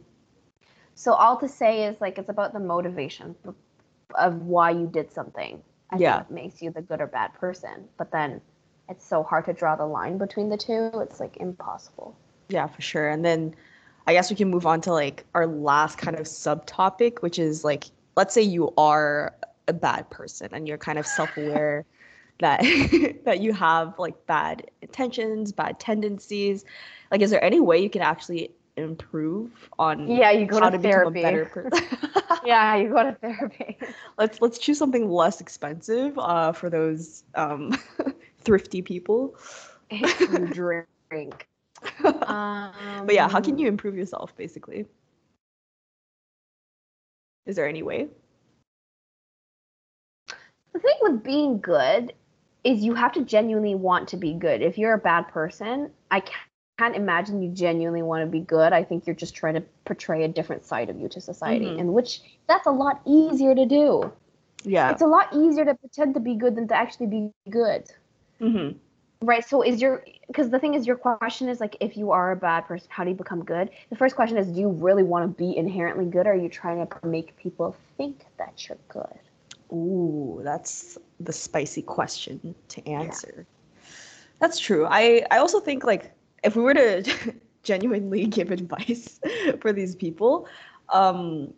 So 0.96 1.14
all 1.14 1.38
to 1.38 1.48
say 1.48 1.86
is 1.86 2.00
like 2.02 2.18
it's 2.18 2.30
about 2.30 2.54
the 2.54 2.60
motivation 2.60 3.36
of 4.16 4.42
why 4.42 4.72
you 4.72 4.88
did 4.88 5.12
something. 5.12 5.62
I 5.92 5.98
Yeah. 5.98 6.18
think 6.18 6.32
makes 6.32 6.62
you 6.62 6.72
the 6.72 6.82
good 6.82 7.02
or 7.02 7.08
bad 7.08 7.34
person. 7.34 7.88
But 7.98 8.12
then 8.12 8.42
it's 8.90 9.06
so 9.06 9.24
hard 9.24 9.46
to 9.46 9.54
draw 9.54 9.76
the 9.76 9.86
line 9.86 10.18
between 10.18 10.50
the 10.50 10.58
two. 10.58 10.92
It's 10.96 11.20
like 11.20 11.38
impossible. 11.38 12.16
Yeah, 12.50 12.68
for 12.68 12.82
sure. 12.82 13.10
And 13.10 13.24
then 13.24 13.56
I 14.08 14.14
guess 14.14 14.30
we 14.30 14.36
can 14.36 14.50
move 14.50 14.66
on 14.66 14.82
to 14.82 14.92
like 14.94 15.26
our 15.36 15.46
last 15.46 15.98
kind 15.98 16.18
of 16.18 16.26
subtopic, 16.26 17.22
which 17.22 17.38
is 17.38 17.64
like, 17.64 17.86
let's 18.18 18.34
say 18.34 18.42
you 18.42 18.74
are 18.78 19.36
a 19.70 19.74
bad 19.74 20.10
person 20.12 20.50
and 20.54 20.68
you're 20.68 20.78
kind 20.78 21.00
of 21.00 21.08
self-aware 21.08 21.86
that 22.40 22.62
that 23.26 23.42
you 23.42 23.54
have 23.54 23.98
like 24.00 24.26
bad 24.28 24.70
intentions, 24.82 25.52
bad 25.52 25.80
tendencies. 25.80 26.66
Like, 27.12 27.22
is 27.22 27.32
there 27.32 27.44
any 27.44 27.60
way 27.60 27.80
you 27.80 27.90
can 27.90 28.02
actually 28.02 28.52
improve 28.78 29.70
on 29.80 30.22
Yeah, 30.22 30.32
you 30.32 30.46
go 30.46 30.60
how 30.60 30.70
to 30.70 30.72
to 30.72 30.78
therapy. 30.78 31.06
become 31.06 31.06
a 31.06 31.12
better 31.12 31.46
person? 31.46 31.88
yeah, 32.44 32.76
you 32.76 32.90
go 32.90 33.04
to 33.04 33.14
therapy. 33.14 33.78
let's 34.18 34.42
let's 34.42 34.58
choose 34.60 34.78
something 34.78 35.10
less 35.10 35.42
expensive 35.42 36.18
uh, 36.20 36.52
for 36.52 36.70
those 36.70 37.24
um, 37.36 37.72
thrifty 38.40 38.82
people. 38.82 39.36
drink. 40.52 41.48
Um, 42.26 43.06
but 43.06 43.16
yeah, 43.16 43.28
how 43.30 43.42
can 43.42 43.58
you 43.58 43.68
improve 43.68 43.96
yourself 43.96 44.36
basically? 44.36 44.86
Is 47.46 47.56
there 47.56 47.68
any 47.68 47.82
way? 47.84 48.10
The 50.80 50.88
thing 50.88 50.98
with 51.02 51.24
being 51.24 51.60
good 51.60 52.14
is 52.64 52.82
you 52.84 52.94
have 52.94 53.12
to 53.14 53.22
genuinely 53.26 53.76
want 53.76 54.08
to 54.10 54.18
be 54.18 54.34
good. 54.34 54.62
If 54.62 54.78
you're 54.78 54.94
a 54.94 54.98
bad 54.98 55.28
person, 55.28 55.92
I 56.10 56.22
ca- 56.22 56.32
can't 56.78 56.96
imagine 56.96 57.42
you 57.42 57.50
genuinely 57.50 58.02
want 58.02 58.22
to 58.24 58.28
be 58.28 58.40
good. 58.40 58.72
I 58.72 58.86
think 58.86 59.06
you're 59.06 59.16
just 59.16 59.36
trying 59.36 59.56
to 59.56 59.62
portray 59.84 60.24
a 60.24 60.30
different 60.30 60.64
side 60.64 60.90
of 60.90 60.98
you 60.98 61.10
to 61.10 61.20
society, 61.20 61.66
Mhm. 61.66 61.80
and 61.82 61.94
which 61.94 62.22
that's 62.48 62.66
a 62.66 62.72
lot 62.72 63.02
easier 63.06 63.54
to 63.56 63.66
do. 63.66 64.10
Yeah. 64.64 64.92
It's 64.92 65.02
a 65.02 65.08
lot 65.08 65.28
easier 65.34 65.66
to 65.66 65.76
pretend 65.76 66.14
to 66.14 66.22
be 66.22 66.36
good 66.36 66.56
than 66.56 66.68
to 66.70 66.76
actually 66.76 67.08
be 67.08 67.32
good. 67.50 67.92
hmm 68.40 68.70
Right. 69.22 69.44
So 69.44 69.62
is 69.62 69.82
your 69.82 70.06
because 70.28 70.50
the 70.50 70.60
thing 70.60 70.76
is 70.76 70.88
your 70.88 70.96
question 70.96 71.50
is 71.50 71.60
like 71.60 71.76
if 71.82 71.98
you 71.98 72.12
are 72.12 72.32
a 72.32 72.38
bad 72.38 72.62
person, 72.68 72.88
how 72.90 73.04
do 73.04 73.10
you 73.10 73.18
become 73.18 73.44
good? 73.44 73.70
The 73.90 73.98
first 73.98 74.16
question 74.16 74.38
is 74.38 74.48
do 74.48 74.62
you 74.62 74.70
really 74.70 75.04
want 75.04 75.24
to 75.30 75.38
be 75.38 75.58
inherently 75.58 76.06
good 76.06 76.26
or 76.26 76.32
are 76.32 76.36
you 76.38 76.48
trying 76.48 76.88
to 76.88 77.06
make 77.06 77.36
people 77.36 77.76
think 77.98 78.26
that 78.38 78.70
you're 78.70 78.78
good? 78.88 79.20
Ooh, 79.72 80.42
that's 80.44 80.98
the 81.20 81.34
spicy 81.34 81.82
question 81.82 82.56
to 82.70 82.88
answer. 82.88 83.46
That's 84.40 84.60
true. 84.60 84.88
I 84.90 85.26
I 85.32 85.38
also 85.38 85.60
think 85.60 85.84
like 85.84 86.12
if 86.44 86.56
we 86.56 86.64
were 86.64 86.74
to 86.74 87.04
genuinely 87.64 88.26
give 88.38 88.52
advice 88.52 89.20
for 89.62 89.74
these 89.74 89.96
people, 89.96 90.48
um, 90.90 91.54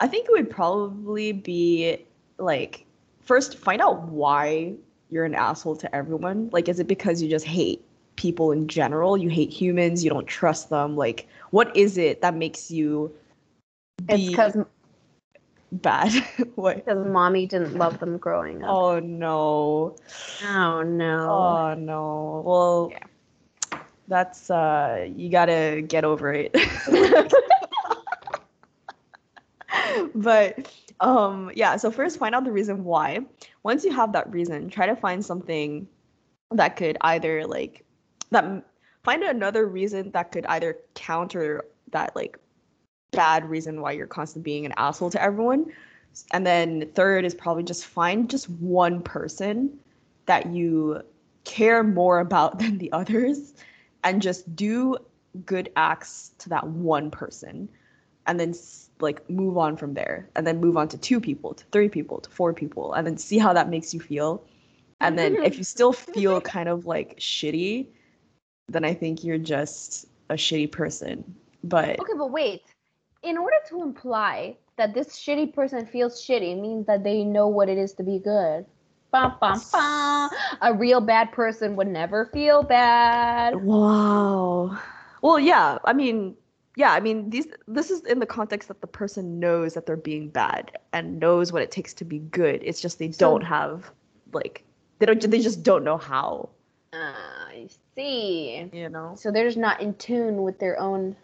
I 0.00 0.06
think 0.06 0.26
it 0.28 0.32
would 0.32 0.50
probably 0.50 1.32
be 1.32 2.04
like 2.38 2.84
first 3.20 3.56
find 3.56 3.80
out 3.80 4.02
why 4.08 4.74
you're 5.10 5.24
an 5.24 5.34
asshole 5.34 5.76
to 5.76 5.94
everyone. 5.94 6.50
Like, 6.52 6.68
is 6.68 6.80
it 6.80 6.86
because 6.86 7.22
you 7.22 7.30
just 7.30 7.46
hate 7.46 7.82
people 8.16 8.50
in 8.52 8.66
general? 8.68 9.16
You 9.16 9.28
hate 9.28 9.50
humans. 9.50 10.02
You 10.04 10.10
don't 10.10 10.26
trust 10.26 10.68
them. 10.68 10.96
Like, 10.96 11.28
what 11.50 11.74
is 11.76 11.96
it 11.96 12.20
that 12.22 12.34
makes 12.34 12.70
you 12.70 13.14
It's 14.08 14.26
because 14.28 14.56
bad? 15.72 16.12
what? 16.54 16.84
because 16.84 17.06
mommy 17.06 17.46
didn't 17.46 17.74
love 17.74 17.98
them 17.98 18.18
growing 18.18 18.62
up. 18.62 18.70
Oh 18.70 19.00
no. 19.00 19.96
Oh 20.44 20.82
no. 20.82 21.30
Oh 21.30 21.74
no. 21.74 22.42
Well, 22.44 22.88
Yeah. 22.92 23.78
that's 24.08 24.50
uh 24.50 25.08
you 25.14 25.30
got 25.30 25.46
to 25.46 25.82
get 25.86 26.04
over 26.04 26.32
it. 26.32 26.54
but 30.14 30.72
um 31.00 31.50
yeah, 31.54 31.76
so 31.76 31.90
first 31.90 32.18
find 32.18 32.34
out 32.34 32.44
the 32.44 32.52
reason 32.52 32.84
why. 32.84 33.20
Once 33.62 33.84
you 33.84 33.92
have 33.92 34.12
that 34.12 34.30
reason, 34.32 34.70
try 34.70 34.86
to 34.86 34.96
find 34.96 35.24
something 35.24 35.86
that 36.52 36.76
could 36.76 36.96
either 37.02 37.46
like 37.46 37.84
that 38.30 38.64
find 39.02 39.22
another 39.22 39.66
reason 39.66 40.10
that 40.12 40.32
could 40.32 40.46
either 40.46 40.78
counter 40.94 41.64
that 41.92 42.14
like 42.16 42.38
bad 43.16 43.48
reason 43.48 43.80
why 43.80 43.92
you're 43.92 44.06
constantly 44.06 44.44
being 44.44 44.66
an 44.66 44.74
asshole 44.76 45.10
to 45.10 45.20
everyone. 45.20 45.72
And 46.32 46.46
then 46.46 46.88
third 46.94 47.24
is 47.24 47.34
probably 47.34 47.64
just 47.64 47.84
find 47.84 48.30
just 48.30 48.48
one 48.48 49.02
person 49.02 49.78
that 50.26 50.46
you 50.46 51.02
care 51.44 51.82
more 51.82 52.20
about 52.20 52.58
than 52.60 52.78
the 52.78 52.92
others 52.92 53.54
and 54.04 54.22
just 54.22 54.54
do 54.54 54.96
good 55.44 55.70
acts 55.76 56.32
to 56.38 56.48
that 56.50 56.66
one 56.66 57.10
person 57.10 57.68
and 58.26 58.40
then 58.40 58.54
like 59.00 59.28
move 59.28 59.58
on 59.58 59.76
from 59.76 59.94
there 59.94 60.28
and 60.34 60.46
then 60.46 60.60
move 60.60 60.76
on 60.76 60.88
to 60.88 60.96
two 60.96 61.20
people 61.20 61.52
to 61.52 61.64
three 61.72 61.88
people 61.88 62.18
to 62.20 62.30
four 62.30 62.54
people 62.54 62.94
and 62.94 63.06
then 63.06 63.18
see 63.18 63.36
how 63.36 63.52
that 63.52 63.68
makes 63.68 63.92
you 63.92 64.00
feel 64.00 64.42
and 65.00 65.18
then 65.18 65.36
if 65.44 65.58
you 65.58 65.64
still 65.64 65.92
feel 65.92 66.40
kind 66.56 66.70
of 66.70 66.86
like 66.86 67.18
shitty 67.18 67.86
then 68.68 68.82
i 68.82 68.94
think 68.94 69.22
you're 69.22 69.36
just 69.36 70.06
a 70.30 70.34
shitty 70.34 70.72
person 70.72 71.22
but 71.66 72.00
Okay, 72.00 72.12
but 72.16 72.30
wait. 72.30 72.62
In 73.22 73.38
order 73.38 73.56
to 73.68 73.82
imply 73.82 74.56
that 74.76 74.94
this 74.94 75.08
shitty 75.08 75.54
person 75.54 75.86
feels 75.86 76.20
shitty 76.22 76.60
means 76.60 76.86
that 76.86 77.02
they 77.02 77.24
know 77.24 77.48
what 77.48 77.68
it 77.68 77.78
is 77.78 77.92
to 77.94 78.02
be 78.02 78.18
good. 78.18 78.64
Bum, 79.10 79.34
bum, 79.40 79.60
bum. 79.72 80.30
A 80.60 80.74
real 80.74 81.00
bad 81.00 81.32
person 81.32 81.76
would 81.76 81.88
never 81.88 82.26
feel 82.26 82.62
bad. 82.62 83.56
Wow. 83.64 84.78
Well, 85.22 85.40
yeah. 85.40 85.78
I 85.84 85.92
mean, 85.92 86.36
yeah. 86.76 86.92
I 86.92 87.00
mean, 87.00 87.30
these. 87.30 87.46
This 87.66 87.90
is 87.90 88.02
in 88.04 88.18
the 88.18 88.26
context 88.26 88.68
that 88.68 88.80
the 88.80 88.86
person 88.86 89.40
knows 89.40 89.74
that 89.74 89.86
they're 89.86 89.96
being 89.96 90.28
bad 90.28 90.78
and 90.92 91.18
knows 91.18 91.52
what 91.52 91.62
it 91.62 91.70
takes 91.70 91.94
to 91.94 92.04
be 92.04 92.18
good. 92.18 92.60
It's 92.62 92.80
just 92.80 92.98
they 92.98 93.10
So- 93.12 93.30
don't 93.30 93.42
have 93.44 93.90
like 94.32 94.62
they 94.98 95.06
don't. 95.06 95.20
They 95.30 95.40
just 95.40 95.62
don't 95.62 95.84
know 95.84 95.96
how. 95.96 96.50
Ah, 96.92 97.46
I 97.48 97.68
see. 97.94 98.68
You 98.72 98.88
know. 98.88 99.14
So 99.16 99.30
they're 99.30 99.46
just 99.46 99.56
not 99.58 99.80
in 99.80 99.94
tune 99.94 100.42
with 100.42 100.58
their 100.58 100.78
own 100.78 101.16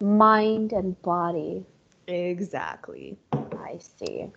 mind 0.00 0.72
and 0.72 1.00
body. 1.02 1.64
Exactly. 2.06 3.16
I 3.32 3.78
see. 3.78 4.30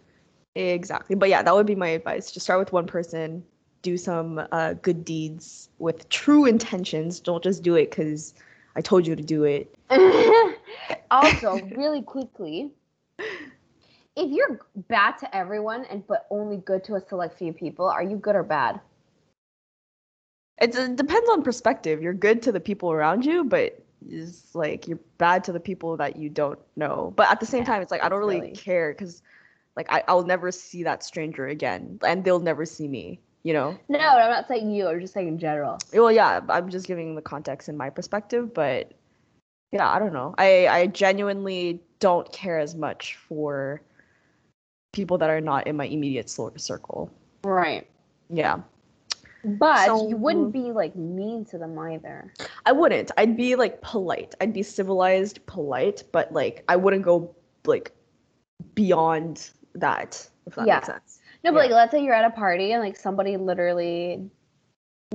Exactly. 0.56 1.16
But 1.16 1.30
yeah, 1.30 1.42
that 1.44 1.54
would 1.54 1.66
be 1.66 1.76
my 1.76 1.90
advice. 1.90 2.32
Just 2.32 2.46
start 2.46 2.60
with 2.60 2.74
one 2.74 2.88
person. 2.88 3.44
Do 3.82 3.98
some 3.98 4.42
uh, 4.52 4.74
good 4.74 5.06
deeds 5.06 5.70
with 5.80 6.10
true 6.10 6.46
intentions. 6.46 7.20
Don't 7.20 7.44
just 7.44 7.64
do 7.64 7.76
it 7.76 7.90
because 7.90 8.34
I 8.76 8.82
told 8.82 9.08
you 9.08 9.16
to 9.16 9.24
do 9.24 9.44
it. 9.44 9.74
also, 11.12 11.60
really 11.76 12.02
quickly, 12.02 12.72
if 13.20 14.32
you're 14.32 14.60
bad 14.88 15.18
to 15.20 15.36
everyone 15.36 15.86
and 15.86 16.06
but 16.08 16.28
only 16.30 16.58
good 16.58 16.84
to 16.86 16.96
a 16.96 17.02
select 17.02 17.38
few 17.38 17.54
people, 17.54 17.86
are 17.86 18.04
you 18.04 18.18
good 18.18 18.36
or 18.36 18.44
bad? 18.44 18.82
It's, 20.62 20.78
it 20.78 20.98
depends 20.98 21.30
on 21.30 21.42
perspective. 21.42 22.02
You're 22.02 22.14
good 22.14 22.42
to 22.44 22.52
the 22.52 22.60
people 22.60 22.92
around 22.92 23.26
you, 23.26 23.46
but 23.46 23.82
it's 24.08 24.54
like 24.56 24.88
you're 24.88 25.00
bad 25.18 25.44
to 25.46 25.52
the 25.52 25.60
people 25.60 25.98
that 25.98 26.16
you 26.16 26.30
don't 26.30 26.60
know. 26.76 27.14
But 27.16 27.30
at 27.32 27.40
the 27.40 27.46
same 27.46 27.62
Yeah, 27.64 27.66
time, 27.68 27.82
it's 27.82 27.92
like 27.92 28.04
I 28.04 28.10
don't 28.10 28.20
really, 28.20 28.42
really- 28.42 28.52
care 28.52 28.92
because 28.92 29.22
like 29.76 29.92
I, 29.92 30.04
I'll 30.08 30.24
never 30.24 30.52
see 30.52 30.84
that 30.84 31.04
stranger 31.04 31.48
again, 31.48 32.00
and 32.06 32.24
they'll 32.24 32.40
never 32.40 32.66
see 32.66 32.88
me. 32.88 33.20
You 33.44 33.54
know. 33.54 33.80
No, 33.88 34.00
I'm 34.00 34.32
not 34.32 34.48
saying 34.50 34.70
you. 34.72 34.88
I'm 34.90 35.00
just 35.00 35.14
saying 35.14 35.28
in 35.30 35.40
general. 35.40 35.78
Well, 35.94 36.12
yeah, 36.12 36.42
I'm 36.50 36.70
just 36.70 36.88
giving 36.88 37.16
the 37.16 37.22
context 37.22 37.70
in 37.70 37.78
my 37.78 37.90
perspective, 37.90 38.54
but 38.54 38.92
yeah, 39.72 39.90
I 39.90 40.00
don't 40.00 40.14
know. 40.14 40.36
I 40.38 40.68
I 40.68 40.88
genuinely 40.88 41.82
don't 42.00 42.30
care 42.32 42.60
as 42.60 42.76
much 42.76 43.16
for 43.16 43.82
people 44.92 45.18
that 45.20 45.30
are 45.30 45.42
not 45.42 45.68
in 45.68 45.78
my 45.78 45.86
immediate 45.86 46.30
circle. 46.30 47.12
Right. 47.44 47.88
Yeah. 48.30 48.62
But 49.44 49.86
So- 49.86 50.10
you 50.10 50.18
wouldn't 50.18 50.52
be 50.52 50.72
like 50.72 50.96
mean 50.96 51.46
to 51.46 51.58
them 51.58 51.78
either. 51.80 52.34
I 52.66 52.72
wouldn't. 52.72 53.12
I'd 53.18 53.38
be 53.38 53.56
like 53.56 53.82
polite. 53.82 54.36
I'd 54.42 54.54
be 54.54 54.64
civilized, 54.64 55.46
polite, 55.46 56.04
but 56.12 56.32
like 56.34 56.64
I 56.68 56.76
wouldn't 56.76 57.04
go 57.04 57.36
like 57.66 57.94
beyond 58.76 59.52
that, 59.76 60.28
if 60.46 60.56
that 60.56 60.68
Yeah. 60.68 60.76
makes 60.76 60.88
sense. 60.88 61.20
No, 61.44 61.52
but 61.52 61.58
Yeah. 61.58 61.64
like 61.64 61.72
let's 61.72 61.92
say 61.92 62.04
you're 62.04 62.14
at 62.14 62.26
a 62.26 62.36
party 62.36 62.74
and 62.74 62.84
like 62.84 62.98
somebody 62.98 63.38
literally 63.38 64.30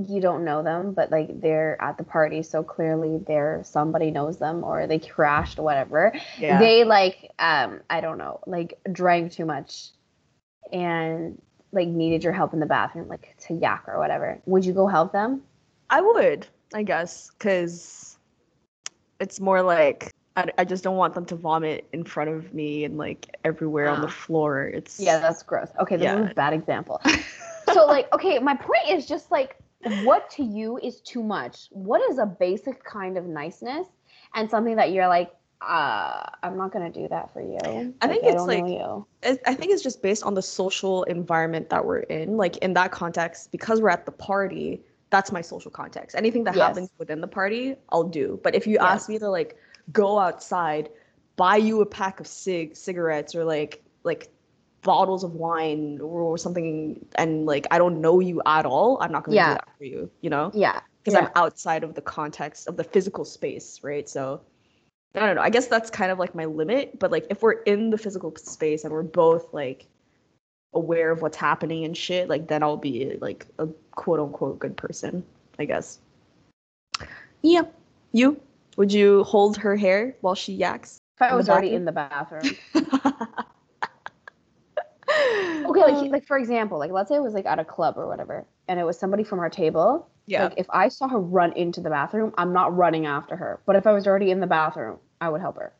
you 0.08 0.20
don't 0.20 0.44
know 0.44 0.60
them, 0.60 0.92
but 0.92 1.12
like 1.12 1.40
they're 1.40 1.80
at 1.80 1.96
the 1.98 2.02
party, 2.02 2.42
so 2.42 2.64
clearly 2.64 3.18
they're 3.28 3.60
somebody 3.62 4.10
knows 4.10 4.38
them 4.38 4.64
or 4.64 4.88
they 4.88 4.98
crashed 4.98 5.58
or 5.58 5.62
whatever. 5.62 6.12
Yeah. 6.38 6.58
They 6.58 6.82
like 6.84 7.30
um 7.38 7.80
I 7.90 8.00
don't 8.00 8.18
know, 8.18 8.40
like 8.46 8.78
drank 8.90 9.32
too 9.32 9.44
much 9.44 9.90
and 10.72 11.40
like 11.74 11.88
needed 11.88 12.24
your 12.24 12.32
help 12.32 12.52
in 12.54 12.60
the 12.60 12.66
bathroom, 12.66 13.08
like 13.08 13.34
to 13.46 13.54
yak 13.54 13.84
or 13.86 13.98
whatever. 13.98 14.40
Would 14.46 14.64
you 14.64 14.72
go 14.72 14.86
help 14.86 15.12
them? 15.12 15.42
I 15.90 16.00
would, 16.00 16.46
I 16.72 16.82
guess, 16.82 17.30
because 17.30 18.18
it's 19.20 19.40
more 19.40 19.62
like 19.62 20.10
I, 20.36 20.50
I 20.58 20.64
just 20.64 20.82
don't 20.82 20.96
want 20.96 21.14
them 21.14 21.24
to 21.26 21.36
vomit 21.36 21.86
in 21.92 22.04
front 22.04 22.30
of 22.30 22.52
me 22.54 22.84
and 22.84 22.98
like 22.98 23.36
everywhere 23.44 23.88
on 23.88 24.00
the 24.00 24.08
Ah. 24.08 24.10
floor. 24.10 24.66
It's 24.66 24.98
Yeah, 24.98 25.18
that's 25.20 25.42
gross. 25.42 25.70
Okay, 25.80 25.96
this 25.96 26.10
is 26.10 26.30
a 26.30 26.34
bad 26.34 26.52
example. 26.52 27.00
so 27.72 27.86
like 27.86 28.12
okay, 28.12 28.38
my 28.38 28.54
point 28.54 28.88
is 28.88 29.06
just 29.06 29.30
like 29.30 29.56
what 30.02 30.30
to 30.30 30.42
you 30.42 30.78
is 30.78 31.00
too 31.02 31.22
much? 31.22 31.68
What 31.70 32.00
is 32.10 32.18
a 32.18 32.26
basic 32.26 32.82
kind 32.84 33.16
of 33.16 33.26
niceness 33.26 33.86
and 34.34 34.50
something 34.50 34.76
that 34.76 34.92
you're 34.92 35.08
like 35.08 35.32
uh, 35.68 36.24
I'm 36.42 36.56
not 36.56 36.72
gonna 36.72 36.90
do 36.90 37.08
that 37.08 37.32
for 37.32 37.40
you. 37.40 37.58
I 38.00 38.06
think 38.08 38.24
I 38.24 38.28
it's 38.28 38.34
don't 38.36 38.46
like- 38.46 39.40
I 39.46 39.54
think 39.54 39.72
it's 39.72 39.82
just 39.82 40.02
based 40.02 40.22
on 40.22 40.34
the 40.34 40.42
social 40.42 41.04
environment 41.04 41.70
that 41.70 41.84
we're 41.84 42.00
in. 42.00 42.36
Like 42.36 42.56
in 42.58 42.74
that 42.74 42.92
context, 42.92 43.50
because 43.52 43.80
we're 43.80 43.90
at 43.90 44.06
the 44.06 44.12
party, 44.12 44.82
that's 45.10 45.32
my 45.32 45.40
social 45.40 45.70
context. 45.70 46.16
Anything 46.16 46.44
that 46.44 46.56
Yes. 46.56 46.68
happens 46.68 46.90
within 46.98 47.20
the 47.20 47.28
party, 47.28 47.76
I'll 47.90 48.04
do. 48.04 48.38
But 48.42 48.54
if 48.54 48.66
you 48.66 48.74
Yes. 48.74 48.82
ask 48.82 49.08
me 49.08 49.18
to 49.18 49.28
like 49.30 49.56
go 49.92 50.18
outside, 50.18 50.90
buy 51.36 51.56
you 51.56 51.80
a 51.80 51.86
pack 51.86 52.20
of 52.20 52.26
cig 52.26 52.76
cigarettes 52.76 53.34
or 53.34 53.44
like 53.44 53.82
like 54.04 54.28
bottles 54.82 55.24
of 55.24 55.34
wine 55.34 55.98
or 56.02 56.36
something, 56.36 57.04
and 57.16 57.46
like 57.46 57.66
I 57.70 57.78
don't 57.78 58.00
know 58.00 58.20
you 58.20 58.42
at 58.44 58.66
all, 58.66 58.98
I'm 59.00 59.10
not 59.12 59.24
gonna 59.24 59.36
Yeah. 59.36 59.48
do 59.48 59.54
that 59.54 59.68
for 59.78 59.84
you. 59.84 60.10
You 60.20 60.30
know. 60.30 60.50
Yeah. 60.54 60.80
because 61.02 61.20
yeah. 61.20 61.26
I'm 61.26 61.32
outside 61.36 61.84
of 61.84 61.94
the 61.94 62.00
context 62.00 62.66
of 62.66 62.78
the 62.78 62.84
physical 62.84 63.26
space, 63.26 63.80
right? 63.82 64.08
So 64.08 64.40
I 65.14 65.20
don't 65.20 65.36
know. 65.36 65.42
I 65.42 65.50
guess 65.50 65.66
that's 65.68 65.90
kind 65.90 66.10
of 66.10 66.18
like 66.18 66.34
my 66.34 66.44
limit. 66.44 66.98
But 66.98 67.12
like 67.12 67.26
if 67.30 67.42
we're 67.42 67.62
in 67.62 67.90
the 67.90 67.98
physical 67.98 68.34
space 68.36 68.84
and 68.84 68.92
we're 68.92 69.02
both 69.02 69.52
like 69.52 69.86
aware 70.72 71.10
of 71.10 71.22
what's 71.22 71.36
happening 71.36 71.84
and 71.84 71.96
shit, 71.96 72.28
like 72.28 72.48
then 72.48 72.62
I'll 72.62 72.76
be 72.76 73.16
like 73.20 73.46
a 73.58 73.68
quote 73.92 74.20
unquote 74.20 74.58
good 74.58 74.76
person, 74.76 75.24
I 75.58 75.66
guess. 75.66 75.98
Yeah. 77.42 77.62
You? 78.12 78.40
Would 78.76 78.92
you 78.92 79.22
hold 79.24 79.56
her 79.58 79.76
hair 79.76 80.16
while 80.20 80.34
she 80.34 80.52
yaks? 80.52 80.98
if 81.16 81.22
I 81.22 81.34
was 81.34 81.48
already 81.48 81.74
in 81.74 81.84
the 81.84 81.92
bathroom. 81.92 82.56
Okay, 85.66 85.80
like 85.80 86.10
like 86.10 86.26
for 86.26 86.36
example, 86.38 86.78
like 86.78 86.90
let's 86.90 87.08
say 87.08 87.16
it 87.16 87.22
was 87.22 87.34
like 87.34 87.46
at 87.46 87.58
a 87.58 87.64
club 87.64 87.94
or 87.96 88.06
whatever, 88.06 88.44
and 88.68 88.78
it 88.78 88.84
was 88.84 88.98
somebody 88.98 89.24
from 89.24 89.38
our 89.38 89.50
table. 89.50 90.08
yeah. 90.26 90.44
Like 90.44 90.54
if 90.56 90.66
I 90.70 90.88
saw 90.88 91.08
her 91.08 91.18
run 91.20 91.52
into 91.54 91.80
the 91.80 91.90
bathroom, 91.90 92.32
I'm 92.36 92.52
not 92.52 92.74
running 92.76 93.06
after 93.06 93.36
her. 93.36 93.60
But 93.66 93.76
if 93.76 93.86
I 93.86 93.92
was 93.92 94.06
already 94.06 94.30
in 94.30 94.40
the 94.40 94.46
bathroom, 94.46 94.98
I 95.20 95.28
would 95.28 95.40
help 95.40 95.56
her. 95.56 95.72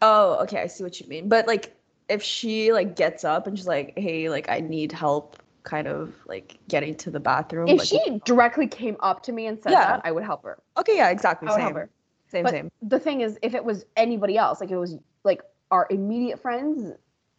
Oh, 0.00 0.42
okay, 0.42 0.60
I 0.60 0.66
see 0.66 0.82
what 0.84 1.00
you 1.00 1.06
mean. 1.06 1.28
But 1.28 1.46
like 1.46 1.74
if 2.08 2.22
she 2.22 2.72
like 2.72 2.96
gets 2.96 3.24
up 3.24 3.46
and 3.46 3.56
she's 3.56 3.66
like, 3.66 3.94
"Hey, 3.96 4.28
like 4.28 4.48
I 4.48 4.60
need 4.60 4.92
help 4.92 5.36
kind 5.62 5.86
of 5.86 6.12
like 6.26 6.58
getting 6.68 6.94
to 6.96 7.10
the 7.10 7.20
bathroom." 7.20 7.68
If 7.68 7.78
like, 7.78 7.88
she 7.88 8.20
directly 8.24 8.66
came 8.66 8.96
up 9.00 9.22
to 9.24 9.32
me 9.32 9.46
and 9.46 9.60
said 9.62 9.72
Yeah. 9.72 9.86
that, 9.86 10.00
I 10.04 10.12
would 10.12 10.24
help 10.24 10.42
her. 10.44 10.58
Okay, 10.76 10.96
yeah, 10.96 11.10
exactly. 11.10 11.48
I 11.48 11.52
would 11.52 11.56
Same. 11.56 11.64
help 11.64 11.74
her. 11.76 11.90
Same, 12.28 12.44
But 12.44 12.50
same. 12.54 12.70
the 12.82 12.98
thing 12.98 13.20
is, 13.20 13.38
if 13.42 13.54
it 13.54 13.64
was 13.64 13.84
anybody 13.96 14.36
else, 14.36 14.60
like 14.60 14.70
it 14.70 14.76
was 14.78 14.96
like 15.24 15.42
our 15.70 15.86
immediate 15.90 16.40
friends, 16.40 16.92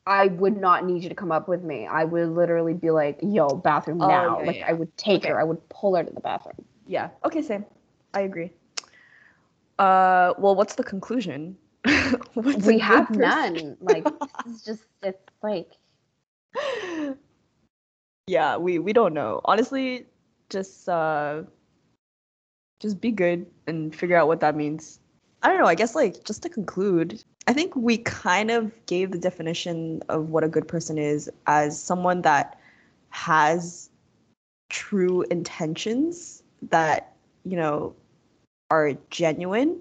I 0.06 0.28
would 0.28 0.56
not 0.56 0.86
need 0.86 1.04
you 1.04 1.10
to 1.10 1.16
come 1.16 1.32
up 1.32 1.48
with 1.48 1.64
me. 1.64 1.88
I 1.88 2.04
would 2.06 2.30
literally 2.30 2.74
be 2.74 2.92
like, 2.92 3.20
"Yo, 3.22 3.56
bathroom 3.56 4.00
Oh, 4.02 4.08
now!" 4.08 4.40
yeah, 4.40 4.46
like 4.48 4.58
yeah. 4.58 4.70
I 4.70 4.74
would 4.74 4.96
take 4.98 5.22
Okay. 5.24 5.30
her. 5.30 5.40
I 5.40 5.44
would 5.44 5.68
pull 5.70 5.96
her 5.96 6.04
to 6.04 6.14
the 6.14 6.22
bathroom. 6.22 6.64
Yeah. 6.88 7.10
Okay, 7.26 7.42
same. 7.42 7.66
I 8.14 8.22
agree. 8.22 8.52
Uh, 9.80 10.34
well, 10.38 10.56
what's 10.56 10.76
the 10.76 10.84
conclusion? 10.84 11.58
What's 12.34 12.66
we 12.66 12.80
have 12.80 13.10
none. 13.10 13.76
Like 13.82 14.08
it's 14.46 14.64
just 14.64 14.86
it's 15.02 15.20
like 15.42 15.74
yeah, 18.28 18.58
we 18.58 18.80
we 18.80 18.94
don't 18.94 19.14
know. 19.14 19.42
Honestly, 19.46 20.06
just 20.50 20.88
uh, 20.88 21.44
just 22.80 23.02
be 23.02 23.12
good 23.12 23.46
and 23.68 23.94
figure 23.94 24.16
out 24.16 24.28
what 24.28 24.40
that 24.40 24.56
means. 24.56 25.00
I 25.42 25.50
don't 25.50 25.60
know. 25.60 25.68
I 25.68 25.76
guess 25.76 25.96
like 25.96 26.24
just 26.24 26.42
to 26.44 26.50
conclude, 26.50 27.22
I 27.48 27.54
think 27.54 27.76
we 27.76 27.98
kind 27.98 28.50
of 28.50 28.72
gave 28.86 29.12
the 29.12 29.18
definition 29.18 30.02
of 30.08 30.30
what 30.30 30.44
a 30.44 30.48
good 30.48 30.68
person 30.68 30.98
is 30.98 31.30
as 31.48 31.82
someone 31.82 32.22
that 32.22 32.58
has 33.10 33.90
true 34.70 35.24
intentions 35.24 36.44
that 36.70 37.14
you 37.44 37.58
know 37.58 37.94
are 38.74 38.94
genuine 39.10 39.72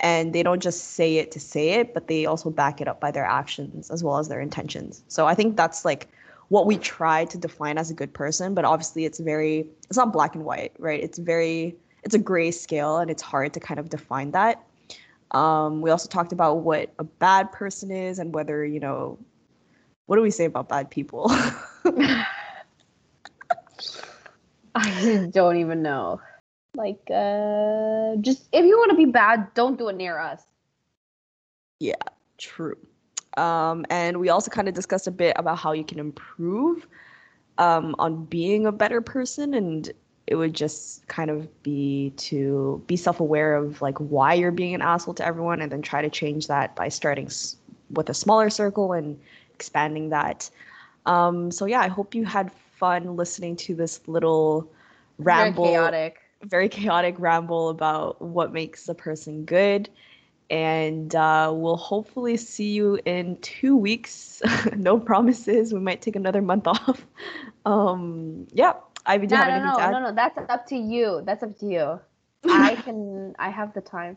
and 0.00 0.34
they 0.34 0.42
don't 0.42 0.62
just 0.62 0.92
say 0.98 1.16
it 1.16 1.30
to 1.32 1.40
say 1.40 1.70
it 1.80 1.94
but 1.94 2.06
they 2.06 2.26
also 2.26 2.50
back 2.50 2.80
it 2.80 2.88
up 2.88 3.00
by 3.00 3.10
their 3.10 3.24
actions 3.24 3.90
as 3.90 4.04
well 4.04 4.18
as 4.18 4.28
their 4.28 4.40
intentions. 4.40 5.02
So 5.08 5.26
i 5.26 5.34
think 5.34 5.56
that's 5.56 5.84
like 5.84 6.08
what 6.48 6.66
we 6.70 6.76
try 6.78 7.24
to 7.32 7.38
define 7.46 7.76
as 7.78 7.90
a 7.90 7.94
good 7.94 8.12
person 8.22 8.54
but 8.54 8.64
obviously 8.64 9.04
it's 9.04 9.18
very 9.18 9.66
it's 9.88 9.98
not 10.02 10.12
black 10.12 10.34
and 10.36 10.44
white 10.44 10.72
right? 10.78 11.02
It's 11.02 11.18
very 11.18 11.74
it's 12.04 12.14
a 12.14 12.22
gray 12.30 12.50
scale 12.52 12.98
and 12.98 13.10
it's 13.10 13.22
hard 13.22 13.52
to 13.54 13.60
kind 13.60 13.80
of 13.80 13.90
define 13.90 14.30
that. 14.30 14.62
Um, 15.32 15.80
we 15.82 15.90
also 15.90 16.08
talked 16.08 16.32
about 16.32 16.58
what 16.58 16.92
a 17.00 17.04
bad 17.04 17.50
person 17.50 17.90
is 17.90 18.20
and 18.20 18.32
whether 18.32 18.64
you 18.64 18.78
know 18.78 19.18
what 20.06 20.16
do 20.16 20.22
we 20.22 20.30
say 20.30 20.44
about 20.44 20.68
bad 20.68 20.88
people? 20.88 21.26
I 24.76 25.28
don't 25.32 25.56
even 25.56 25.82
know. 25.82 26.20
Like 26.76 27.02
uh 27.10 28.16
just 28.20 28.48
if 28.52 28.64
you 28.64 28.76
want 28.78 28.90
to 28.92 28.96
be 28.96 29.06
bad, 29.06 29.54
don't 29.54 29.78
do 29.78 29.88
it 29.88 29.96
near 29.96 30.18
us. 30.18 30.46
Yeah, 31.78 31.94
true. 32.38 32.76
Um, 33.36 33.84
and 33.90 34.18
we 34.20 34.28
also 34.28 34.50
kind 34.50 34.68
of 34.68 34.74
discussed 34.74 35.06
a 35.06 35.10
bit 35.10 35.36
about 35.38 35.58
how 35.58 35.72
you 35.72 35.84
can 35.84 35.98
improve 35.98 36.86
um, 37.58 37.94
on 37.98 38.24
being 38.24 38.66
a 38.66 38.72
better 38.72 39.00
person. 39.00 39.54
And 39.54 39.90
it 40.26 40.36
would 40.36 40.54
just 40.54 41.06
kind 41.08 41.30
of 41.30 41.62
be 41.62 42.12
to 42.16 42.82
be 42.86 42.96
self 42.96 43.20
aware 43.20 43.54
of 43.56 43.80
like 43.82 43.98
why 43.98 44.34
you're 44.34 44.52
being 44.52 44.74
an 44.74 44.82
asshole 44.82 45.14
to 45.14 45.26
everyone 45.26 45.60
and 45.60 45.70
then 45.72 45.82
try 45.82 46.02
to 46.02 46.10
change 46.10 46.48
that 46.48 46.74
by 46.76 46.88
starting 46.88 47.26
s- 47.26 47.56
with 47.90 48.08
a 48.10 48.14
smaller 48.14 48.50
circle 48.50 48.92
and 48.92 49.18
expanding 49.54 50.10
that. 50.10 50.50
Um, 51.06 51.50
so 51.50 51.66
yeah, 51.66 51.80
I 51.80 51.88
hope 51.88 52.14
you 52.14 52.24
had 52.24 52.52
fun 52.52 53.16
listening 53.16 53.56
to 53.56 53.74
this 53.74 54.06
little 54.08 54.68
ramble. 55.18 55.64
Very 55.64 55.72
chaotic. 55.72 56.20
Very 56.46 56.68
chaotic 56.68 57.16
ramble 57.18 57.68
about 57.68 58.20
what 58.22 58.52
makes 58.52 58.88
a 58.88 58.94
person 58.94 59.44
good. 59.44 59.88
And 60.48 61.12
uh, 61.14 61.52
we'll 61.52 61.76
hopefully 61.76 62.36
see 62.36 62.70
you 62.70 63.00
in 63.04 63.36
two 63.38 63.76
weeks. 63.76 64.42
no 64.76 64.98
promises. 64.98 65.74
We 65.74 65.80
might 65.80 66.02
take 66.02 66.16
another 66.16 66.40
month 66.40 66.66
off. 66.66 67.04
Um, 67.64 68.46
yeah. 68.52 68.74
Ivy, 69.06 69.26
do 69.26 69.34
you 69.34 69.38
no, 69.38 69.44
have 69.44 69.48
no, 69.48 69.54
anything 69.54 69.70
no, 69.70 69.76
to 69.76 69.82
add? 69.82 69.90
no, 69.90 70.00
no. 70.00 70.12
That's 70.14 70.50
up 70.50 70.66
to 70.68 70.76
you. 70.76 71.22
That's 71.24 71.42
up 71.42 71.58
to 71.58 71.66
you. 71.66 72.00
I 72.50 72.76
can. 72.76 73.34
I 73.38 73.50
have 73.50 73.74
the 73.74 73.80
time. 73.80 74.16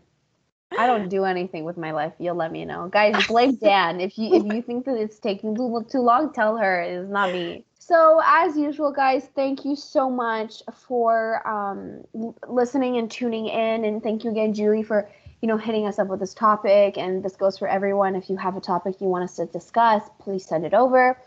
I 0.78 0.86
don't 0.86 1.10
do 1.10 1.26
anything 1.26 1.64
with 1.64 1.78
my 1.78 1.92
life. 1.92 2.14
You'll 2.20 2.36
let 2.36 2.52
me 2.52 2.64
know, 2.64 2.90
guys. 2.90 3.28
Blame 3.28 3.56
Dan 3.56 4.00
if 4.00 4.18
you 4.18 4.36
if 4.36 4.46
you 4.46 4.62
think 4.62 4.86
that 4.86 4.98
it's 4.98 5.20
taking 5.20 5.56
too 5.56 5.84
too 5.90 6.00
long. 6.00 6.32
Tell 6.32 6.58
her 6.58 6.82
it's 6.82 7.10
not 7.10 7.32
me. 7.32 7.66
So 7.90 8.22
as 8.24 8.56
usual, 8.56 8.92
guys, 8.92 9.30
thank 9.34 9.66
you 9.66 9.76
so 9.76 10.12
much 10.12 10.62
for 10.72 11.42
um, 11.48 12.04
listening 12.48 12.98
and 12.98 13.10
tuning 13.10 13.48
in, 13.48 13.84
and 13.84 14.04
thank 14.04 14.24
you 14.24 14.30
again, 14.30 14.54
Julie, 14.54 14.84
for 14.84 15.10
you 15.42 15.48
know 15.48 15.58
hitting 15.58 15.88
us 15.88 15.98
up 15.98 16.08
with 16.08 16.20
this 16.20 16.36
topic. 16.36 17.00
And 17.00 17.24
this 17.24 17.36
goes 17.36 17.58
for 17.58 17.68
everyone. 17.68 18.16
If 18.16 18.30
you 18.30 18.38
have 18.38 18.56
a 18.56 18.62
topic 18.62 19.02
you 19.02 19.08
want 19.08 19.24
us 19.24 19.38
to 19.38 19.48
discuss, 19.48 20.04
please 20.20 20.46
send 20.46 20.68
it 20.68 20.76
over. 20.76 21.20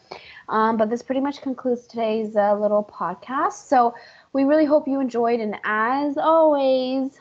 Um, 0.48 0.76
but 0.76 0.88
this 0.88 1.02
pretty 1.02 1.20
much 1.20 1.42
concludes 1.42 1.88
today's 1.88 2.36
uh, 2.36 2.54
little 2.54 2.84
podcast. 2.84 3.66
So 3.66 3.96
we 4.32 4.44
really 4.44 4.64
hope 4.64 4.86
you 4.86 5.00
enjoyed, 5.00 5.40
and 5.40 5.56
as 5.64 6.16
always, 6.16 7.20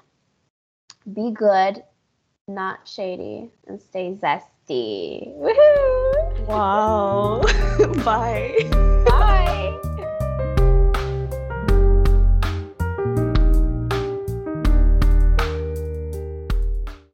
be 1.12 1.32
good 1.32 1.84
not 2.48 2.88
shady 2.88 3.50
and 3.66 3.82
stay 3.82 4.14
zesty. 4.22 5.36
Woohoo! 5.36 6.48
Wow. 6.48 7.42
Bye. 8.04 8.68
Bye. 9.06 9.80